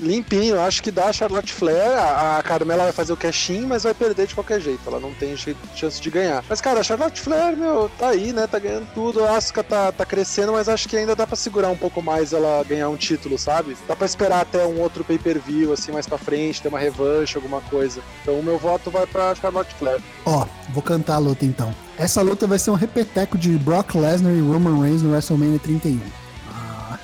[0.00, 1.98] Limpinho, acho que dá Charlotte Flair.
[1.98, 4.80] A, a Carmela vai fazer o cash-in, mas vai perder de qualquer jeito.
[4.86, 6.44] Ela não tem chance de ganhar.
[6.48, 8.46] Mas, cara, a Charlotte Flair, meu, tá aí, né?
[8.46, 9.24] Tá ganhando tudo.
[9.24, 12.32] A Asuka tá, tá crescendo, mas acho que ainda dá pra segurar um pouco mais
[12.32, 13.76] ela ganhar um título, sabe?
[13.86, 17.60] Dá pra esperar até um outro pay-per-view, assim, mais pra frente, ter uma revanche, alguma
[17.60, 18.00] coisa.
[18.22, 20.00] Então o meu voto vai pra Charlotte Flair.
[20.24, 21.74] Ó, vou cantar a luta então.
[21.98, 26.19] Essa luta vai ser um repeteco de Brock Lesnar e Roman Reigns no WrestleMania 31.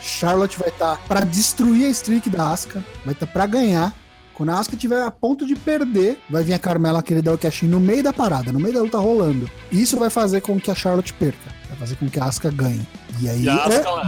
[0.06, 3.94] Charlotte vai estar pra destruir a streak da Asuka, vai estar pra ganhar.
[4.34, 7.38] Quando a Asuka estiver a ponto de perder, vai vir a Carmela querer dar o
[7.38, 9.50] cash no meio da parada, no meio da luta rolando.
[9.72, 11.54] Isso vai fazer com que a Charlotte perca.
[11.70, 12.86] Vai fazer com que a Asuka ganhe.
[13.20, 13.54] E aí, E é,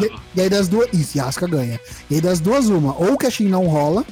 [0.07, 0.89] e, e aí das duas.
[0.93, 1.81] Isso, e a Asuka ganha.
[2.11, 4.05] E aí das duas, uma, ou o cash não rola,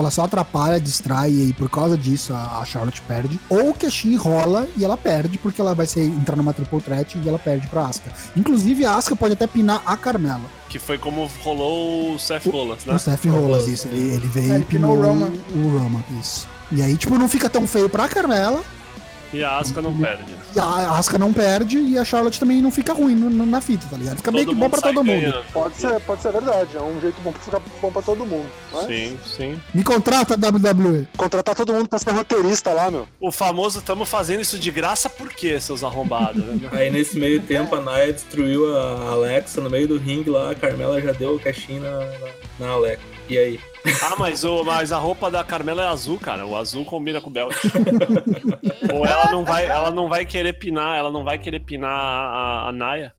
[0.00, 3.38] Tipo, ela só atrapalha, distrai e por causa disso a, a Charlotte perde.
[3.48, 7.18] Ou o Cashin rola e ela perde porque ela vai ser, entrar numa triple threat
[7.18, 8.10] e ela perde pra Asuka.
[8.36, 10.44] Inclusive a Asuka pode até pinar a Carmela.
[10.68, 12.94] Que foi como rolou o Seth Rollins, né?
[12.94, 13.88] O Seth Rollins, isso.
[13.88, 15.30] Ele, ele veio Ele e pinou o Roman.
[15.54, 16.48] o Roman, isso.
[16.72, 18.62] E aí, tipo, não fica tão feio pra Carmela,
[19.32, 20.24] E a Asuka não perde.
[20.56, 23.96] e a Asuka não perde e a Charlotte também não fica ruim na fita, tá
[23.96, 24.16] ligado?
[24.16, 25.20] Fica meio que bom pra todo mundo.
[25.20, 25.44] ganhando.
[25.52, 26.76] Pode ser, pode ser verdade.
[26.76, 28.46] É um jeito bom pra ficar bom pra todo mundo.
[28.72, 29.60] Mas Sim, sim.
[29.72, 31.06] Me contrata, WWE.
[31.16, 33.06] contratar todo mundo pra ser roteirista lá, meu.
[33.20, 36.42] O famoso estamos fazendo isso de graça por quê, seus arrombados?
[36.44, 36.68] né?
[36.72, 40.54] Aí nesse meio tempo a Naya destruiu a Alexa no meio do ringue lá, a
[40.54, 43.02] Carmela já deu o caixinho na, na, na Alexa.
[43.28, 43.60] E aí?
[44.02, 46.46] ah, mas, o, mas a roupa da Carmela é azul, cara.
[46.46, 47.54] O azul combina com o belt.
[48.92, 52.68] Ou ela não vai, ela não vai querer pinar, ela não vai querer pinar a,
[52.68, 53.12] a Naya.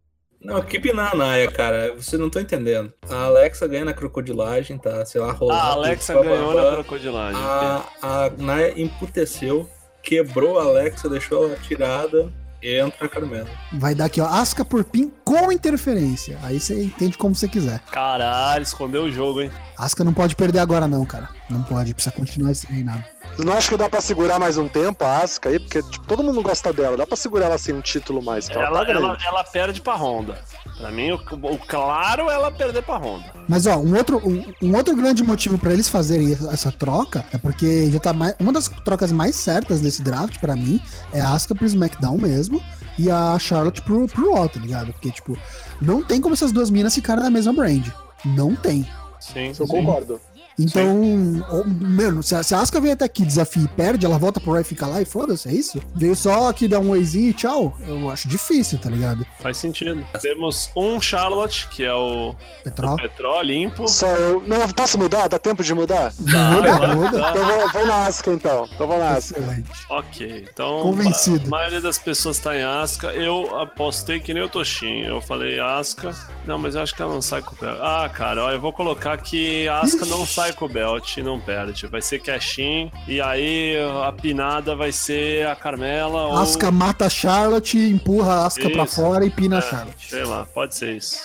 [0.44, 1.94] Não, que pinar a Naya, cara.
[1.96, 2.92] Você não tá entendendo.
[3.10, 5.06] A Alexa ganha na crocodilagem, tá?
[5.06, 5.60] Sei lá, rolando.
[5.60, 7.42] A Alexa pá, ganhou na crocodilagem.
[7.42, 9.70] A, a Naya emputeceu,
[10.02, 12.32] quebrou a Alexa, deixou ela tirada
[12.62, 13.50] entra a Carmela.
[13.74, 16.38] Vai dar aqui, ó, Asuka por pin com interferência.
[16.44, 17.80] Aí você entende como você quiser.
[17.92, 19.52] Caralho, escondeu o jogo, hein?
[19.78, 21.30] Asuka não pode perder agora não, cara.
[21.50, 23.04] Não pode, precisa continuar esse reinado.
[23.38, 26.06] Eu não acho que dá pra segurar mais um tempo a Asuka aí, porque tipo,
[26.06, 26.98] todo mundo gosta dela.
[26.98, 28.50] Dá pra segurar ela sem um título mais.
[28.50, 30.38] Ela, Ela, tá ela, ela perde pra Honda.
[30.82, 33.26] Pra mim, o, o claro é ela perder pra Honda.
[33.48, 37.38] Mas ó, um outro, um, um outro grande motivo pra eles fazerem essa, troca é
[37.38, 40.82] porque já tá mais, uma das trocas mais certas desse draft pra mim
[41.14, 42.60] é a Asuka pro SmackDown mesmo
[42.98, 44.92] e a Charlotte pro, pro Raw, tá ligado?
[44.92, 45.38] Porque tipo,
[45.80, 47.88] não tem como essas duas minas ficarem na mesma brand.
[48.26, 48.88] Não tem.
[49.20, 49.68] Sim, Eu sim.
[49.68, 50.20] concordo.
[50.62, 54.18] Então, ô, mano, se a, se a Asuka vem até aqui, desafia e perde, ela
[54.18, 55.82] volta pro Raw e fica lá e foda-se, é isso?
[55.96, 57.78] Veio só aqui dar um oizinho e tchau.
[57.88, 59.26] Eu acho difícil, tá ligado?
[59.40, 60.06] Faz sentido.
[60.22, 62.96] Temos um Charlotte, que é o Petrol.
[62.98, 63.88] Petró limpo.
[63.88, 64.44] Só eu.
[64.48, 65.28] Não, posso mudar?
[65.28, 66.12] Dá tempo de mudar?
[66.22, 67.18] Muda, muda.
[67.32, 68.68] Então vou, vou na Asuka então.
[68.74, 69.40] Então vou na Asuka.
[69.40, 69.70] Excelente.
[69.90, 71.46] Ok, então Convencido.
[71.48, 73.08] a maioria das pessoas tá em Asca.
[73.08, 75.02] Eu apostei que nem o Toshin.
[75.02, 76.16] Eu falei Asca.
[76.46, 77.78] Não, mas eu acho que ela não sai com o belt.
[77.82, 81.88] Ah, cara, ó, eu vou colocar que a Asca não sai o belt não perde.
[81.88, 82.92] Vai ser cashin.
[83.08, 83.76] E aí
[84.06, 86.38] a pinada vai ser a Carmela ou.
[86.38, 88.96] Asuka mata a Charlotte, empurra a pra Isso.
[88.96, 90.10] fora e pina a É, Charlotte.
[90.10, 91.20] sei lá, pode ser isso.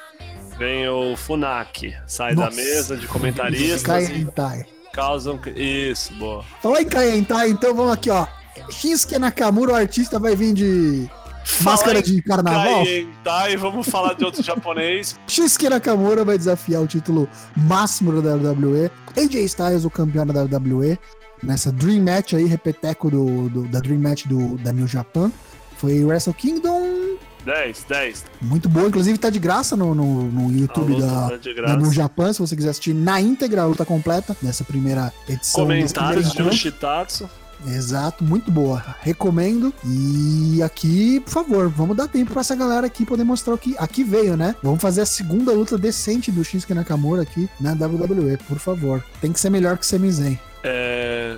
[0.58, 2.50] Vem o Funaki, sai Nossa.
[2.50, 4.64] da mesa de comentaristas Kai e Hentai.
[4.92, 5.38] causam.
[5.54, 6.42] Isso, boa.
[6.62, 8.26] Falar em Hentai, então vamos aqui, ó.
[8.70, 11.10] Shinsuke Nakamura, o artista, vai vir de
[11.60, 12.84] máscara de carnaval.
[13.22, 15.18] Tá, e vamos falar de outro japonês.
[15.26, 18.90] Shinsuke Nakamura vai desafiar o título máximo da WWE.
[19.16, 20.98] AJ Styles, o campeão da WWE.
[21.42, 25.30] Nessa Dream Match aí, repeteco do, do- da Dream Match do, da New Japan.
[25.76, 28.24] Foi Wrestle Kingdom, 10, 10.
[28.40, 28.88] muito boa.
[28.88, 31.76] Inclusive tá de graça no, no, no YouTube da, tá da.
[31.76, 35.60] New Japan, se você quiser assistir na íntegra a luta completa dessa primeira edição.
[35.60, 36.40] Comentários de.
[36.42, 37.28] Yoshitatsu.
[37.66, 38.84] Exato, muito boa.
[39.00, 39.72] Recomendo.
[39.84, 43.76] E aqui, por favor, vamos dar tempo pra essa galera aqui poder mostrar o que
[43.78, 44.54] aqui veio, né?
[44.62, 49.04] Vamos fazer a segunda luta decente do Shinsuke Nakamura aqui na WWE, por favor.
[49.20, 50.38] Tem que ser melhor que o Sami.
[50.62, 51.36] É...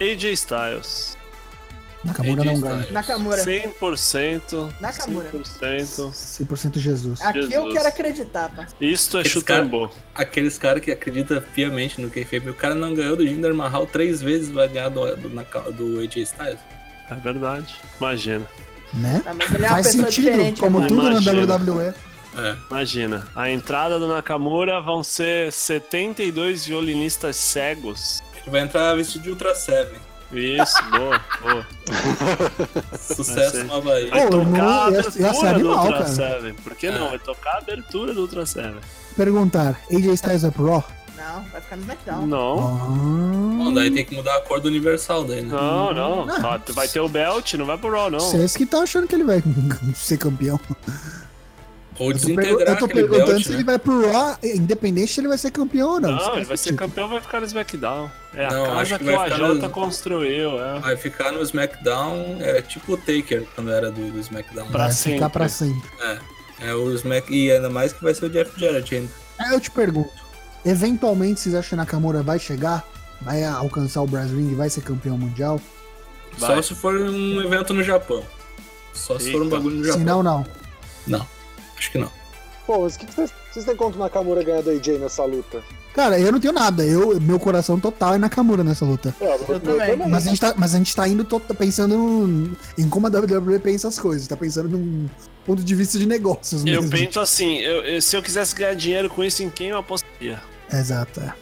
[0.00, 1.16] AJ Styles.
[2.04, 2.86] Nakamura não ganha.
[2.90, 3.42] Nakamura.
[3.44, 4.72] 100%.
[4.80, 5.30] Nakamura.
[5.30, 6.10] 100%.
[6.12, 7.20] 100% Jesus.
[7.22, 7.72] Aqui eu Jesus.
[7.72, 8.66] quero acreditar, pá.
[8.80, 9.88] Isto é Esse chutambô.
[10.14, 12.50] Aqueles caras que acreditam piamente no kayfabe.
[12.50, 15.28] O cara não ganhou do Jinder Mahal três vezes, vai ganhar do, do,
[15.72, 16.58] do AJ Styles.
[17.10, 17.74] É verdade.
[17.98, 18.46] Imagina.
[18.92, 19.22] Né?
[19.26, 20.60] Ah, mas ele é uma Faz pessoa sentido, diferente.
[20.60, 20.88] como mano.
[20.88, 21.56] tudo na Imagina.
[21.56, 21.94] WWE.
[22.36, 22.56] É.
[22.70, 23.26] Imagina.
[23.34, 28.22] A entrada do Nakamura vão ser 72 violinistas cegos.
[28.42, 29.98] Ele vai entrar vestido de Ultra Seven.
[30.34, 31.66] Isso, boa, boa.
[32.98, 34.10] Sucesso no Havaí.
[34.10, 36.08] Vai Pô, tocar não- a ia- ia ser abertura do animal, Ultra cara.
[36.08, 36.54] Seven.
[36.54, 37.06] Por que não?
[37.06, 37.08] É.
[37.10, 38.76] Vai tocar a abertura do Ultra Seven.
[39.16, 40.84] Perguntar, AJ Styles vai pro Raw?
[41.16, 42.26] Não, vai ficar no SmackDown.
[42.26, 42.58] Não.
[43.60, 45.48] Ah, Bom, daí tem que mudar a cor do Universal daí, né?
[45.54, 46.26] Não, não.
[46.40, 48.18] Só Vai ter o belt, não vai pro Raw, não.
[48.20, 49.42] Vocês que tá achando que ele vai
[49.94, 50.58] ser campeão.
[51.98, 53.54] Ou Eu tô, pergu- desintegrar eu tô perguntando belt, se né?
[53.54, 56.10] ele vai pro Raw, independente se ele vai ser campeão ou não.
[56.10, 58.10] Não, ele vai ser campeão, vai ficar no SmackDown.
[58.34, 60.80] É a Não, casa acho que que, o AJ no- construiu, é.
[60.80, 64.66] Vai ficar no SmackDown, é tipo o Taker quando era do, do SmackDown.
[64.70, 65.12] Pra Vai sempre.
[65.14, 65.88] ficar pra sempre.
[66.00, 66.18] É.
[66.68, 67.32] É o Smack.
[67.32, 69.10] E ainda mais que vai ser o Jeff Jarrett ainda.
[69.38, 70.10] Aí eu te pergunto,
[70.64, 72.84] eventualmente vocês acham que Nakamura vai chegar?
[73.20, 74.54] Vai alcançar o Brass Ring?
[74.54, 75.60] Vai ser campeão mundial?
[76.38, 76.62] Só Vai.
[76.62, 78.22] se for um evento no Japão.
[78.92, 79.56] Só se for um Eita.
[79.56, 80.04] bagulho no Se Japão.
[80.04, 80.46] não, não.
[81.06, 81.26] Não.
[81.78, 82.10] Acho que não.
[82.66, 85.62] Pô, mas o que vocês vocês têm contra o Nakamura ganhar do AJ nessa luta?
[85.94, 86.84] Cara, eu não tenho nada.
[86.84, 89.14] Eu, meu coração total é Nakamura nessa luta.
[89.20, 89.96] É, Eu também.
[90.08, 93.10] Mas a gente tá, mas a gente tá indo to- pensando no- em como a
[93.10, 94.26] WWE pensa as coisas.
[94.26, 95.08] Tá pensando num
[95.46, 96.90] ponto de vista de negócios Eu mesmo.
[96.90, 100.40] penso assim, eu- eu- se eu quisesse ganhar dinheiro com isso, em quem eu apostaria?
[100.72, 101.20] Exato.
[101.20, 101.32] é.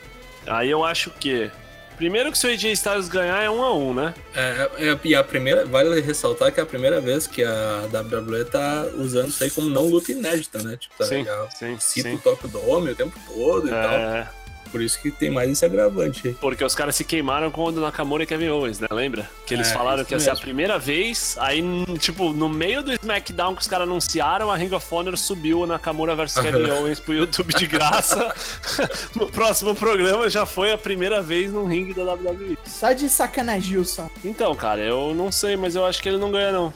[0.47, 1.51] Aí eu acho que.
[1.97, 4.14] Primeiro que se o AJ Styles ganhar é um a um, né?
[4.35, 8.44] É, é- e a primeira, vale ressaltar que é a primeira vez que a WWE
[8.44, 10.77] tá usando isso aí como não luta inédita, né?
[10.77, 12.14] Tipo, tá Sim, sim, Cita sim.
[12.16, 14.32] o Top Dome o tempo todo e tal.
[14.73, 16.35] É, Por isso que tem mais esse agravante aí.
[16.35, 18.89] porque os caras se queimaram com o do Nakamura e Kevin Owens, né?
[18.90, 19.28] Lembra?
[19.47, 21.62] Que eles É, falaram que ia ser a primeira vez, aí,
[21.99, 25.66] tipo, no meio do SmackDown que os caras anunciaram, a Ring of Honor subiu o
[25.66, 28.35] Nakamura versus Kevin Owens pro YouTube de graça.
[29.15, 32.57] no próximo programa já foi a primeira vez num ringue da WWE.
[32.65, 34.09] Só de sacanagem, Gilson.
[34.24, 36.73] Então, cara, eu não sei, mas eu acho que ele não ganha, não.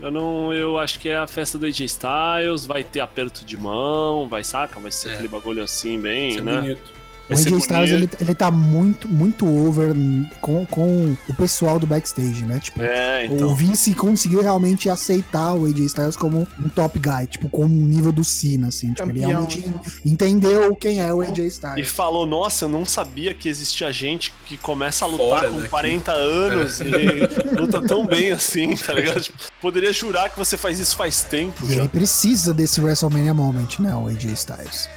[0.00, 0.52] Eu não.
[0.54, 4.44] Eu acho que é a festa do AJ Styles, vai ter aperto de mão, vai,
[4.44, 4.78] saca?
[4.78, 5.12] Vai ser É.
[5.14, 6.60] aquele bagulho assim, bem, Isso é né?
[6.60, 6.97] bonito.
[7.30, 9.92] O AJ Styles, ele, ele tá muito, muito over
[10.40, 12.58] com, com o pessoal do backstage, né?
[12.58, 13.54] Tipo, É, o então.
[13.54, 18.12] Vince conseguiu realmente aceitar o AJ Styles como um top guy, tipo, com o nível
[18.12, 18.92] do Cena, assim.
[18.92, 19.64] Tipo, ele realmente
[20.04, 21.88] entendeu quem é o AJ E Styles.
[21.88, 25.68] falou, nossa, eu não sabia que existia gente que começa a lutar Fora com daqui.
[25.68, 29.20] 40 anos e luta tão bem assim, tá ligado?
[29.20, 31.80] Tipo, poderia jurar que você faz isso faz tempo E já.
[31.80, 33.94] ele precisa desse WrestleMania Moment, né?
[33.94, 34.88] O AJ Styles.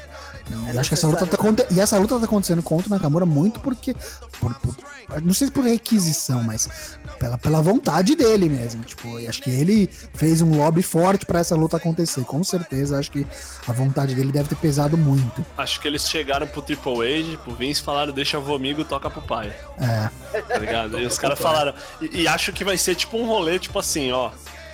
[0.74, 1.38] E acho que essa luta tá,
[1.72, 3.94] e essa luta tá acontecendo contra o Nakamura muito porque.
[4.40, 4.76] por- por-
[5.24, 8.82] não sei se por requisição, mas pela, pela vontade dele mesmo.
[8.84, 12.24] Tipo, e acho que ele fez um lobby forte pra essa luta acontecer.
[12.24, 13.28] Com certeza, acho que
[13.68, 15.46] a vontade dele deve ter pesado muito.
[15.58, 19.10] Acho que eles chegaram pro Triple H, pro Vince e falaram, deixa o amigo, toca
[19.10, 19.54] pro pai.
[19.80, 20.42] É.
[20.42, 20.98] Tá ligado?
[21.00, 21.74] E os caras falaram.
[22.02, 24.32] E, e acho que vai ser tipo um rolê, tipo assim, ó.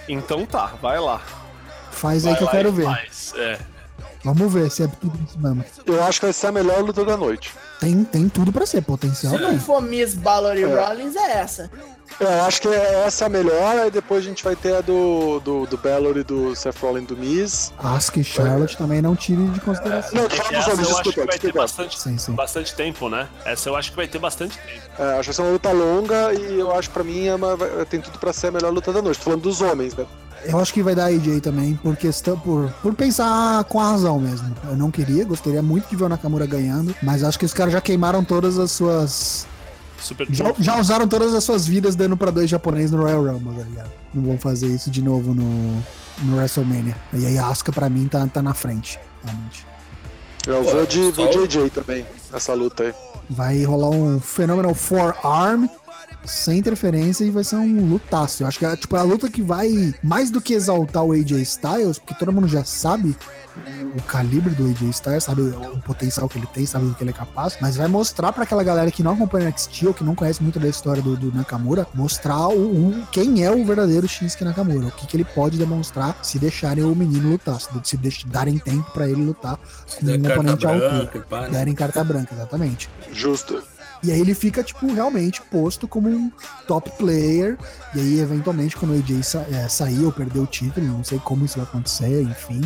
[0.08, 1.20] Então tá, vai lá.
[1.92, 2.84] Faz aí Vai que eu quero e ver.
[2.86, 3.34] faz.
[3.36, 3.60] É.
[4.24, 5.64] Vamos ver se é tudo isso mesmo.
[5.86, 7.54] Eu acho que vai ser a melhor luta da noite.
[7.80, 10.66] Tem, tem tudo pra ser, potencial Se não for Miss Balor e É.
[10.86, 11.70] Rollins, é essa.
[12.20, 15.40] Eu acho que essa é a melhor, aí depois a gente vai ter a do,
[15.42, 17.72] do, do Balor e do Seth Rollins do Miz.
[17.78, 20.14] Asuka e Charlotte também não tirem de consideração.
[20.22, 22.32] Não, dos Essa homens, eu acho que vai ter bastante, Sim, sim.
[22.34, 23.28] bastante tempo, né?
[23.46, 24.82] Essa eu acho que vai ter bastante tempo.
[24.98, 27.36] É, acho que vai ser uma luta longa e eu acho que pra mim é
[27.36, 27.56] uma-
[27.90, 29.18] tem tudo pra ser a melhor luta da noite.
[29.20, 30.06] Tô falando dos homens, né?
[30.46, 34.20] Eu acho que vai dar AJ também, por questão, por, por pensar com a razão
[34.20, 34.56] mesmo.
[34.66, 37.74] Eu não queria, gostaria muito de ver o Nakamura ganhando, mas acho que os caras
[37.74, 39.48] já queimaram todas as suas.
[40.00, 43.56] Super Já, já usaram todas as suas vidas dando pra dois japoneses no Royal Rumble,
[43.58, 43.92] tá ligado?
[44.14, 45.84] Não vão fazer isso de novo no,
[46.24, 46.96] no WrestleMania.
[47.14, 49.66] E aí a Asuka pra mim tá, tá na frente, realmente.
[50.46, 52.94] Eu Pô, vou de, vou de AJ também, nessa luta aí.
[53.30, 55.66] Vai rolar um Phenomenal Forearm
[56.28, 58.44] sem interferência e vai ser um lutaço.
[58.44, 61.32] Eu acho que é tipo, a luta que vai mais do que exaltar o AJ
[61.42, 63.16] Styles, porque todo mundo já sabe
[63.96, 67.10] o calibre do AJ Styles, sabe o potencial que ele tem, sabe do que ele
[67.10, 70.04] é capaz, mas vai mostrar pra aquela galera que não acompanha o NXT ou que
[70.04, 74.08] não conhece muito da história do, do Nakamura, mostrar o, o- quem é o verdadeiro
[74.08, 77.98] Shinsuke Nakamura, o que, que ele pode demonstrar se deixarem o menino lutar, se, se
[77.98, 79.58] deix- darem tempo pra ele lutar
[80.00, 80.90] com um oponente altura.
[80.90, 81.50] branca, pá, né?
[81.50, 82.90] Derem carta branca, exatamente.
[83.12, 83.64] Justo.
[84.08, 86.32] E aí ele fica, tipo, realmente posto como um
[86.66, 87.58] top player.
[87.94, 91.20] E aí, eventualmente, quando o AJ sa é, sair ou perder o título, não sei
[91.20, 92.62] como isso vai acontecer, enfim.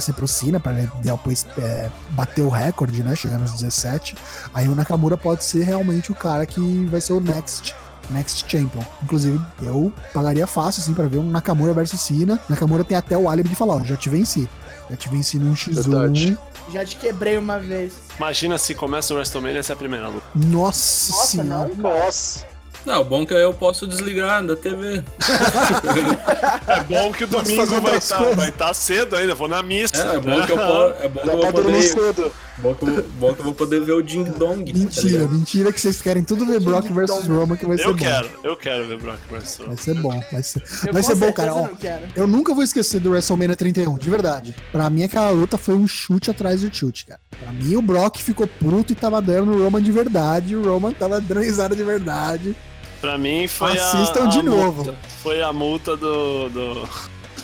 [0.00, 3.14] Ser pro Cena, pra ele depois é, bater o recorde, né?
[3.14, 4.16] Chegar nos 17.
[4.54, 7.74] Aí o Nakamura pode ser realmente o cara que vai ser o next
[8.08, 8.82] Next Champion.
[9.02, 12.40] Inclusive, eu pagaria fácil, assim, pra ver um Nakamura versus Cena.
[12.48, 14.48] Nakamura tem até o álibi de falar, ó, já te venci.
[14.88, 15.74] Já te venci num X1.
[15.74, 16.38] Verdade.
[16.72, 17.92] Já te quebrei uma vez.
[18.18, 20.26] Imagina se começa o WrestleMania essa é a primeira luta.
[20.34, 21.48] Nossa, Nossa, senhora.
[21.48, 21.74] não.
[21.76, 22.44] Nossa.
[22.84, 25.02] Não, o bom é que eu posso desligar da TV.
[26.68, 28.54] É bom que o Posso domingo vai estar coisas.
[28.56, 29.96] tá cedo ainda, vou na missa.
[29.96, 31.82] É, é bom que eu, po- é bom que eu tá poder.
[31.82, 32.32] cedo.
[32.58, 34.72] Bom que, eu, vou- bom que eu vou poder ver o Ding Dong.
[34.72, 35.30] tá Mentira, ligado?
[35.32, 37.98] mentira que vocês querem tudo ver Brock versus Roman, que vai ser Eu bom.
[37.98, 39.58] quero, eu quero ver Brock vs.
[39.66, 41.54] Vai ser bom, vai ser, Eu vai ser bom, cara.
[41.54, 41.68] Ó,
[42.16, 44.54] eu nunca vou esquecer do WrestleMania 31, de verdade.
[44.72, 47.20] Pra mim, aquela luta foi um chute atrás do chute, cara.
[47.38, 50.56] Pra mim, o Brock ficou puto e tava dando no Roman de verdade.
[50.56, 52.56] O Roman tava dando risada de verdade.
[53.02, 53.84] Pra mim foi a.
[53.92, 54.84] Assistam de a novo.
[54.84, 54.98] multa.
[55.22, 56.48] Foi a multa do.
[56.48, 56.88] do...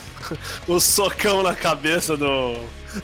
[0.67, 2.57] o socão na cabeça do.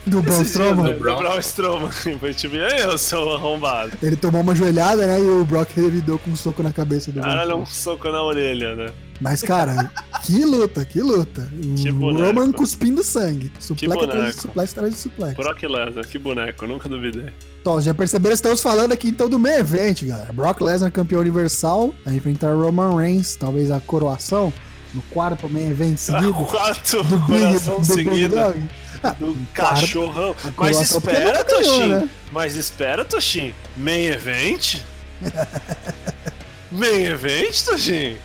[0.05, 0.93] Do Braun Strowman.
[0.93, 1.89] Do, Braun Strowman.
[2.19, 3.91] Foi tipo, eu seu arrombado.
[4.01, 5.19] Ele tomou uma joelhada, né?
[5.19, 8.75] E o Brock revidou com um soco na cabeça do Caralho, um soco na orelha,
[8.75, 8.91] né?
[9.19, 9.91] Mas, cara,
[10.23, 11.49] que luta, que luta.
[11.75, 12.25] Que boneco.
[12.25, 13.51] Roman cuspindo sangue.
[13.59, 15.35] Suplex atrás de suplex atrás de suplex.
[15.35, 17.33] Brock Lesnar, que boneco, nunca duvidei.
[17.61, 18.33] Então, já perceberam?
[18.33, 20.31] Estamos falando aqui então do meio evento, galera.
[20.31, 24.53] Brock Lesnar, campeão universal, vai enfrentar Roman Reigns, talvez a coroação,
[24.93, 26.33] no quarto meio evento seguido.
[26.33, 28.69] Quarto do Big, do Big seguido Dog.
[29.03, 30.35] Ah, do cachorrão.
[30.57, 31.87] Mas espera, Toshin.
[31.87, 32.09] né?
[32.31, 33.53] Mas espera, Toshin.
[33.77, 34.81] Main event?
[36.71, 38.17] Main event, Toshin?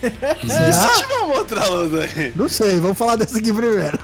[0.00, 2.32] Se tiver uma outra luta aí.
[2.34, 3.98] Não sei, vamos falar dessa aqui primeiro.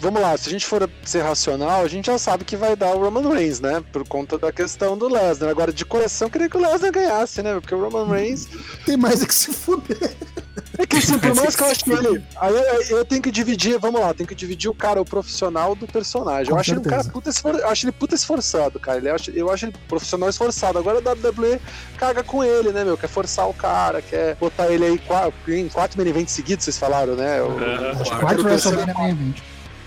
[0.00, 2.94] Vamos lá, se a gente for ser racional, a gente já sabe que vai dar
[2.94, 3.82] o Roman Reigns, né?
[3.90, 5.48] Por conta da questão do Lesnar.
[5.48, 7.54] Agora, de coração, eu queria que o Lesnar ganhasse, né?
[7.58, 8.46] Porque o Roman Reigns.
[8.84, 10.14] Tem mais é que se fuder.
[10.76, 12.22] É que assim, por mais que eu acho que ele.
[12.36, 15.74] Aí eu, eu tenho que dividir, vamos lá, tenho que dividir o cara, o profissional
[15.74, 16.46] do personagem.
[16.46, 17.54] Com eu acho ele um cara puta esfor...
[17.54, 18.98] eu acho ele puta esforçado, cara.
[18.98, 19.30] Ele acha...
[19.30, 20.78] Eu acho ele profissional esforçado.
[20.78, 21.60] Agora a WWE
[21.96, 22.96] caga com ele, né, meu?
[22.96, 25.00] Quer forçar o cara, quer botar ele aí
[25.48, 27.40] em quatro main events seguidos, vocês falaram, né?
[27.40, 28.00] Aham.
[28.00, 29.34] Acho quarto terceiro WrestleMania.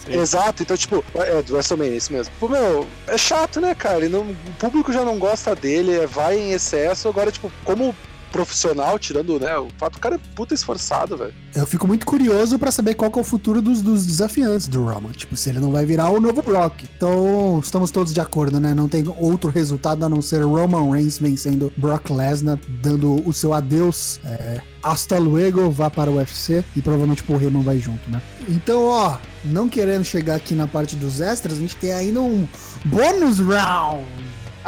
[0.10, 2.34] Exato, então, tipo, é do WrestleMania, isso mesmo.
[2.40, 4.08] Pô, meu, é chato, né, cara?
[4.08, 7.10] Não- o público já não gosta dele, é, vai em excesso.
[7.10, 7.94] Agora, tipo, como
[8.38, 11.34] profissional, tirando, né, o fato, o cara é puta esforçado, velho.
[11.56, 15.12] Eu fico muito curioso pra saber qual é o futuro dos, dos desafiantes do Roman.
[15.12, 16.84] Tipo, se ele não vai virar o novo Brock.
[16.96, 18.76] Então, estamos todos de acordo, né?
[18.76, 23.56] Não tem outro resultado a não ser Roman Reigns vencendo Brock Lesnar, dando o seu
[23.56, 24.20] adeus.
[24.24, 26.64] É, hasta luego, vá para o UFC.
[26.76, 28.22] E provavelmente o Heyman vai junto, né?
[28.48, 32.48] Então, ó, não querendo chegar aqui na parte dos extras, a gente tem ainda um
[32.86, 34.06] bônus round.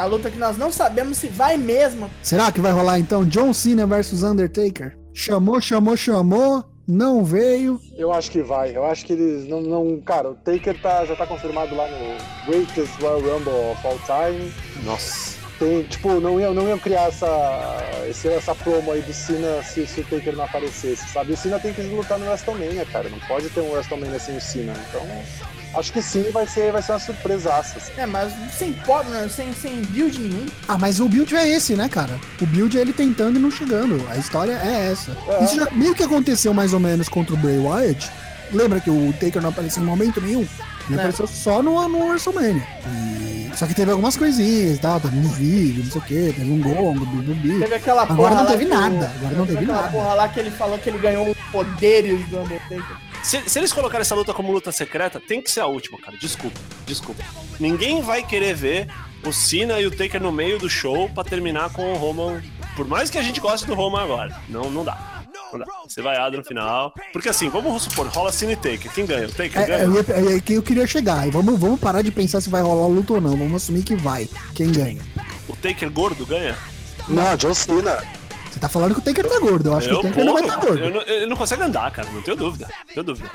[0.00, 2.10] A luta que nós não sabemos se vai mesmo.
[2.22, 4.96] Será que vai rolar então John Cena versus Undertaker?
[5.12, 7.78] Chamou, chamou, chamou, não veio.
[7.98, 9.60] Eu acho que vai, eu acho que eles não.
[9.60, 13.98] não cara, o Taker tá, já tá confirmado lá no Greatest Royal Rumble of All
[14.06, 14.50] Time.
[14.84, 15.38] Nossa.
[15.58, 17.26] Tem, tipo, não iam, não iam criar essa,
[18.08, 21.34] esse- essa promo aí do Cena se, se o Taker não aparecesse, sabe?
[21.34, 23.10] O Cena tem que lutar no WrestleMania, cara.
[23.10, 24.72] Não pode ter um WrestleMania sem o Cena.
[24.88, 25.02] Então,
[25.74, 27.78] acho que sim vai ser, vai ser uma surpresaça.
[27.78, 27.92] assim.
[27.96, 29.28] É, mas sem pop, né?
[29.28, 30.46] sem, sem build nenhum.
[30.68, 32.18] Ah, mas o build é esse, né, cara?
[32.40, 34.04] O build é ele tentando e não chegando.
[34.10, 35.16] A história é essa.
[35.28, 35.44] É.
[35.44, 38.10] Isso já meio que aconteceu mais ou menos contra o Bray Wyatt.
[38.52, 40.40] Lembra que o Taker não apareceu em momento nenhum?
[40.88, 40.94] Ele É.
[40.96, 42.66] apareceu só no, no WrestleMania.
[42.86, 43.30] E...
[43.54, 46.50] Só que teve algumas coisinhas e tal, teve um vídeo, não sei o que, teve
[46.50, 47.58] um gongo, bibi.
[47.58, 49.88] Teve aquela Agora porra não teve nada, agora não teve aquela nada.
[49.92, 52.96] porra lá que ele falou que ele ganhou os poderes do Undertaker.
[53.22, 56.16] Se, se eles colocarem essa luta como luta secreta, tem que ser a última, cara.
[56.16, 57.22] Desculpa, desculpa.
[57.58, 58.88] Ninguém vai querer ver
[59.26, 62.42] o Cena e o Taker no meio do show pra terminar com o Roman.
[62.74, 64.40] Por mais que a gente goste do Roman agora.
[64.48, 65.22] Não, não dá.
[65.52, 65.66] Não dá.
[65.86, 66.94] Você vai no final.
[67.12, 68.90] Porque assim, vamos supor, rola Cena e Taker.
[68.92, 69.26] Quem ganha?
[69.26, 70.36] O Taker É, ganha?
[70.36, 71.26] é que eu queria chegar.
[71.26, 73.36] E vamos, vamos parar de pensar se vai rolar luta ou não.
[73.36, 74.28] Vamos assumir que vai.
[74.54, 75.02] Quem ganha?
[75.48, 76.56] O Taker gordo ganha?
[77.08, 78.02] Não, John Cena.
[78.60, 79.70] Tá falando que o Taker tá gordo.
[79.70, 80.84] Eu acho que o Taker não vai porra, estar gordo.
[80.84, 82.08] eu não- ele não consegue andar, cara.
[82.12, 82.68] Não tenho dúvida.
[82.88, 83.30] Não tenho dúvida.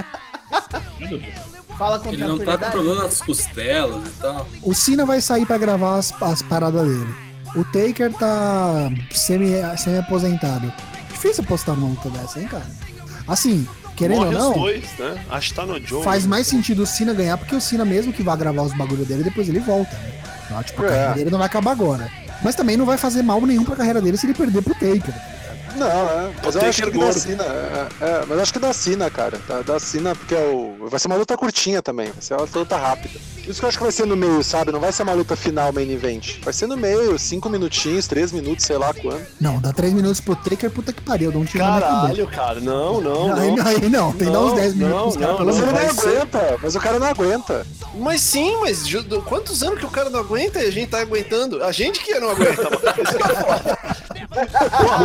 [0.51, 1.33] Não tenho dúvida.
[1.77, 4.47] Fala com Ele não tá com problema nas costelas e tal.
[4.61, 7.15] O Cena vai sair pra gravar as, as paradas dele.
[7.55, 10.71] O Taker tá semi- semi-aposentado.
[11.11, 12.65] Difícil apostar numa luta dessa, hein, cara?
[13.27, 15.25] Assim, querendo Morre ou não, os dois, né?
[15.29, 16.03] Acho que tá no Joe.
[16.03, 19.03] faz mais sentido o Cena ganhar, porque o Cena mesmo que vai gravar os bagulho
[19.05, 20.11] dele, depois ele volta, né?
[20.45, 20.89] Então, tipo, a É.
[20.89, 22.09] carreira dele não vai acabar agora.
[22.43, 25.13] Mas também não vai fazer mal nenhum pra carreira dele se ele perder pro Taker.
[25.75, 26.31] Não, é.
[26.43, 27.13] Mas eu acho que gordo.
[27.13, 27.43] da Cena.
[27.43, 29.37] É, é, mas eu acho que da Cena, cara.
[29.47, 32.07] Da, da Cena, porque é o, vai ser uma luta curtinha também.
[32.11, 33.19] Vai ser uma luta rápida.
[33.47, 34.71] Isso que eu acho que vai ser no meio, sabe?
[34.71, 36.39] Não vai ser uma luta final main event.
[36.43, 39.25] Vai ser no meio, cinco minutinhos, três minutos, sei lá quando.
[39.39, 41.31] Não, dá 3 minutos pro Taker, puta que pariu.
[41.31, 41.63] Dá um tiro.
[41.63, 42.59] Caralho, cara.
[42.59, 43.67] Não, não, Aí, não.
[43.67, 45.71] aí não, tem que dar uns Não, 10 minutos não, não, pelo Mas não, ele
[45.87, 47.67] não ser- aguenta, mas o cara não aguenta.
[47.95, 48.83] Mas sim, mas
[49.25, 51.63] quantos anos que o cara não aguenta e a gente tá aguentando?
[51.63, 52.79] A gente que não aguenta, mano.
[53.03, 53.77] Isso é foda.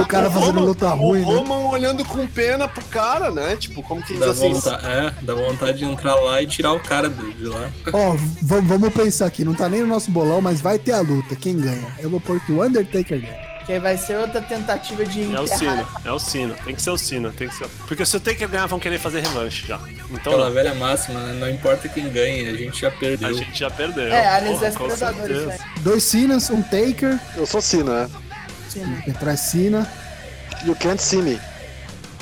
[0.00, 1.34] O cara fazendo Roman- luta ruim, O né?
[1.36, 3.56] Roman olhando com pena pro cara, né?
[3.56, 4.52] Tipo, como que diz Dá assim?
[4.52, 7.70] vontade, é, dá vontade de entrar lá e tirar o cara de de lá.
[7.92, 11.00] Ó, v- vamos pensar aqui, não tá nem no nosso bolão, mas vai ter a
[11.00, 11.36] luta.
[11.36, 11.86] Quem ganha?
[11.98, 13.50] Eu vou pôr que o Undertaker ganha.
[13.66, 15.46] Que aí vai ser outra tentativa de É o.
[15.46, 16.54] Cena, é o Cena.
[16.64, 17.68] Tem que ser o Cena, tem que ser.
[17.86, 19.78] Porque se o Taker ganhar, vão querer fazer revanche já.
[20.10, 20.52] Então Aquela não.
[20.52, 21.34] velha máxima, né?
[21.38, 23.28] Não importa quem ganhe, a gente já perdeu.
[23.28, 24.06] a gente já perdeu.
[24.08, 25.58] É, aliens Porra, com né?
[25.82, 28.10] Dois Sinas, um Taker, Eu sou Cena, né?
[28.68, 29.86] Sim, que traz Sina.
[30.64, 31.40] You can't see me.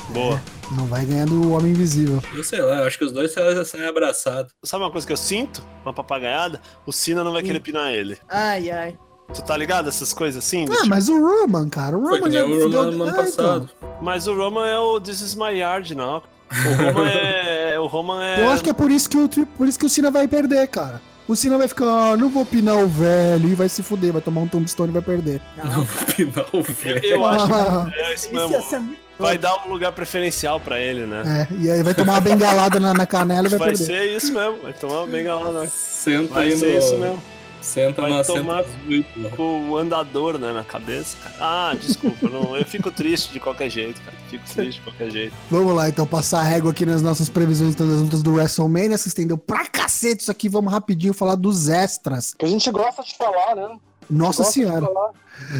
[0.09, 0.41] Boa.
[0.77, 2.21] Não vai ganhar do Homem Invisível.
[2.35, 4.53] Eu sei lá, eu acho que os dois saem abraçados.
[4.63, 5.63] Sabe uma coisa que eu sinto?
[5.83, 6.61] Uma papagaiada?
[6.85, 8.17] O Cena não vai querer pinar ele.
[8.29, 8.97] Ai, ai.
[9.33, 9.89] Tu tá ligado?
[9.89, 10.65] Essas coisas assim?
[10.69, 13.69] Ah, tipo- mas o Roman, cara, o Roman já o Roman deu- no ano passado.
[14.01, 16.17] Mas o Roman é o This is my yard, não.
[16.17, 17.79] O Roman é.
[17.79, 18.41] o Roman é.
[18.43, 20.67] Eu acho que é por isso que o, por isso que o Cena vai perder,
[20.67, 21.01] cara.
[21.27, 24.21] O Cena vai ficar, ah, não vou pinar o velho e vai se fuder, vai
[24.21, 25.39] tomar um tombstone e vai perder.
[25.63, 27.05] No final, velho.
[27.05, 27.53] Eu acho que
[28.01, 28.47] é isso Isso ia
[28.79, 28.95] mesmo.
[29.19, 31.47] Vai dar um lugar preferencial pra ele, né?
[31.51, 33.85] é, e aí vai tomar uma bengalada na, na canela e vai, Vai perder.
[33.85, 34.59] ser isso mesmo.
[34.63, 35.67] Vai tomar uma bengalada.
[35.67, 36.99] Senta Vai aí ser isso no.
[36.99, 37.23] mesmo.
[37.61, 39.29] Senta Vai no tomar- azul, porra.
[39.35, 41.17] Com o andador, né, na cabeça.
[41.21, 41.35] cara.
[41.41, 42.29] Ah, desculpa.
[42.29, 44.15] não, eu fico triste de qualquer jeito, cara.
[44.29, 45.33] Fico triste de qualquer jeito.
[45.51, 48.97] Vamos lá, então, passar a régua aqui nas nossas previsões das lutas do WrestleMania.
[48.97, 50.47] Se estendeu pra cacete isso aqui.
[50.47, 52.33] Vamos rapidinho falar dos extras.
[52.33, 53.75] Que a gente gosta de falar, né?
[54.09, 54.85] Nossa senhora.
[54.85, 55.13] O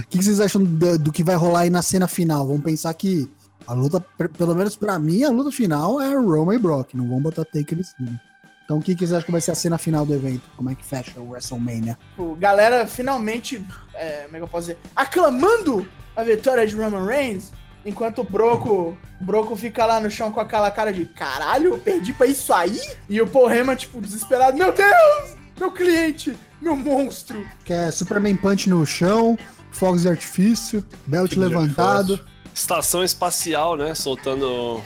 [0.10, 2.48] que que vocês acham do, do que vai rolar aí na cena final?
[2.48, 3.30] Vamos pensar que
[3.70, 4.04] a luta,
[4.36, 6.96] pelo menos pra mim, a luta final é Roman e Brock.
[6.96, 8.20] Não vão botar Taker em cima.
[8.66, 10.42] Então, o que, que vocês acham que vai ser a cena final do evento?
[10.58, 11.96] Como é que fecha o WrestleMania?
[12.40, 13.64] Galera finalmente,
[13.94, 14.80] é, como é que eu posso dizer?
[14.96, 17.52] Aclamando a vitória de Roman Reigns.
[17.86, 21.78] Enquanto o Broco, o Broco fica lá no chão com aquela cara de caralho, eu
[21.78, 22.80] perdi pra isso aí?
[23.08, 25.38] E o Paul Heyman, tipo, desesperado, meu Deus!
[25.60, 26.36] Meu cliente!
[26.60, 27.46] Meu monstro!
[27.64, 29.38] Que é Superman Punch no chão,
[29.72, 32.20] fogos de artifício, belt levantado.
[32.54, 33.96] Estação espacial, né?
[33.96, 34.82] Soltando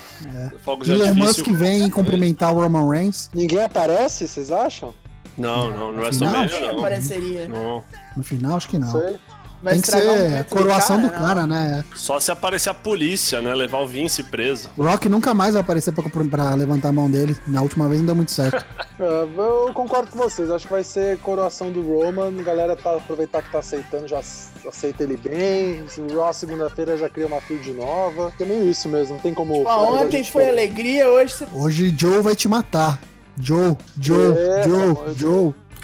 [0.64, 1.56] fogos de Elon Musk artifício.
[1.56, 3.30] vem cumprimentar o Roman Reigns.
[3.34, 4.94] Ninguém aparece, vocês acham?
[5.38, 6.77] Não, não, no Não, WrestleMania Quem não.
[6.80, 7.48] apareceria?
[7.48, 7.84] Não.
[8.15, 8.91] No final, acho que não.
[8.91, 9.15] Sei.
[9.64, 11.10] Vai Tem que ser momento coroação do não.
[11.14, 11.85] cara, né?
[11.95, 13.56] Só se aparecer a polícia, né?
[13.56, 14.69] Levar o Vince preso.
[14.77, 17.35] O Rock nunca mais vai aparecer pra, pra levantar a mão dele.
[17.48, 18.64] Na última vez não deu muito certo.
[18.99, 22.95] É, eu concordo com vocês, acho que vai ser coroação do Roman, a galera tá
[22.95, 27.41] aproveitar que tá aceitando, já aceita ele bem, se o Raw segunda-feira já cria uma
[27.41, 29.64] field nova, é meio isso mesmo, não tem como...
[29.65, 32.99] Ó, ontem foi alegria, hoje você Hoje Joe vai te matar.
[33.35, 35.18] Joe, Joe, É, Joe, mas-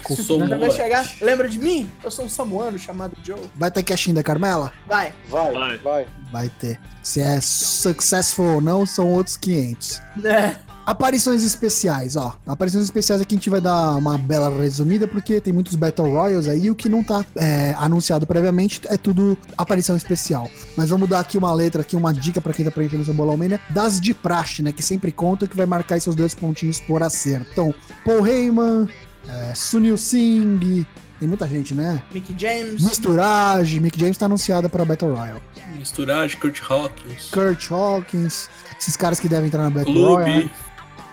[0.08, 1.08] Sou vai chegar.
[1.20, 1.90] Lembra de mim?
[2.02, 3.50] Eu sou um samuano chamado Joe.
[3.54, 4.72] Vai ter cashinho da Carmela?
[4.86, 5.12] Vai.
[5.28, 5.78] Vai, Vai.
[5.78, 6.06] vai.
[6.32, 6.78] Vai ter.
[7.02, 10.02] Se é successful ou não, são outros 500.
[10.24, 10.56] É.
[10.90, 12.36] Aparições especiais, ó.
[12.46, 16.48] Aparições especiais aqui a gente vai dar uma bela resumida, porque tem muitos Battle Royals
[16.48, 20.50] aí, e o que não tá é, anunciado previamente é tudo aparição especial.
[20.76, 23.36] Mas vamos dar aqui uma letra, aqui uma dica pra quem tá preenchendo seu bolão
[23.36, 24.72] mania, das de praxe, né?
[24.72, 27.46] Que sempre conta que vai marcar aí seus dois pontinhos por acerto.
[27.52, 27.74] Então,
[28.04, 28.88] Paul Heyman,
[29.28, 30.86] é, Sunil Singh,
[31.18, 32.02] tem muita gente, né?
[32.12, 32.82] Mickey James.
[32.82, 35.42] Misturage, Mick James tá anunciada pra Battle Royale.
[35.76, 37.30] Misturagem, Kurt Hawkins.
[37.30, 38.48] Kurt Hawkins,
[38.78, 40.32] esses caras que devem entrar na Battle Royale.
[40.32, 40.50] Clube,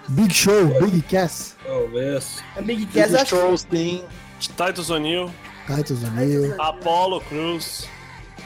[0.10, 2.44] Big Show, Big Cass, talvez.
[2.56, 4.06] A Big Cass, Big tem
[4.40, 5.30] Titus O'Neill,
[5.68, 6.56] Titus O'Neil.
[6.62, 7.88] Apollo Cruz.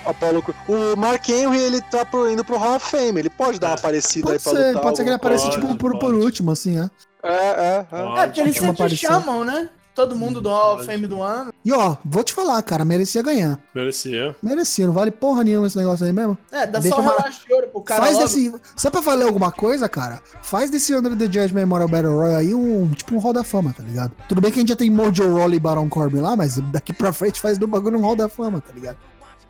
[0.04, 0.44] Apollo...
[0.68, 4.26] O Mark Henry, ele tá indo pro Hall of Fame, ele pode dar uma aparecida
[4.26, 4.82] Pode aí pra ser, lutar.
[4.82, 6.90] pode ser que ele apareça Pode, tipo por, por último, assim, né?
[7.24, 8.22] É, é, é.
[8.22, 9.12] É, porque eles sempre aparição.
[9.22, 9.70] chamam, né?
[9.94, 11.54] Todo mundo do Hall of Fame do ano.
[11.66, 13.60] E ó, vou te falar, cara, merecia ganhar.
[13.76, 14.34] Merecia.
[14.42, 16.38] Merecia, não vale porra nenhuma esse negócio aí mesmo.
[16.50, 18.26] É, dá Deixa só um uma- relaxo de ouro pro cara faz logo.
[18.26, 18.54] desse.
[18.78, 22.36] Se é pra valer alguma coisa, cara, faz desse Under the Judge Memorial Battle Royale
[22.48, 24.14] aí um tipo um Hall da Fama, tá ligado?
[24.30, 26.94] Tudo bem que a gente já tem Mojo Rawley e Baron Corbin lá, mas daqui
[26.94, 28.96] pra frente faz do bagulho um Hall da Fama, tá ligado?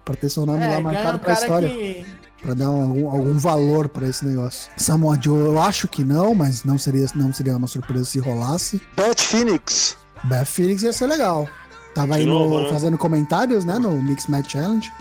[0.03, 1.69] Pra ter seu nome É, lá ganha marcado um pra cara história.
[1.69, 2.05] que...
[2.41, 4.71] Pra dar algum, algum valor pra esse negócio.
[4.75, 8.81] Samoa Joe, eu acho que não, mas não seria, não seria uma surpresa se rolasse.
[8.95, 9.95] Beth Phoenix.
[10.23, 11.47] Beth Phoenix ia ser legal.
[11.93, 12.69] Tava aí De no- novo, né?
[12.69, 14.91] fazendo comentários, né, no Mix Match Challenge.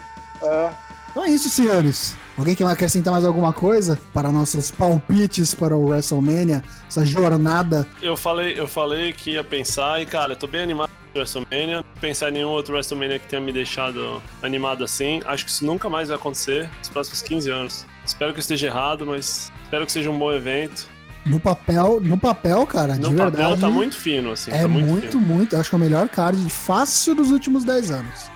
[0.43, 0.71] É.
[1.11, 2.15] Então é isso, senhores.
[2.37, 6.63] Alguém quer acrescentar mais alguma coisa para nossos palpites para o WrestleMania?
[6.89, 7.87] Essa jornada.
[8.01, 11.85] Eu falei, eu falei que ia pensar e, cara, eu tô bem animado WrestleMania.
[12.01, 15.21] Pensar em nenhum outro WrestleMania que tenha me deixado animado assim.
[15.27, 17.87] Acho que isso nunca mais vai acontecer nos próximos 15 anos.
[18.05, 20.89] Espero que eu esteja errado, mas espero que seja um bom evento.
[21.27, 23.61] No papel, no papel, cara, No de papel verdade.
[23.61, 24.51] tá muito fino, assim.
[24.51, 25.21] é tá muito, muito, fino.
[25.21, 28.31] muito, Acho que é o melhor card fácil dos últimos 10 anos.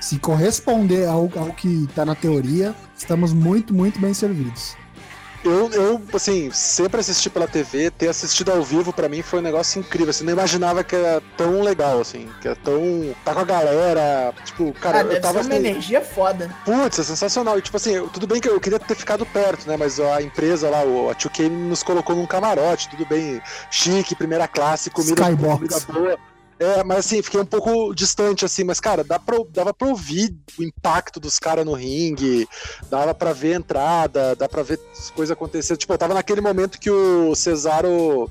[0.00, 4.74] Se corresponder ao, ao que tá na teoria, estamos muito, muito bem servidos.
[5.44, 9.42] Eu, eu, assim, sempre assisti pela TV, ter assistido ao vivo pra mim foi um
[9.42, 13.12] negócio incrível, assim, não imaginava que era tão legal, assim, que é tão...
[13.24, 16.48] tá com a galera, tipo, cara, Cara, eu deve tava ser uma assim, energia foda.
[16.64, 19.66] putz, é sensacional, e tipo assim, eu- tudo bem que eu queria ter ficado perto,
[19.66, 24.14] né, mas a empresa lá, o- a 2K nos colocou num camarote, tudo bem chique,
[24.14, 25.54] primeira classe, comida, Skybox.
[25.56, 26.18] comida boa.
[26.62, 30.34] É, mas assim, fiquei um pouco distante, assim, mas, cara, dá pra, dava pra ouvir
[30.58, 32.48] o impacto dos caras no ringue,
[32.90, 35.76] dava pra ver a entrada, dá pra ver as coisas acontecendo.
[35.78, 38.30] Tipo, eu tava naquele momento que o Cesaro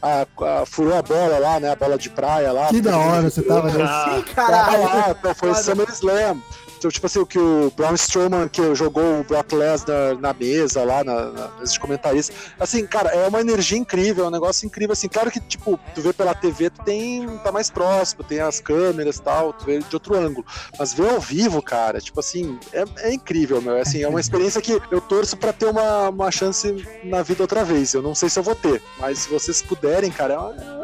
[0.00, 2.68] a- a- furou a bola lá, né, a bola de praia lá.
[2.68, 3.68] Que da hora você tava.
[3.70, 3.72] né?
[3.72, 4.82] Sim, Tava caralho.
[4.82, 5.54] lá, foi o.
[5.54, 6.40] SummerSlam.
[6.82, 10.82] Então, tipo assim, o que o Braun Strowman que jogou o Brock Lesnar na mesa
[10.82, 12.34] lá, na, na mesa de.
[12.58, 15.06] Assim, cara, é uma energia incrível, é um negócio incrível, assim.
[15.06, 19.18] Claro que, tipo, tu vê pela TV, tu tem, tá mais próximo, tem as câmeras
[19.18, 20.44] e tal, tu vê de outro ângulo.
[20.76, 23.76] Mas ver ao vivo, cara, tipo assim, é, é incrível, meu.
[23.76, 27.44] É, assim, é uma experiência que eu torço pra ter uma, uma chance na vida
[27.44, 27.94] outra vez.
[27.94, 30.34] Eu não sei se eu vou ter, mas se vocês puderem, cara,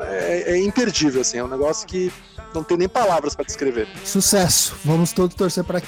[0.02, 1.38] é, é- é imperdível, assim.
[1.38, 2.12] É um negócio que
[2.54, 3.86] não tem nem palavras pra descrever.
[4.04, 4.74] Sucesso.
[4.84, 5.87] Vamos todos torcer para que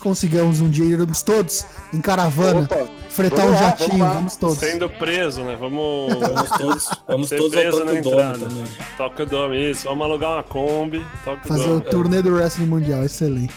[0.00, 4.58] consigamos um dia irmos todos em caravana, Opa, fretar um lá, jatinho, vamos vamos todos.
[4.58, 5.56] Sendo preso, né?
[5.58, 6.14] Vamos.
[6.18, 8.48] Vamos todos, vamos todos preso na Dome entrada.
[8.96, 9.84] Toca o Dome, isso.
[9.88, 11.04] Vamos alugar uma Kombi.
[11.24, 13.54] Toca o Fazer o turnê do Wrestling Mundial, excelente.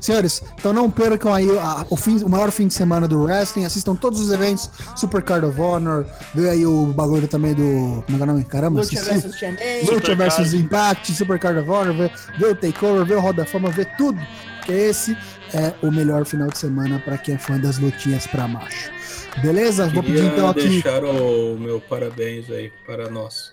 [0.00, 3.64] Senhores, então não percam aí a- o, fim- o maior fim de semana do wrestling,
[3.64, 8.02] assistam todos os eventos, Super Card of Honor, vê aí o bagulho também do.
[8.06, 8.44] Como é que é o nome?
[8.44, 9.24] Caramba, Lucha vs.
[9.24, 10.56] Lucha Super vs Card.
[10.56, 13.84] Impact, Super Card of Honor, vê, vê o Takeover, vê o Roda da Fama, vê
[13.84, 14.18] tudo.
[14.60, 15.16] Porque esse
[15.52, 18.90] é o melhor final de semana pra quem é fã das lutinhas pra macho.
[19.42, 19.88] Beleza?
[19.88, 23.52] Vou pedir então aqui deixar o meu parabéns aí para nós.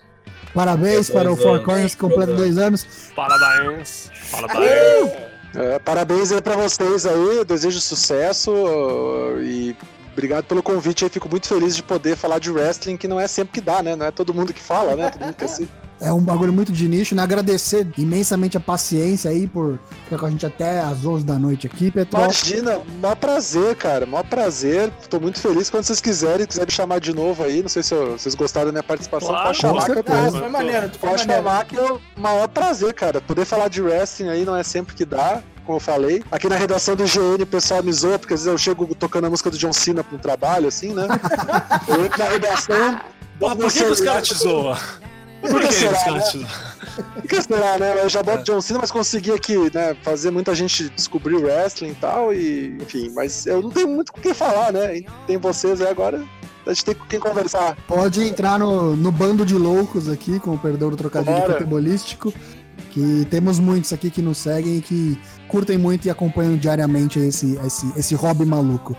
[0.54, 1.64] parabéns É, para o Four anos.
[1.64, 2.86] Corners, que completa dois anos.
[3.14, 4.10] Parabéns.
[4.30, 5.12] Parabéns.
[5.54, 9.76] é, parabéns aí pra vocês aí, eu desejo sucesso uh, e
[10.18, 13.28] obrigado pelo convite aí, fico muito feliz de poder falar de wrestling, que não é
[13.28, 13.94] sempre que dá, né?
[13.94, 15.10] Não é todo mundo que fala, né?
[15.10, 15.70] Todo mundo que assiste.
[16.00, 17.22] É um bagulho muito de nicho, né?
[17.24, 21.66] Agradecer imensamente a paciência aí por ficar com a gente até às 11 da noite
[21.66, 22.20] aqui, Petro.
[22.20, 24.90] Imagina, maior prazer, cara, maior prazer.
[25.10, 27.62] Tô muito feliz quando vocês quiserem, quiserem me chamar de novo aí.
[27.62, 29.98] Não sei se eu- vocês gostaram da minha participação, Claro, pode chamar que eu.
[30.06, 31.42] Ah, tu foi maneiro, tu foi Pode maneiro.
[31.48, 33.20] chamar que é o maior prazer, cara.
[33.20, 36.24] Poder falar de wrestling aí não é sempre que dá, como eu falei.
[36.32, 39.26] Aqui na redação do IGN o pessoal me zoa, porque às vezes eu chego tocando
[39.26, 41.06] a música do John Cena pro trabalho, assim, né?
[41.86, 43.00] Eu entro na redação.
[43.38, 44.76] Porra, por que, que os caras te zoam?
[45.42, 46.20] Por que, que os será, caras né?
[46.20, 46.48] te zoam?
[47.12, 48.02] Por que será, né?
[48.02, 51.90] Eu já boto John Cena, mas consegui aqui, né, fazer muita gente descobrir o wrestling
[51.90, 55.02] e tal, e enfim, mas eu não tenho muito com o que falar, né?
[55.26, 56.24] Tem vocês aí agora,
[56.66, 57.76] a gente tem com quem conversar.
[57.86, 62.32] Pode entrar no, no bando de loucos aqui, com o perdão do trocadilho futebolístico.
[62.90, 65.18] Que temos muitos aqui que nos seguem e que
[65.48, 68.96] curtem muito e acompanham diariamente esse, esse, esse hobby maluco.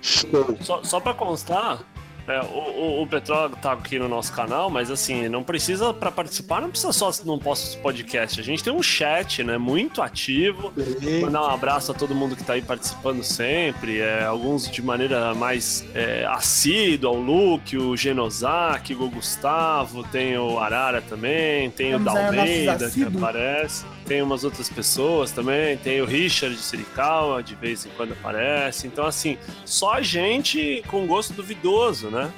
[0.00, 0.56] Show.
[0.60, 1.78] Só, só pra constar,
[2.26, 6.10] é, o, o, o Petró tá aqui no nosso canal, mas assim, não precisa, pra
[6.10, 8.40] participar, não precisa só no nosso podcast.
[8.40, 10.72] A gente tem um chat, né, muito ativo.
[11.20, 15.34] Mandar um abraço a todo mundo que tá aí participando sempre, é, alguns de maneira
[15.34, 22.02] mais é, assídua, o Luke, o Genosaki, o Gustavo, tem o Arara também, tem Temos
[22.02, 23.22] o nossos Dalmeida que assíduos.
[23.22, 28.12] aparece, tem umas outras pessoas também, tem o Richard de Sirikawa, de vez em quando
[28.12, 28.86] aparece.
[28.86, 32.32] Então, assim, só gente com gosto duvidoso, né?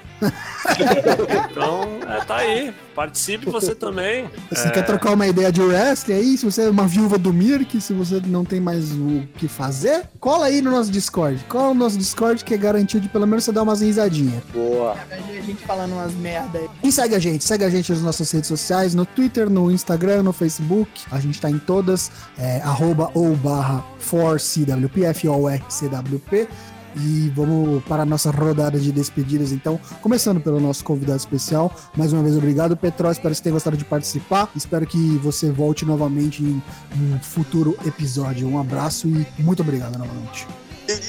[1.51, 2.75] Então, é, tá aí.
[2.95, 4.31] Participe você também.
[4.53, 7.33] Se É, quer trocar uma ideia de wrestling aí, se você é uma viúva do
[7.33, 11.45] Mirk, se você não tem mais o que fazer, cola aí no nosso Discord.
[11.49, 14.43] Cola no nosso Discord que é garantido de pelo menos você dar umas risadinhas.
[14.53, 14.97] Boa.
[15.11, 16.69] A gente falando umas merda aí.
[16.85, 20.23] E segue a gente, segue a gente nas nossas redes sociais, no Twitter, no Instagram,
[20.23, 20.89] no Facebook.
[21.11, 26.49] A gente tá em todas, é, arroba ou barra forcwp, F-O-R-C-W-P.
[26.97, 31.75] E vamos para a nossa rodada de despedidas, então, começando pelo nosso convidado especial.
[31.97, 33.11] Mais uma vez, obrigado, Petró.
[33.11, 34.49] Espero que você tenha gostado de participar.
[34.55, 36.63] Espero que você volte novamente em
[36.97, 38.47] um futuro episódio.
[38.49, 40.47] Um abraço e muito obrigado novamente.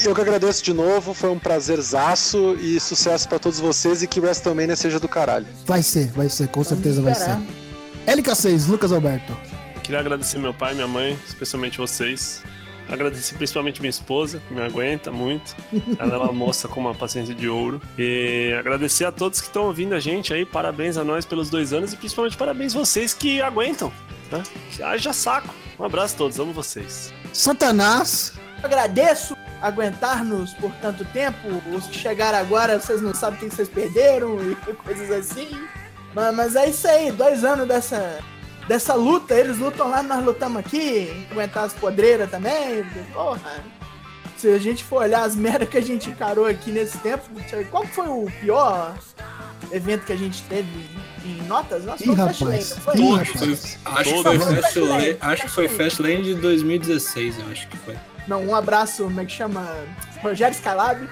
[0.06, 4.22] Eu que agradeço de novo, foi um prazerzaço e sucesso pra todos vocês e que
[4.22, 5.46] WrestleMania seja do caralho.
[5.66, 7.38] Vai ser, vai ser, com Vamos certeza vai ser.
[8.08, 9.36] LK6, Lucas Alberto.
[9.84, 12.42] Queria agradecer meu pai, minha mãe, especialmente vocês.
[12.90, 15.56] Agradecer principalmente minha esposa, que me aguenta muito.
[15.98, 17.82] Ela é uma moça com uma paciência de ouro.
[17.98, 20.46] E agradecer a todos que estão ouvindo a gente aí.
[20.46, 23.92] Parabéns a nós pelos dois anos e principalmente parabéns vocês que aguentam.
[24.32, 24.44] Né?
[24.84, 25.54] Haja saco.
[25.80, 27.14] Um abraço a todos, amo vocês.
[27.34, 28.34] Satanás.
[28.64, 31.38] Agradeço aguentar-nos por tanto tempo.
[31.76, 35.50] Os que chegaram agora, vocês não sabem quem vocês perderam e coisas assim.
[36.14, 38.20] Mas, mas é isso aí, dois anos dessa,
[38.68, 39.34] dessa luta.
[39.34, 41.26] Eles lutam lá, nós lutamos aqui.
[41.32, 42.84] Aguentar as podreiras também.
[43.14, 43.64] Porra.
[44.38, 47.24] Se a gente for olhar as merdas que a gente encarou aqui nesse tempo,
[47.72, 48.94] qual foi o pior
[49.72, 50.90] evento que a gente teve
[51.24, 51.86] em notas?
[51.86, 52.38] Nossa, Ih, rapaz.
[52.38, 52.96] Fastlane, foi?
[52.98, 53.78] Ih, Acho que foi, rapaz.
[53.96, 54.62] acho que foi.
[54.62, 57.96] Fastlane, acho que foi Fastlane de 2016, eu acho que foi.
[58.28, 59.66] Não, um abraço, como é que chama?
[60.22, 61.08] Rogério Skylab.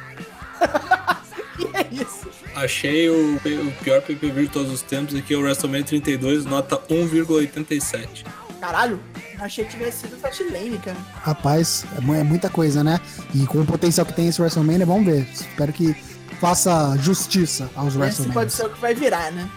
[1.73, 2.27] é isso.
[2.55, 6.77] Achei o, o pior PPV de todos os tempos aqui, é o WrestleMania 32, nota
[6.77, 8.25] 1,87.
[8.59, 8.99] Caralho,
[9.39, 10.97] achei que tivesse sido Fastlane, cara.
[11.21, 12.99] Rapaz, é é muita coisa, né?
[13.35, 15.27] E com o potencial que tem esse WrestleMania, vamos ver.
[15.33, 15.93] Espero que
[16.39, 18.33] faça justiça aos Esse WrestleMania.
[18.33, 19.49] pode ser o que vai virar, né?